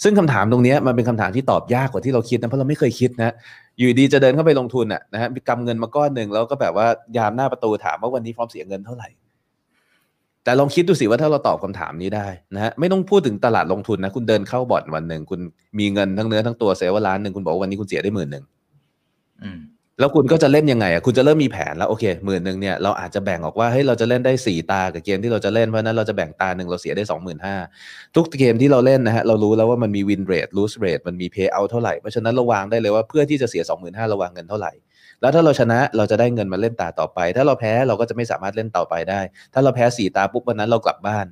[0.03, 3.33] ซึ่งคำถามตรงนี้มันเป็นคำถามที่ตอบยากกว่าที่เราคิดนะเพราะเราไม่เคยคิดนะ
[3.77, 9.07] อยู่ดีจะเดินเข้าไปลงทุนอะนะฮะมีกำเงินมาก้อนหนึ่งแล้วก็แบบว่ายามหน้าประตูถามว่าวันนี้พร้อมเสียเงินเท่าไหร่
[10.43, 15.39] แต่ลองคิดดูสิว่าถ้าเราตอบคำถามนี้ได้นะฮะไม่ต้องพูดถึงตลาดลงทุนนะคุณเดินเข้าบ่อนวันหนึ่งคุณ
[15.79, 18.45] มีเงินทั้งเนื้อทั้งตัวเสียว่าล้านหนึ่งคุณบอกว่าวันนี้คุณเสียได้หมื่นหนึ่ง
[19.43, 19.59] อืม
[20.01, 27.55] แล้วคุณก็จะเล่นยังไงอะคุณจะเริ่มมีแผนแล้วโอเคหมื่นหนึ่งเนี่ยเราอาจจะแบ่งออกว่าเฮ้ยเราจะเล่นได้สี่ตากับเกมที่เราจะเล่นเพราะนั้นเราจะแบ่งตาหนึ่งเราเสียได้สองหมื่นห้า
[28.15, 34.71] ทุกเกมที่เราเล่นนะฮะเรารู้แล้วว่ามันมีวินเรทลูสเรทมันมีเพย์เอาเท่าไหร่เพราะฉะนั้นเราวางได้เลยว่าเพื่อที่จะเสียสองหมื่นห้าเราวางเงินเท่าไหร่
[35.21, 39.21] แล้วถ้าเราชนะเราจะได้เงินมาเล่นตาต่อไป ถ้าเราแพ้เราก็จะไม่สามารถเล่นต่อไปได้
[39.53, 41.25] ถ้าเราแพ้สี่ตาปุ๊บวันนั้นเรากลับบ้าน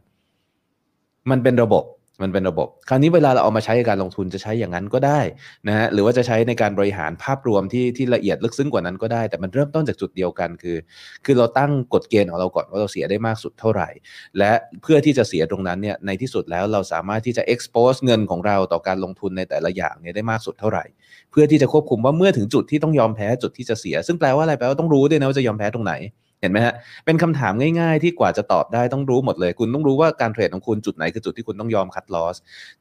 [1.30, 1.84] มันเป็นระบบ
[2.22, 5.20] มันเป็นระบบ คราวนี้เวลาเราเอามาใช้ในการลงทุนจะใช้อย่างนั้นก็ได้
[5.68, 10.78] นะฮะหรือว่าจะใช้ในการบริหารภาพรวมที่ที่ละเอียดลึกซึ้งกว่านั้นก็ได้ แต่มันเริ่มต้นจากจุดเดียวกันคือ
[11.26, 13.90] คือเราตั้งกฎเกณฑ์ของเราก่อนว่าเราเสียได้มากสุดเท่าไหร่
[14.38, 14.52] และ
[14.82, 20.86] เพื่อที่จะเสียตรงนั้นเนี่ยในที่สุดแล้วเราสามารถที่จะ expose เงินของเราต่อการลงทุนในแต่ละอย่างเนี่ยได้มากสุดเท่าไหร่
[21.32, 25.94] เพื่อที่จะควบคุมว่าเมื่อถึงจุดที่ต้องยอมแพ้จุดที่จะเสีย ซึ่งแปลว่าอะไรแปลว่าต้องรู้ด้วยนะว่าจะยอมแพ้ตรงไหน
[26.42, 26.74] เห็นไหมฮะ
[27.06, 32.36] เป็นคำถามง่ายๆ ที่กว่าจะตอบได้ต้องรู้หมดเลย คุณต้องรู้ว่าการเทรดของคุณจุดไหนคือจุดที่คุณต้องยอมคัดลอส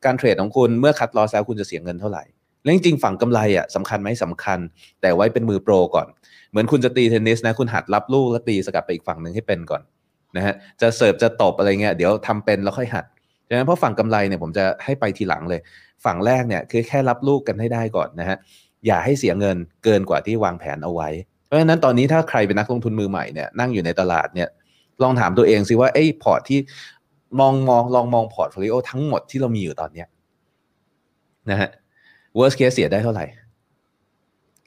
[0.05, 2.23] การเทรดของคุณเมื่อคัดลอสแล้วคุณจะเสียเงินเท่าไหร่
[2.63, 4.59] และจริงๆฝั่งกำไรอะสำคัญไหมสำคัญ
[5.01, 6.07] แต่ไว้เป็นมือโปรก่อน
[6.51, 9.83] เหมือนคุณจะตีเทนนิสนะ คุณหัดรับลูกแล้วตีสกัดไปอีกฝั่งหนึ่งให้เป็นก่อน
[10.37, 13.05] นะฮะ จะเสิร์ฟจะตบอะไรเงี้ยเดี๋ยวทำเป็นแล้วค่อยหัด
[13.49, 15.61] ดังนั้นเพราะฝั่งกำไรเนี่ยผมจะให้ไปทีหลังเลย
[16.05, 18.37] ฝั่งแรกเนี่ยคือแค่รับลูกกันให้ได้ก่อนนะฮะ
[18.87, 21.09] อย่าให้เสียเงินเกินกว่าที่วางแผนเอาไว้
[21.49, 24.49] เพราะฉะนั้นตอนนี้ถ้าใครเป็นนักลงทุนมือใหม่เนี่ยนั่งอยู่ในตลาดเนี่ย
[25.03, 26.59] ลองถามตัวเองสิว่าไอ้พอร์ตที่
[27.41, 30.09] มองมองลองมองพอร์ตโฟลิโอทั้งหมดที่เรามีอยู่ตอนเนี้ย
[31.51, 31.71] นะฮะ
[32.39, 33.27] worst case เสียได้เท่าไหร่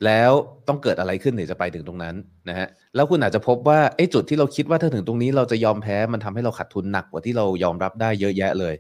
[0.06, 0.32] แล้ว
[0.68, 2.16] ต้องเกิดอะไรขึ้นถึงจะไปถึงตรงนั้น
[2.50, 8.74] นะฮะแล้วคุณอาจจะพบว่าไอ้จุดที่เราคิดว่าถ้าถึงตรงนี้เราจะยอมแพ้มันทำให้เราขาดทุนหนักกว่าที่เรายอมรับได้เยอะแยะเลย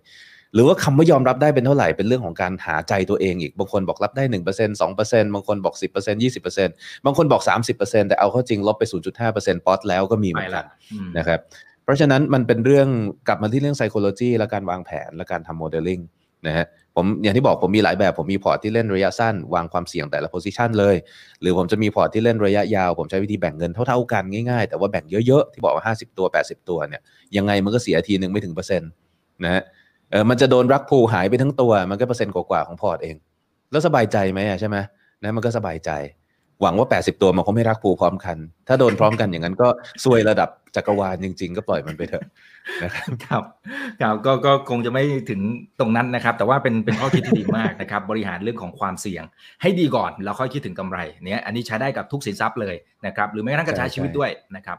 [0.53, 6.69] หรือว่าคำว่ายอมรับได้เป็นเท่าไหร่เป็นเรื่องของการหาใจตัวเองอีกบางคนบอกรับได้หนึ่งเปอร์เซ็นสองเปอร์เซ็นบางคนบอกสิบเปอร์เซ็นยี่สิบเปอร์เซ็น
[7.05, 11.39] บางคนบอกสามสิบเปอร์เซ็นแต่เอาเข้าจริงลบไปศูนย์จุดห้าเปอร์เซ็นป๊อดไปแล้วก็มีเหไปมือนกัละอืมนะครับ
[11.83, 12.87] เพราะฉะนั้นมันเป็นเรื่อง
[13.27, 16.03] กลับมาที่เรื่อง psychology และการวางแผนและการทำ modeling
[16.47, 20.95] นะฮะผมอย่างที่บอกผมมีหลายแบบผมมีพอร์ตที่เล่นระยะสั้น วางความเสี่ยงแต่ละ position เลย
[21.41, 27.01] หรือผมจะมีพอร์ตที่เล่นระยะยาว ผมใช้วิธีแบ่งเงินเท่าๆกันง่ายๆ แต่ว่าแบ่งเยอะๆ ที่บอกว่า 50 ตัว 80 ตัวเนี่ย
[27.37, 28.89] ยังไงมันก็เสียทีหนึ่งไม่ถึงเปอร์เซ็นต์
[29.43, 29.63] นะฮะ
[30.11, 33.15] เออมันจะโดนรักพูหายไปทั้งตัว มันก็เปอร์เซ็นต์กว่าๆของพอร์ตเอง
[33.71, 34.77] แล้วสบายใจไหมอะใช่ไหม
[35.23, 35.91] นะมันก็สบายใจ
[36.61, 38.37] หวังว่า 80 ตัวมันคงไม่รักภูพร้อมกัน
[38.67, 39.67] ถ้าโดนพร้อมกันอย่างนั้นก็
[40.03, 42.23] ซวยระดับจักรวาลจริง ๆ ก็ปล่อยมันไปเถอะ
[42.83, 43.43] นะครับครับ
[44.01, 45.41] ครับก็ก็คงจะไม่ถึง
[45.79, 49.23] ตรงนั้นนะครับ แต่ว่าเป็นเป็นข้อคิดที่ดีมากนะครับ บริหารเรื่องของความเสี่ยง
[49.61, 54.77] ให้ดีก่อนแล้วค่อยคิดถึงกำไรเนี่ยอันนี้ใช้ได้กับทุกสินทรัพย์เลยนะครับหรือแม้กระทั่งการใช้ใช่ชีวิตด้วยนะครับ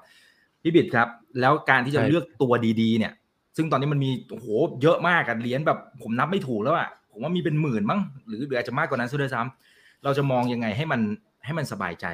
[0.63, 1.09] พี่บิดครับ
[1.41, 3.13] แล้วการที่จะใช่เลือกตัวดีๆเนี่ย
[3.57, 4.47] ซึ่งตอนนี้มันมีโอ้โห
[4.83, 11.01] เยอะมากอะเหรียญแบบผมนับไม่ถูกแล้วอะผมว่ามีเป็นหมื่นมั้งหรือหรืออาจจะมากกว่านั้นซะด้วยซ้ำเราจะมองยังไงให้มัน
[11.45, 12.07] ให้มันสบายใจ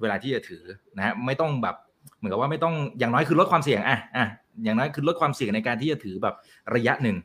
[0.00, 0.62] เวลาที่จะถือ
[0.96, 1.76] นะฮะไม่ต้องแบบ
[2.18, 4.26] เหมือนกับว่าไม่ต้องอย่างน้อยคือลดความเสี่ยงอะอะ
[4.64, 6.34] อย่างน้อยคือลดความเสี่ยงในการที่จะถือแบบ
[6.74, 7.16] ระยะหนึ่ง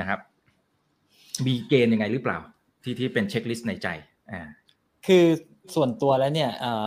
[0.00, 0.18] นะครับ
[1.46, 2.38] มีเกณฑ์ยังไงหรือเปล่า
[2.82, 3.88] ที่ที่เป็นเช็คลิสต์ในใจ
[4.30, 4.40] อ่า
[5.06, 5.24] คือ
[5.74, 6.84] ส่วนตัวแล้วเนี่ยเอ่อ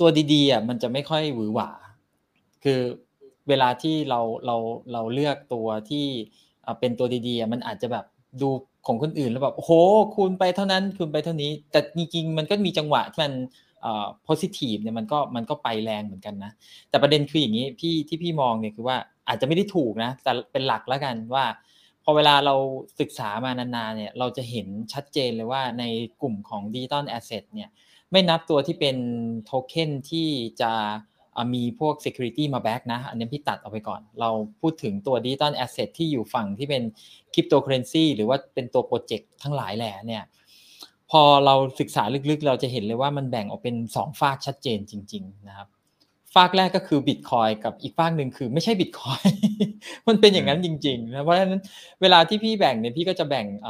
[0.00, 1.70] ตัวดีๆอะมันจะไม่ค่อยหวือหวา
[2.64, 2.80] คือ
[3.48, 4.56] เวลาที่เราเรา
[4.92, 6.06] เราเลือกตัวที่
[6.80, 8.04] เป็นตัวดีๆมันอาจจะแบบ
[8.42, 8.48] ดู
[8.86, 9.72] ของคนอื่นแล้วแบบโอ้โห
[10.14, 13.34] คูณไปเท่านั้นคูณไปเท่านี้ แต่จริงๆมันก็มีจังหวะที่มัน
[13.82, 16.52] เอ่อ positive เนี่ยมันก็มันก็ไปแรงเหมือนกันนะ
[16.90, 18.96] แต่ประเด็นคืออย่างนี้พี่ที่พี่มองเนี่ยคือว่า
[19.28, 21.44] อาจจะไม่ได้ถูกนะ แต่เป็นหลักแล้วกันว่า
[22.04, 22.54] พอเวลาเรา
[23.00, 25.84] ศึกษามานานๆเนี่ยเราจะเห็นชัดเจนเลยว่าใน
[26.22, 27.70] กลุ่มของ digital asset เนี่ย
[28.10, 28.96] ไม่นับตัวที่เป็น
[29.44, 30.28] โทเค็นที่
[30.60, 30.72] จะ
[31.54, 34.30] มีพวก Security มา back นะ อันนี้พี่ตัดเอาไปก่อน เรา
[34.60, 36.82] พูดถึงตัว digital asset ที่อยู่ฝั่งที่เป็น
[37.34, 40.24] คริปโตเคอเรนซีหรือว่าเป็นตัวโปรเจกต์ทั้งหลายแหล่เนี่ย
[41.10, 45.68] พอเราศึกษาลึกๆ เราจะเห็นเลยว่ามันแบ่งออกเป็นสองฟากชัดเจนจริง ๆ นะครับ
[46.34, 49.22] ฟากแรกก็คือบิตคอยน์กับอีกฟากหนึ่งคือไม่ใช่บิตคอยน์
[50.08, 51.62] มันเป็นอย่างนั้นจริงๆนะเพราะฉะนั้น
[52.02, 53.68] เวลาที่พี่แบ่งเนี่ยพี่ก็จะแบ่งอ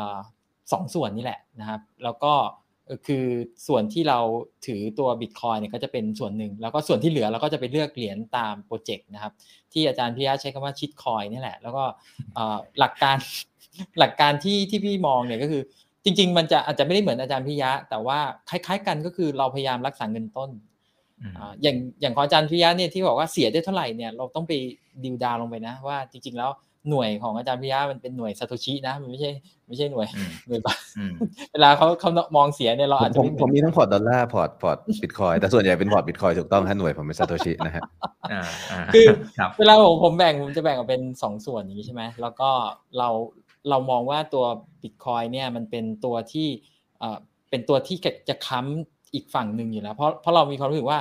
[0.72, 2.32] สองส่วนนี่แหละนะครับ แล้วก็
[3.07, 3.24] คือ
[3.66, 4.18] ส่วนที่เรา
[4.66, 9.32] ถือตัวบิตคอยเนี่ยก็จะเป็นส่วนหนึ่ง แล้วก็ส่วนที่เหลือเราก็จะไปเลือกเหรียญตามโปรเจกต์นะครับ
[9.72, 11.84] ที่อาจารย์พิยะใช้คำว่าชิดคอยนี่แหละ แล้วก็
[12.36, 13.16] อ่าหลักการ
[13.99, 15.62] หลักการที่ที่พี่มองเนี่ยก็คือ
[16.05, 18.18] จริง ๆ มันจะอาจจะไม่ได้เหมือนอาจารย์พิยะ แต่ว่า
[18.49, 20.51] คล้าย ๆ กันก็คือเราพยายามรักษาเงินต้น
[21.62, 24.53] อย่างอย่างของอาจารย์พิยะเนี่ยที่บอกว่าเสียได้เท่าไหร่เนี่ยเราต้องไป
[25.05, 26.51] ดิวดาวลงไปนะว่าจริง ๆ แล้ว
[26.90, 29.30] หน่วยของอาจารย์พิยะมันเป็นหน่วยซาโตชินะ มันไม่ใช่
[29.66, 30.06] ไม่ใช่หน่วย
[30.48, 30.80] หน่วยบาท
[31.52, 37.82] เวลาเขาเขามองเสียเนี่ยเราอาจจะผมผมมีทั้งพอร์ตดอลลาร์พอร์ตพอร์ตบิตคอยน์แต่ส่วนใหญ่เป็นพอร์ตบิตคอยน์ถูกต้องฮะหน่วยผมเป็นซาโตชินะฮะ
[38.94, 39.06] คือ
[39.58, 42.50] เวลาผมผมแบ่งผมจะแบ่งออกเป็นสองส่วนอย่างนี้ใช่ไหมแล้วก็
[42.98, 43.08] เรา
[43.70, 44.44] เรามองว่าตัว
[44.82, 46.48] บิตคอยน์เนี่ยมันเป็นตัวที่
[47.50, 47.96] เป็นตัวที่
[48.28, 50.98] จะค้ำอีกฝั่งหนึ่งอยู่แล้ว เพราะเพราะเรามีความรู้สึกว่า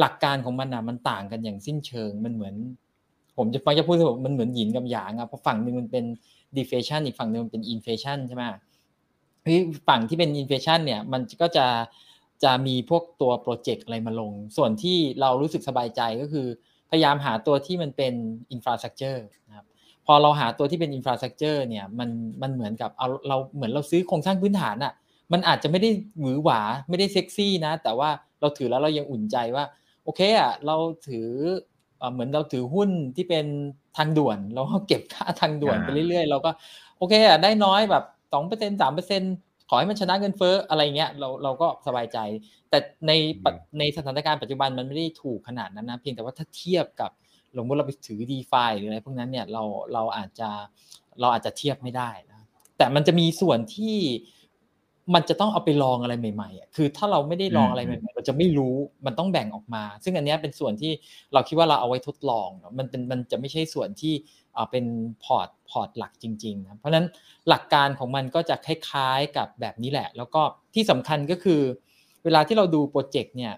[0.00, 2.54] หลักการของมันนะมันต่างกันอย่างสิ้นเชิงมันเหมือน
[3.36, 6.04] ผมจะมักจะพูดว่ามันเหมือนหยินกับหยางอะเพราะฝั่งหนึ่งมันเป็น
[6.56, 8.42] deflation อีกฝั่งหนึ่งมันเป็น inflation ใช่ไหม
[9.88, 11.66] ฝั่งที่เป็น inflation เนี่ยมันก็จะ
[12.44, 16.46] จะมีพวกตัวโปรเจกต์อะไรมาลง ส่วนที่เรารู้สึกสบายใจก็คือ
[16.90, 18.14] พยายามหาตัวที่มันเป็น
[18.52, 19.66] infrastructure นะครับ
[20.06, 22.10] พอเราหาตัวที่เป็น infrastructure เนี่ยมัน
[22.42, 24.92] มันเหมือนกับเอาเราเหมือนเราซื้อโครงสร้างพื้นฐานอะ
[25.32, 28.10] มันอาจจะไม่ได้หวือหวาไม่ได้เซ็กซี่นะ แต่ว่า
[28.40, 29.64] เราถือแล้วเรายังอุ่นใจว่า
[30.04, 30.76] โอเคอะเรา
[31.08, 31.28] ถือ
[32.12, 33.46] เหมือนเราถือหุ้นที่เป็น
[33.96, 36.50] ทางด่วน เราก็เก็บค่าทางด่วนไปเรื่อยๆ เราก็
[36.98, 39.22] โอเคอะได้น้อยแบบสองเปอร์เซ็นสามเปอร์เซ็น
[39.68, 42.18] ขอให้มันชนะเงินเฟ้ออะไรเงี้ยเราเราก็สบายใจ
[42.70, 43.12] แต่ใน
[43.78, 47.10] ในสถานการณ์ปัจจุบันมันไม่ได้ถูกขนาดนั้นนะเพียงแต่ว่าถ้าเทียบกับ
[47.56, 50.50] สมมติเราไปถือ DeFi หรืออะไรพวกนั้นเนี่ยเราเราอาจจะ
[51.20, 52.40] เราอาจจะเทียบไม่ได้นะ
[52.78, 53.96] แต่มันจะมีส่วนที่
[55.14, 58.74] มันจะต้องเอาไปลองอะไรใหม่ๆคือถ้าเราไม่ได้ลองอะไรใหม่ๆ เราจะไม่รู้
[59.06, 60.92] มันต้องแบ่งออกมา ซึ่งอันนี้เป็นส่วนที่
[61.32, 62.48] เราคิดว่าเราเอาไว้ทดลอง
[62.78, 64.14] มันเป็นมันจะไม่ใช่ส่วนที่
[64.70, 64.84] เป็น
[65.24, 67.06] พอร์ตพอร์ตหลักจริงๆนะเพราะฉะนั้น
[67.48, 70.42] หลักการของมันก็จะคล้ายๆกับแบบนี้แหละ แล้วก็
[70.74, 71.60] ที่สำคัญก็คือ
[72.24, 73.54] เวลาที่เราดูโปรเจกต์เนี่ย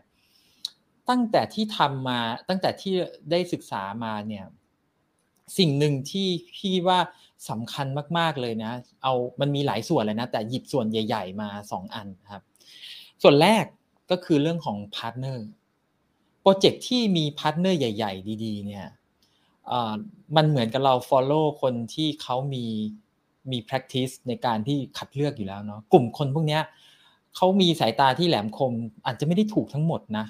[1.08, 2.92] ตั้งแต่ที่ทำมาตั้งแต่ที่
[3.30, 4.44] ได้ศึกษามาเนี่ย
[5.58, 6.98] สิ่งหนึ่งที่พี่ว่า
[7.50, 7.86] สำคัญ
[8.18, 8.72] มาก ๆเลยนะ
[9.02, 12.42] เอามันมีหลายส่วนเลยนะ แต่หยิบส่วนใหญ่ ๆ มาสองอันครับ
[13.22, 13.64] ส่วนแรก
[14.10, 15.46] ก็คือเรื่องของพาร์ทเนอร์
[16.40, 18.86] โปรเจกต์ที่มีพาร์ทเนอร์ใหญ่ ๆ ดี ๆ เนี่ย
[20.36, 22.64] มันเหมือนกับเรา follow คนที่เขามี
[23.50, 26.60] มี practice ในการที่คัดเลือกอยู่แล้วเนาะกลุ่มคนพวกนี้
[27.36, 28.72] เขามีสายตาที่แหลมคม
[29.06, 30.26] อาจจะไม่ได้ถูกทั้งหมดนะ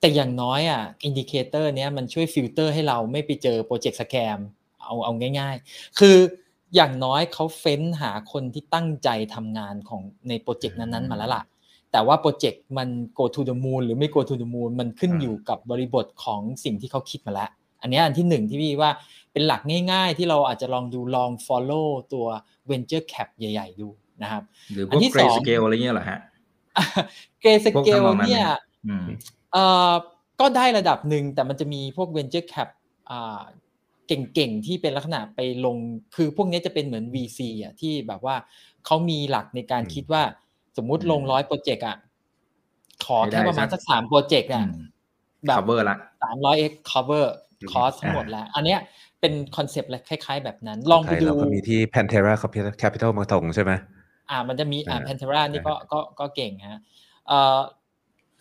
[0.00, 4.38] แต่อย่างน้อยอะ indicator เนี้ยมันช่วยฟิลเตอร์ให้เราไม่ไปเจอโปรเจกต์ scam
[4.82, 6.16] เอาเอาง่าย ๆ คือ
[6.74, 11.42] อย่างน้อยเขาเฟ้นหาคนที่ตั้งใจทำงานของในโปรเจกต์นั้นๆมาแล้วล่ะ
[11.92, 17.50] แต่ว่าโปรเจกต์มัน go to the moon หรือไม่ go to the moon มันขึ้นอยู่กับบริบทของสิ่งที่เขาคิดมาแล้ว
[17.80, 18.90] อันนี้อันที่หนึ่งที่พี่ว่า
[19.32, 19.60] เป็นหลัก
[19.92, 22.26] ง่าย ๆ ที่เราอาจจะลองดูลอง follow ตัว
[22.70, 23.88] venture cap ใหญ่ ๆ ดู
[24.22, 26.20] นะครับ หรือพวก Grayscale อะไรเงี้ยเหรอฮะ
[27.40, 28.44] Grayscale เนี่ย
[29.52, 29.92] เอ่อ
[30.40, 32.68] ก็ได้ระดับหนึ่งแต่มันจะมีพวก venture cap
[33.10, 33.42] อ่า
[34.10, 35.76] เก่งๆที่เป็นลักษณะไปลง
[36.16, 38.36] คือพวกนี้จะเป็นเหมือน VC อะที่แบบว่า
[38.86, 40.22] เขามีหลักในการคิดว่า
[40.76, 41.96] สมมุติลงร้อยโปรเจกต์อะ
[43.04, 44.64] ขอแค่ประมาณสักสามโปรเจกต์อะ
[45.46, 47.26] แบบ cover ละสามร้อย x cover
[47.70, 48.80] cost ทั้งหมดแล้ว อันเนี้ย
[49.20, 52.32] เป็นคอนเซปต์คล้าย ๆ แบบนั้น ลองไปดูก็มีที่ Pantera
[52.82, 53.72] Capital มาตรงใช่ไหม
[54.30, 56.80] อ่า มันจะมีอ่า Pantera นี่ก็ก็ก็เก่งฮะ
[57.26, 57.58] เอ่อ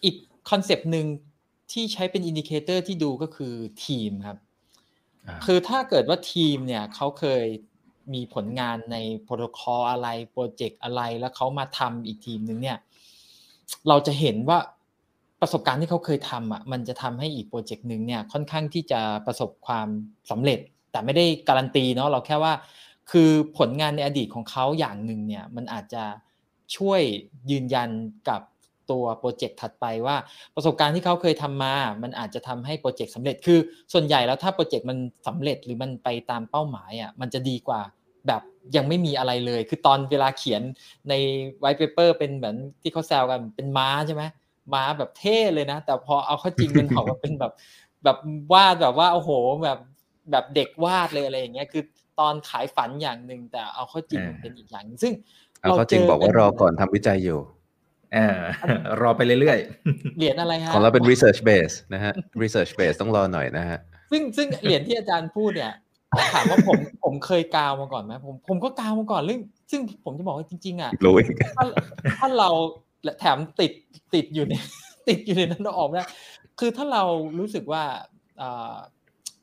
[0.03, 0.15] อีก
[0.49, 1.05] คอนเซปต์หนึ่ง
[1.71, 3.53] ที่ใช้เป็น indicator ที่ดูก็คือ
[3.85, 4.37] ทีมครับ
[5.45, 7.43] คือถ้าเกิดว่าทีมเนี่ยเขาเคย
[8.13, 12.77] มีผลงานในโปรโตคอลอะไรโปรเจกต์อะไรแล้วเขามาทำอีกทีมหนึ่งเนี่ย
[13.87, 14.59] เราจะเห็นว่า
[15.41, 19.87] ประสบการณ์ที่เขาเคยทำอะมันจะทำให้อีกโปรเจกต์หนึ่งเนี่ยค่อนข้างที่จะประสบความ
[20.31, 20.59] สำเร็จ
[20.91, 22.53] แต่ไม่ได้การันตีเนาะเราแค่ว่า
[23.11, 26.03] คือผลงานในอดีตของเขาอย่างหนึ่งเนี่ยมันอาจจะ
[26.75, 27.01] ช่วย
[27.51, 27.89] ยืนยัน
[28.29, 28.41] กับ
[28.91, 30.15] ตัวโปรเจกต์ถัดไปว่า
[30.55, 31.73] ประสบการณ์ที่เขาเคยทำมา
[32.03, 33.59] มันอาจจะทำให้โปรเจกต์สำเร็จคือ
[33.93, 37.81] ส่วนใหญ่แล้วถ้าโปรเจกต์มันสำเร็จหรือมันไปตามเป้าหมายอะมันจะดีกว่า
[38.27, 38.41] แบบ
[38.75, 40.61] ยังไม่มีอะไรเลย คือตอนเวลาเขียน
[41.09, 41.13] ใน
[41.59, 44.23] whitepaper เป็นเหมือนที่เขาแซวกันเป็นม้าใช่ไหม
[44.73, 47.53] ม้าแบบเท่เลยนะ แต่พอเอาเข้าจริงมันออกมาเป็นแบบ
[48.03, 48.17] แบบ
[48.53, 49.31] วาดแบบว่าโอ้โห
[49.63, 49.79] แบบ
[50.31, 51.83] แบบเด็กวาดเลยอะไรอย่างเงี้ยคือ
[52.19, 55.13] ตอนขายฝันอย่างหนึ่งแต่เอาเข้าจริงเป็นอีกอย่างซึ่ง
[55.61, 57.58] เอาเข้าจริงบอกว่ารอก่อนทำวิจัยอยู่อ
[59.01, 63.79] รอไปเรื่อยๆ เหรียญอะไรฮะ ของเราเป็น research base นะฮะ research base ต้องรอหน่อยนะฮะ
[64.11, 65.73] ซึ่งซึ่งเหรียญที่อาจารย์พูดเนี่ย
[66.33, 69.41] ถามว่าผมผมเคยกาวมาก่อนไหมผมผมก็กาวมาก่อนเรื่อง
[69.71, 71.15] ซึ่งผมจะบอกว่าจริง ๆ อะรู้
[71.57, 71.65] ถ้า
[72.19, 72.49] ถ้าเรา
[73.19, 73.71] แถมติด
[74.13, 74.53] ติดอยู่ใน
[75.07, 76.07] ติดอยู่ในนั้นเราออกไม่ได้
[76.59, 77.03] คือถ้าเรา
[77.39, 77.83] รู้สึกว่า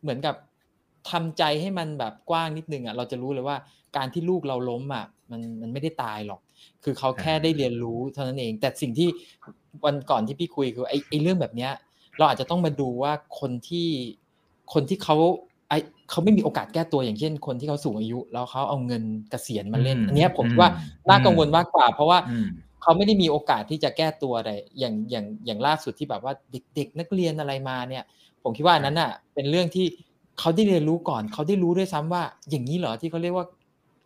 [0.03, 0.35] เหมือนกับ
[1.11, 3.57] ทำใจให้มันแบบกว้างนิดนึงอะเราจะรู้เลยว่า
[3.97, 6.41] การที่ลูกเราล้มอะมันมันไม่ได้ตายหรอก
[6.85, 9.09] คือเขาแค่ได้เรียนรู้เท่านั้นเอง แต่สิ่งที่
[9.85, 11.73] วันก่อนที่พี่คุยคือไอ้ไอ้เรื่องแบบเนี้ย
[12.19, 13.89] เราอาจจะต้องมาดูว่าคนที่
[14.73, 15.17] คนที่เขา
[15.69, 15.75] ไอ
[16.11, 20.69] เขาไม่มีโอกาสแก้ตัวอย่างเช่นคนที่เขาสูงอายุ แล้วเขาเอาเงินเกษียณมาเล่น อันนี้ผมว่า
[21.09, 22.19] น่ากังวลมากกว่า เพราะว่า
[22.83, 26.33] เขาไม่ได้มีโอกาสที่จะแก้ตัวอะไรอย่างอย่างอย่างล่าสุดที่แบบว่า
[26.75, 28.05] เด็กๆนักเรียนอะไรมาเนี่ย
[28.43, 29.87] ผมคิดว่านั้นอะเป็นเรื่องที่
[30.39, 33.47] เขาได้เรียนรู้ก่อน เขาได้รู้ด้วยซ้ำว่า อย่างนี้เหรอที่เขาเรียกว่า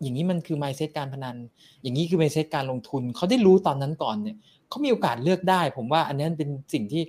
[0.03, 1.37] อย่างนี้มันคือ mindset การพนัน
[1.83, 4.37] อย่างนี้คือ mindset การลงทุน เขาได้รู้ตอนนั้นก่อนเนี่ย
[4.69, 7.03] เขามีโอกาสเลือกได้ ผมว่าอันนี้เป็นสิ่งที่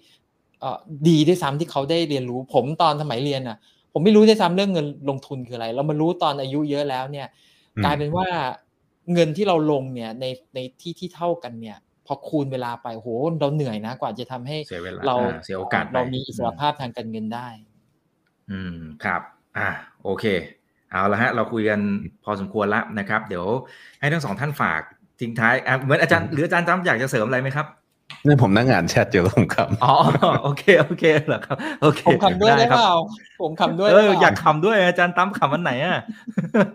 [0.59, 0.77] เออ
[1.09, 3.57] ดีด้วยซ้ำที่เขาได้เรียนรู้ ผมตอนสมัยเรียนอะ
[3.93, 7.27] ผมไม่รู้ด้วยซ้ำเรื่องเงินลงทุนคืออะไร เรามารู้ตอนอายุเยอะแล้วเนี่ย
[7.83, 8.27] กลายเป็นว่า
[9.13, 10.25] เงินที่เราลงเนี่ยใน
[10.55, 13.07] ในที่ที่เท่ากันเนี่ยพอคูณเวลาไปโห
[13.39, 14.57] เราเหนื่อยนะ กว่าจะทำให้
[15.07, 17.47] เราเสียโอกาสเรามีอิสรภาพทางการเงินได้
[18.51, 19.21] อืมครับ
[19.57, 19.69] อ่า
[20.03, 20.25] โอเค
[20.91, 21.79] เอาละฮะเราคุยกัน
[22.23, 23.45] พอสมควรแล้วนะครับ เดี๋ยว
[23.99, 24.81] ให้ทั้งสองท่านฝาก
[25.19, 27.67] ทิ้งท้ายเหมือนอาจารย์หรืออาจารย์จำอยากจะเสริมอะไรไหมครับ
[28.25, 29.95] นี่ผมนั่งอ่านแชทอยู่ผมคำอ๋อ
[30.43, 32.91] โอเคโอเคเหรอครับโอเคผมคำด้วยได้เปล่า
[33.41, 35.97] ผมคำด้วยเอออยากคำด้วยอาจารย์ตั้มคำวันไหนอะ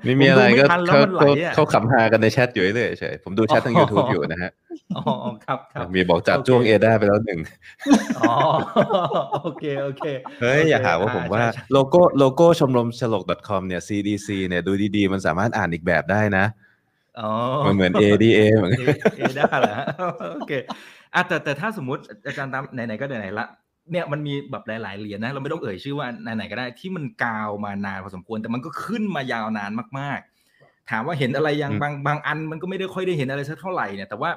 [0.04, 4.50] ไม่มีอะไรก็เขาเขาขำฮากันในแชทอยู่เลยเฉยผมดูแชททางยูทูบอยู่นะฮะ
[4.96, 5.02] อ๋อ
[5.44, 7.40] ครับครับมีบอกจับจ้วงเอด้าไปแล้วหนึ่ง
[8.18, 8.34] อ๋อ
[9.42, 10.04] โอเคโอเค
[10.40, 16.44] เฮ้ยอย่าหาว่าผมว่าโลโก้โลโก้ชมรมฉลก .com เนี่ย CDC เนี่ยดูดีๆ มันสามารถอ่านอีกแบบได้นะ
[17.20, 17.30] อ๋อ
[17.66, 18.72] มันเหมือน ADA เหมือน
[19.16, 19.76] เอด้าเหรอ
[20.34, 20.52] โอเค
[21.14, 23.46] อะแต่แต่ถ้าสมมติอาจารย์ตามไหนๆก็ไหนๆละ
[23.90, 30.18] เนี่ยมันมีแบบหลาย ๆ เหรียญนะเราไม่ต้องเอ่ยชื่อว่าไหนๆก็ได้ที่มันกาวมานานพอสมควร แต่มันก็ขึ้นมายาวนานมาก
[30.54, 34.30] ๆ ถามว่าเห็นอะไรยังบางบางอันมันก็ไม่ได้ค่อยได้เห็นอะไรสักเท่าไหร่เนี่ย แต่ว่า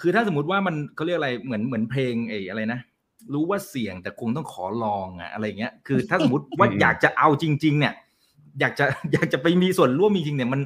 [0.00, 2.80] คือถ้าสมมติว่ามันเขาเรียกอะไรเหมือนเหมือนเพลงไอ้อะไรนะ
[3.32, 7.94] รู้ว่าเสี่ยงแต่คงต้องขอลองอะอะไรเงี้ยคือถ้าสมมติว่าอยากจะเอาจริง ๆ เนี่ย
[8.60, 10.60] อยากจะอยากจะไปมีส่วนร่วมจริงๆเนี่ยมัน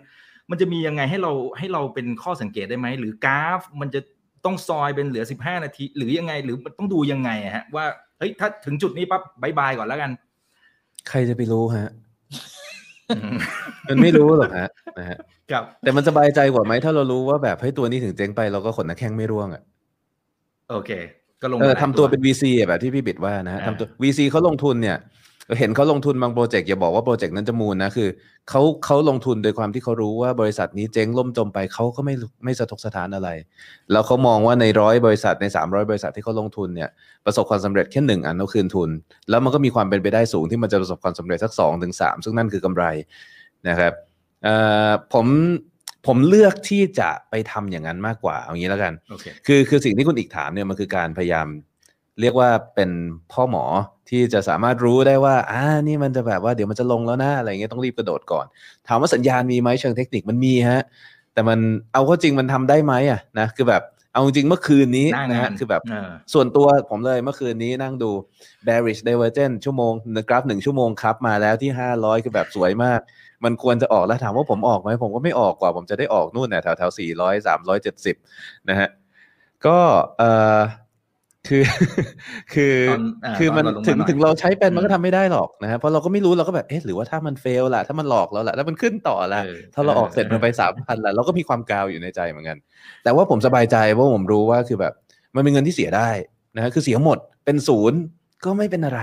[0.50, 4.00] มันจะมียังไงให้เราให้เราเป็นข้อสังเกตได้ไหมหรือกราฟมันจะ
[4.44, 7.84] ต้องซอยเป็นเหลือสิบห้านาที หรือยังไงหรือต้องดูยังไงฮะ ว่า
[8.18, 10.10] เฮ้ยถ้าถึงจุดนี้ปั๊บบายบายก่อนแล้วกัน
[11.08, 11.90] ใครจะไปรู้ฮะ
[13.88, 14.68] มันไม่รู้หรอกฮะ
[14.98, 15.18] นะฮะ
[15.50, 19.62] ครับแต่มันสบายใจกว่าไหมถ้าเรารู้ว่าแบบให้ตัวนี้ถึงเจ๊งไปเราก็ขนนักแข้งไม่ร่วงอะ
[20.70, 20.90] โอเค
[21.42, 24.96] ก็ลงเออทำตัวเป็น VC แบบที่พี่บิดว่านะฮะทำตัว VC เขาลงทุนเนี่ย
[25.58, 28.08] เห็นเขาลงทุนบางโปรเจกต์อย่าบอกว่าโปรเจกต์นั้นจะมูลนะคือ
[28.48, 33.28] เขาเขาลงทุนโดยความที่เขารู้ว่าบริษัทนี้เจ๊งล่มจมไปเขาก็ไม่ไม่สะทกสะท้านอะไร
[33.92, 36.90] แล้วเขามองว่าในร้อยบริษัทใน 300 บริษัทที่เขาลงทุนเนี่ย
[37.24, 38.90] ประสบความสำเร็จแค่หนึ่งอันเขาคืนทุน
[39.30, 42.84] แล้วมันก็มีความเป็นไปได้สูงที่มันจะประสบความสำเร็จสักสองถึงสามซึ่งนั่นคือกำไร
[43.68, 43.92] นะครับ
[45.12, 45.26] ผม
[46.06, 49.32] ผมเลือกที่จะไปทำอย่างนั้นมากกว่าเอางี้แล้วกัน okay.
[49.46, 51.46] คือคือสิ่งที่คุณอีกถามเนี่ยมันคือการพยายาม
[52.20, 52.90] เรียกว่าเป็น
[53.32, 53.64] พ่อหมอ
[54.08, 58.46] ที่จะสามารถรู้ได้ว่าอ่านี่มันจะแบบว่าเดี๋ยวมันจะลงแล้วนะอะไรเงี้ยต้องรีบกระโดดก่อน
[58.88, 60.82] ถามว่าสัญญาณมีไหมเชิงเทคนิคมันมีฮะ
[61.34, 61.58] แต่มัน
[61.92, 65.82] เอาเข้าจริงมันทำได้ไหมอะนะคือแบบเอาจริงเมื่อคืนนี้นะฮะคือแบบ
[66.32, 68.10] ส่วนตัวผมเลยเมื่อคืนนี้นั่งดู
[68.66, 69.92] bearish divergence ชั่วโมง
[70.28, 73.00] กราฟหนึ่งชั่วโมงครับมาแล้วที่ห้าร้อยคือแบบสวยมาก
[73.44, 78.16] มันควรจะออกแล้วถามว่าผมออกไหมผมก็ไม่ออกกว่า ผมจะได้ออกนู่นเนี่ยแถวแถวสี่ร้อยสามร้อยเจ็ดสิบ
[78.68, 78.88] นะฮะ
[79.66, 79.78] ก็
[80.18, 80.60] เอ่อ
[81.48, 81.62] คือ
[82.54, 82.74] คือ
[83.38, 89.42] คือมันถึงถึงเราใช้เป็นมันก็ทำไม่ได้หรอกนะฮะเพราะเราก็ไม่รู้เราก็แบบเอ๊ะหรือว่าถ้ามันเฟลล่ะถ้ามันหลอกเราล่ะแล้วมันขึ้นต่อละ
[89.74, 92.58] ถ้าเราออกเสร็จมันไปสามพันละเราก็มีความกาวอยู่ในใจเหมือนกัน
[93.04, 94.92] แต่ว่าผมสบายใจเพราะผมรู้ว่าคือแบบ
[95.34, 96.10] มันเป็นเงินที่เสียได้
[96.56, 97.98] นะฮะคือเสียหมดเป็นศูนย์
[98.44, 99.00] ก็ไม่เป็นอะไร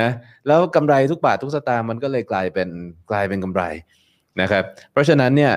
[0.00, 0.08] นะ
[0.46, 2.68] แล้วกำไรทุกบาททุกสตางค์มันก็เลยกลายเป็น
[3.10, 3.62] กลายเป็นกำไร
[4.40, 5.52] นะครับ เพราะฉะนั้นเนี่ย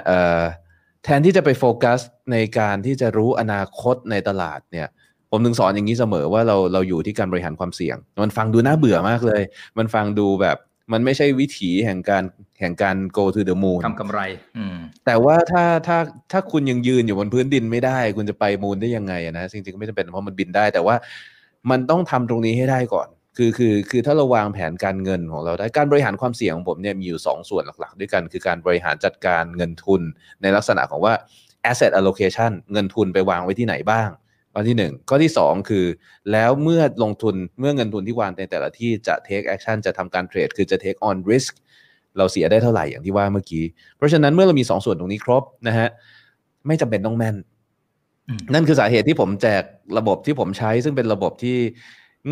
[1.03, 1.99] แทนที่จะไปโฟกัส
[2.32, 4.88] ในการที่จะรู้อนาคตในตลาดเนี่ย
[5.32, 9.41] ผมถึงสอนอย่างนี้เสมอว่าเราเราอยู่ที่การบริหารความเสี่ยง มันฟังดูน่าเบื่อมากเลย
[9.77, 10.57] มันฟังดูแบบ
[10.93, 12.23] มันไม่ใช่วิถีแห่งการ
[12.59, 14.19] แห่งการ go to the moon ทำกำไร
[15.05, 15.97] แต่ว่าถ้าถ้า
[16.32, 20.95] ถ้าคุณยังยืนอยู่บนพื้นดินไม่ได้ คุณจะไปมูนได้ยังไงนะจริงๆไม่จำเป็นเพราะมันบินได้ แต่ว่า
[21.69, 23.07] มันต้องทำตรงนี้ให้ได้ก่อน
[23.38, 30.01] คือคือคือถ้าเราวางแผนการเงินของเราได้การบริหารความเสี่ยงของผมเนี่ยมีอยู่ 2 ส่วนหลักๆ ด้วยกันคือการบริหารจัดการเงินทุน
[30.41, 31.13] ในลักษณะของว่า
[31.71, 34.09] asset allocation เงินทุนไปวางไว้ที่ไหนบ้าง
[34.53, 35.85] ข้อที่หนึ่งข้อที่สองคือ
[36.31, 41.51] แล้วเมื่อลงทุนเมื่อเงินทุนที่วางในแต่ละที่จะ take action จะทำการเทรดคือจะ take on risk
[42.17, 43.65] เราเสียได้เท่าไหร่อย่างที่ว่าเมื่อกี้
[43.97, 45.87] เพราะฉะนั้นเมื่อเรามี 2สส่วนตรงนี้ครบนะฮะ
[46.67, 47.35] ไม่จำเป็นต้องแม่น
[48.53, 49.63] นั่นคือสาเหตุที่ผมแจก
[49.97, 51.57] ระบบที่ผมใช้ ซึ่งเป็นระบบที่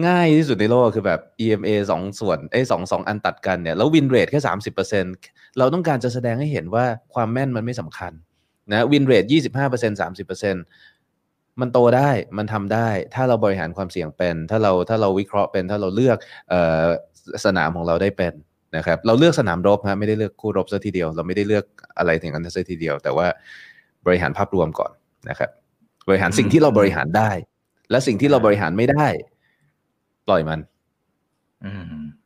[0.07, 5.05] ง่ายที่สุดในโลกคือแบบ EMA สองส่วนไอ้สองสองอันตัดกันเนี่ยแล้ววินเรทแค่สามสิบเปอร์เซ็น
[5.57, 8.11] เราต้องการจะแสดงให้เห็นว่าความแม่นมันไม่สำคัญ
[8.72, 10.55] นะวินเรทยี่สิบห้าเปอร์เซ็นสามสิบเปอร์เซ็น
[11.62, 16.18] มันโตได้มันทำได้ ถ้าเราบริหารความเสี่ยงเป็น ถ้าเราถ้าเราวิเคราะห์เป็น ถ้าเราเลือก
[16.51, 16.88] ออ
[17.45, 18.34] สนามของเราได้เป็น
[18.78, 21.66] นะครับเราเลือกสนามรบฮะไม่ได้เลือกคู่รบซะทีเดียว เราไม่ได้เลือก
[21.97, 23.28] อะไรถึงกันซะทีเดียว แต่ว่า
[24.05, 24.91] บริหารภาพรวมก่อน
[25.30, 25.49] นะครับ
[26.08, 27.32] บริหารสิ่งที่เราบริหารได้
[27.91, 29.08] และสิ่งที่เราบริหารไม่ได้
[30.28, 30.60] ปล่อยมัน
[31.66, 31.86] อืม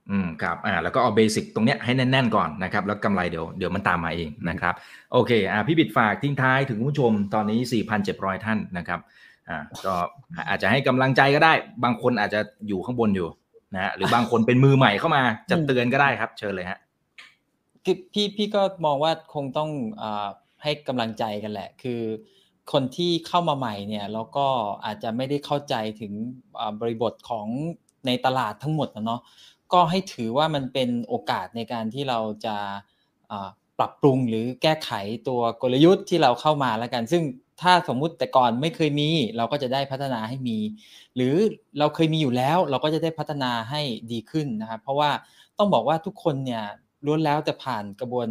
[0.09, 4.73] อืมครับอ่าแล้วก็เอาเบสิกตรงเนี้ยให้แน่นๆก่อนนะครับแล้วกำไรเดี๋ยวเดี๋ยวมันตามมาเองนะครับ
[5.13, 7.59] โอเคอ่าพี่บิดฝากทิ้งท้ายถึงผู้ชมตอนนี้
[8.03, 8.99] 4,700 ท่านนะครับ
[9.49, 9.93] อ่าก็
[10.49, 13.29] อาจจะให้กำลังใจก็ได้ บางคนอาจจะอยู่ข้างบนอยู่
[13.75, 16.79] นะฮะหรือบางคนเป็นมือใหม่เข้ามาจะเตือนก็ได้ครับ เชิญเลยฮะ
[17.85, 19.69] คือพี่พี่ก็มองว่าคงต้อง
[20.01, 20.03] อ
[20.63, 22.01] ให้กำลังใจกันแหละ คือ
[22.71, 24.47] คนที่เข้ามาใหม่เนี่ยแล้วก็
[24.85, 26.13] อาจจะไม่ได้เข้าใจถึง
[26.79, 27.47] บริบทของ
[28.05, 29.21] ในตลาดทั้งหมดนะเนาะ
[29.73, 32.55] ก็ให้ถือว่ามันเป็นโอกาสในการที่เราจะ
[33.79, 34.91] ปรับปรุงหรือแก้ไข
[35.27, 37.23] ตัวกลยุทธ์ที่เราเข้ามาแล้วกัน ซึ่ง
[37.61, 40.57] ถ้าสมมุติแต่ก่อนไม่เคยมี เราก็จะได้พัฒนาให้มี
[41.15, 41.35] หรือ
[41.79, 43.81] เราเคยมีอยู่แล้ว เราก็จะได้พัฒนาให้
[44.11, 45.09] ดีขึ้นนะครับเพราะว่า
[45.57, 46.63] ต้องบอกว่าทุกคนเนี่ย
[47.05, 48.27] ล้วนแล้วแต่ผ่านกระบวน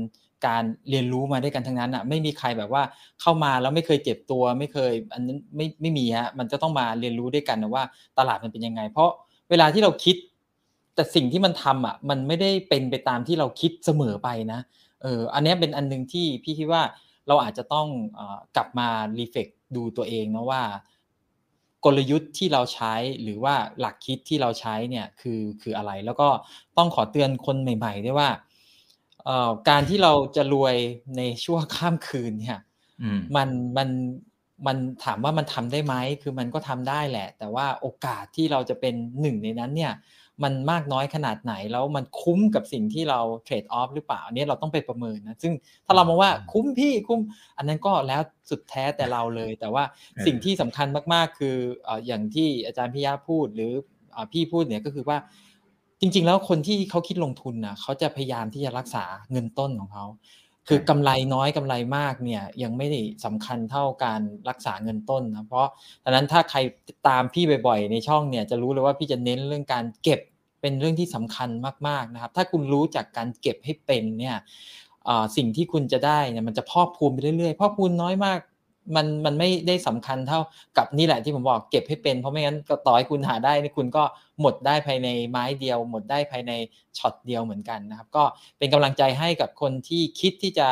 [0.47, 2.83] การเรียนรู้มาด้วยกันทั้งนั้นอะไม่มีใครแบบว่า
[3.21, 7.85] เข้ามาแล้วไม่เคยเจ็บตัว ไม่เคยอันนั้นไม่ไม่มีฮะมันจะต้องมาเรียนรู้ด้วยกันนะว่า
[8.19, 9.11] ตลาดมันเป็นยังไง เพราะ
[9.51, 10.17] เวลาที่เราคิด
[10.95, 14.61] แต่สิ่งที่มันทำอะมันไม่ได้เป็นไปตามที่เราคิดเสมอไปนะ
[15.03, 16.83] เอออันนี้เป็นอันนึงที่พี่คิดว่า
[17.29, 17.89] เราอาจจะต้อง
[18.57, 20.63] กลับมารีเฟกดูตัวเองนะว่า
[21.85, 26.29] กลยุทธ์ที่เราใช้หรือว่าหลักคิดที่เราใช้เนี่ยคือคืออะไร แล้วก็
[26.79, 28.31] ต้องขอเตือนคนใหม่ๆด้วยว่า
[29.69, 30.77] การที่เราจะรวย
[31.17, 32.59] ในช่วงข้ามคืนเนี่ย
[33.37, 33.89] มันมัน
[34.67, 39.93] มันถามว่ามันทำได้ไหมคือมันก็ทำได้แหละ แต่ว่าโอกาสที่เราจะเป็นหนึ่งในนั้นเนี่ย
[40.43, 45.53] มันมากน้อยขนาดไหน แล้วมันคุ้มกับสิ่งที่เราเทรดออฟหรือเปล่าเนี่ยเราต้องไปประเมินนะซึ่ง
[45.87, 47.21] ถ้าเรามองว่าคุ้มพี่คุ้ม
[47.57, 48.21] อันนั้นก็แล้ว
[48.51, 49.85] สุดแท้แต่เราเลย แต่ว่า
[50.27, 51.57] สิ่งที่สำคัญมากๆ คือ
[52.07, 53.73] อย่างที่อาจารย์พิยาพูดหรือ
[54.33, 55.19] พี่พูดเนี่ยก็คือว่า
[56.01, 60.07] จริง ๆ แล้วคนที่เขาคิดลงทุนนะเขาจะพยายามที่จะรักษาเงินต้นของเขา
[60.69, 65.69] คือกำไรน้อยกำไรมากเนี่ยยังไม่ได้สำคัญเท่าการรักษาเงินต้นนะเพราะ
[66.05, 66.59] ฉะนั้นถ้าใคร
[67.09, 70.21] ตามพี่บ่อยๆ ในช่องเนี่ยจะรู้เลยว่าพี่จะเน้นเรื่องการเก็บ
[70.61, 71.49] เป็นเรื่องที่สำคัญ
[71.89, 74.37] มากๆนะครับ ถ้าคุณรู้จักการเก็บให้เป็นเนี่ย
[75.37, 78.39] สิ่งที่คุณจะได้เนี่ยมันจะพอกพูนไปเรื่อยๆพอกพูนน้อยมาก
[78.97, 80.41] มันมันไม่ได้สำคัญเท่า
[80.77, 84.05] กับนี่แหละที่ผมบอกเก็บให้เป็นเพราะไม่งั้นก็ต่อให้คุณหาได้นี่คุณก็
[84.41, 86.53] หมดได้ภายในไม้เดียว หมดได้ภายใน
[86.99, 88.25] ช็อตเดียวเหมือนกันนะครับ ก็
[88.59, 90.69] เป็นกำลังใจให้กับคนที่คิดที่จะ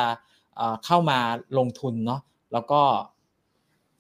[0.84, 1.18] เข้ามา
[1.58, 2.20] ลงทุนเนาะ
[2.52, 2.82] แล้วก็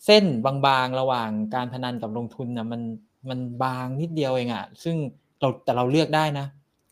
[0.06, 2.82] เส้นบางๆ ระหว่างการพนันกับลงทุนนะมัน
[3.28, 4.96] มันบางนิดเดียวเองอะซึ่ง
[5.40, 6.46] เราแต่เราเลือกได้นะ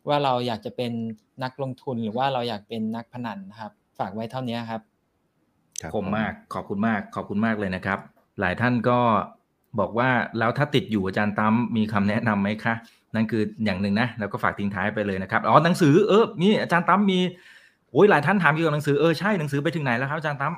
[0.09, 0.92] ว่าเราอยากจะเป็น
[1.42, 4.82] นักลงทุนหรือว่าเราอยากเป็นนักพนันนะครับ ฝากไว้เท่านี้ครับ
[5.94, 7.99] คมมากขอบคุณมากขอบคุณมากเลยนะครับ
[8.40, 8.99] หลายท่านก็
[9.80, 12.74] บอกว่าแล้วถ้าติดดอยอาจารย์ตั้มมีคำแนะนำไหมคะ
[13.14, 17.20] นั่นคืออย่างหนึ่งนะแล้วก็ฝากทิ้งท้ายไปเลยนะครับอ๋อหนังสือเออนี่อาจารย์ตั้มมี
[17.92, 20.55] โอ้ยหลายท่านถามเกี่ยวกับหนังสือเออใช่หนังสือไปถึงไหนแล้วครับอาจารย์ตั้ม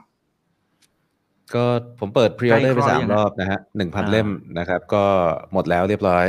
[1.54, 1.64] ก็
[2.00, 4.28] ผมเปิด pre-order ไปสามรอบนะฮะหนึ่งพันเล่ม
[4.58, 5.04] นะครับ ก็
[5.52, 6.26] หมดแล้วเรียบร้อย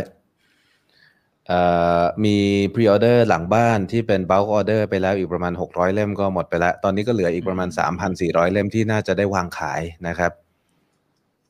[2.26, 2.38] มี
[2.74, 7.70] pre-order หลังบ้านที่เป็นเบล k ออเดอร์ไปแล้วอีกประมาณ 600 เล่มก็หมดไปแล้ว ตอนนี้ก็เหลืออีกประมาณ
[8.12, 10.32] 3,400 เล่มที่น่าจะได้วางขายนะครับ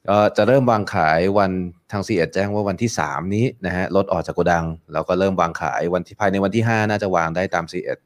[0.09, 1.51] ก็จะเริ่มวางขายวัน
[1.91, 7.99] ทางซีเอ็ดแจ้งว่าวันที่ 3 นี้นะฮะรถออกจากโกดัง แล้วก็เริ่มวางขายวันที่ภายในวันที่ 5 น่าจะวางได้ตามซีเอ็ด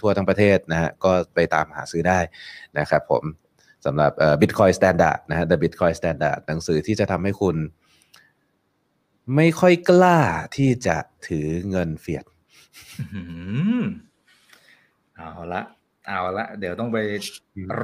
[0.00, 2.18] ทั่วทั้งประเทศนะฮะก็ไปตามหาซื้อได้
[2.78, 3.24] นะครับผม
[3.86, 7.56] สำหรับ Bitcoin Standard นะฮะ The Bitcoin Standard หนังสือที่จะทำให้คุณ
[9.36, 10.18] ไม่ค่อยกล้า
[10.56, 12.24] ที่จะถือเงินเฟียด
[15.16, 15.62] เอาละ
[16.08, 16.98] เอาละเดี๋ยวต้องไป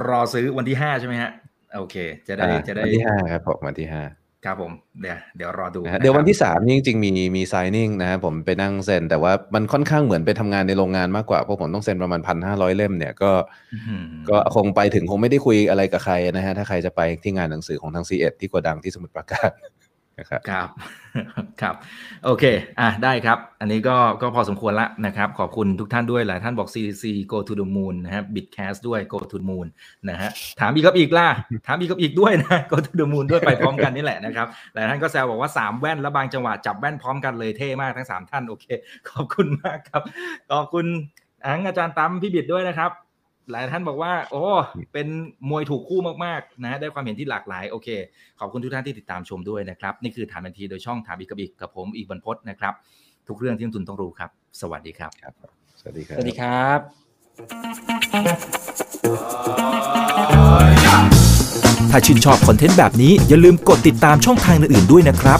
[0.07, 1.31] รอซื้อวันที่ห้าใช่ไหมฮะ
[1.75, 1.95] โอเค
[2.27, 4.03] จะได้จะได้วันที่ห้าครับผมวันที่ห้า
[4.45, 4.71] ครับผม
[5.01, 13.31] เดี๋ยวเดี๋ยวรอดูเดี๋ยววันที่สามนี่จริงๆมีมีไซนิ่งนะครับผมไปนั่งเซ็น แต่ว่ามันค่อนข้างเหมือนไปทำงานในโรงงานมากกว่าเพราะผมต้องเซ็นประมาณพันห้าร้อยเล่มเนี่ยก็
[14.29, 19.51] ก็คงไปถึงคงไม่ได้คุยอะไรกับใครนะฮะถ้าใครจะไปที่งานหนังสือของทางซีเอ็ดที่โกดังที่สมุทรปราการ
[20.19, 20.67] นะครับครับ
[21.61, 21.75] ครับ
[22.25, 22.43] โอเค
[22.79, 29.67] อะได้ครับ อันนี้ก็ก็พอสมควรละนะครับ ขอบคุณทุกท่านด้วยหลายท่านบอก CDC go to the moon นะครับ bitcast ด้วย go to the moon
[30.09, 31.27] นะฮะถามอีกครับอีกล่ะ
[31.67, 38.65] ถามอีกครับอีกด้วยนะ go to the moon ด้วยไปพร้อมกันนี่แหละนะครับ หลายท่านก็แซวบอกว่า 3 แว่นแล้วบางจังหวะจับแว่นพร้อมกันเลยเท่มากทั้ง 3 ท่านโอเค
[39.09, 40.01] ขอบคุณมากครับ
[40.51, 40.85] ขอบคุณ
[41.45, 42.91] อังอาจารย์ตั้มพี่บิดด้วยนะครับ
[43.51, 44.43] หลายท่านบอกว่า โอ้
[44.93, 45.07] เป็น
[45.49, 47.89] มวยถูกคู่มากๆ นะ ได้ความเห็นที่หลากหลาย โอเค
[48.39, 52.73] ขอบคุณทุกท่านที่ติดตามชมด้วยนะครับ นี่คือถามบันทีโดยช่องถามอีกกับอีกกับผมอีกบรรพศนะครับ
[53.27, 54.29] ทุกเรื่องที่นักทุนต้องรู้ครับ
[54.61, 55.33] สวัสดีครับครับ
[55.79, 56.79] สวัสดีครับ สวัสดีครับ
[61.91, 65.39] ถ้าชื่นชอบคอนเทนต์แบบนี้อย่าลืมกดติดตามช่องทางอื่นๆด้วยนะครับ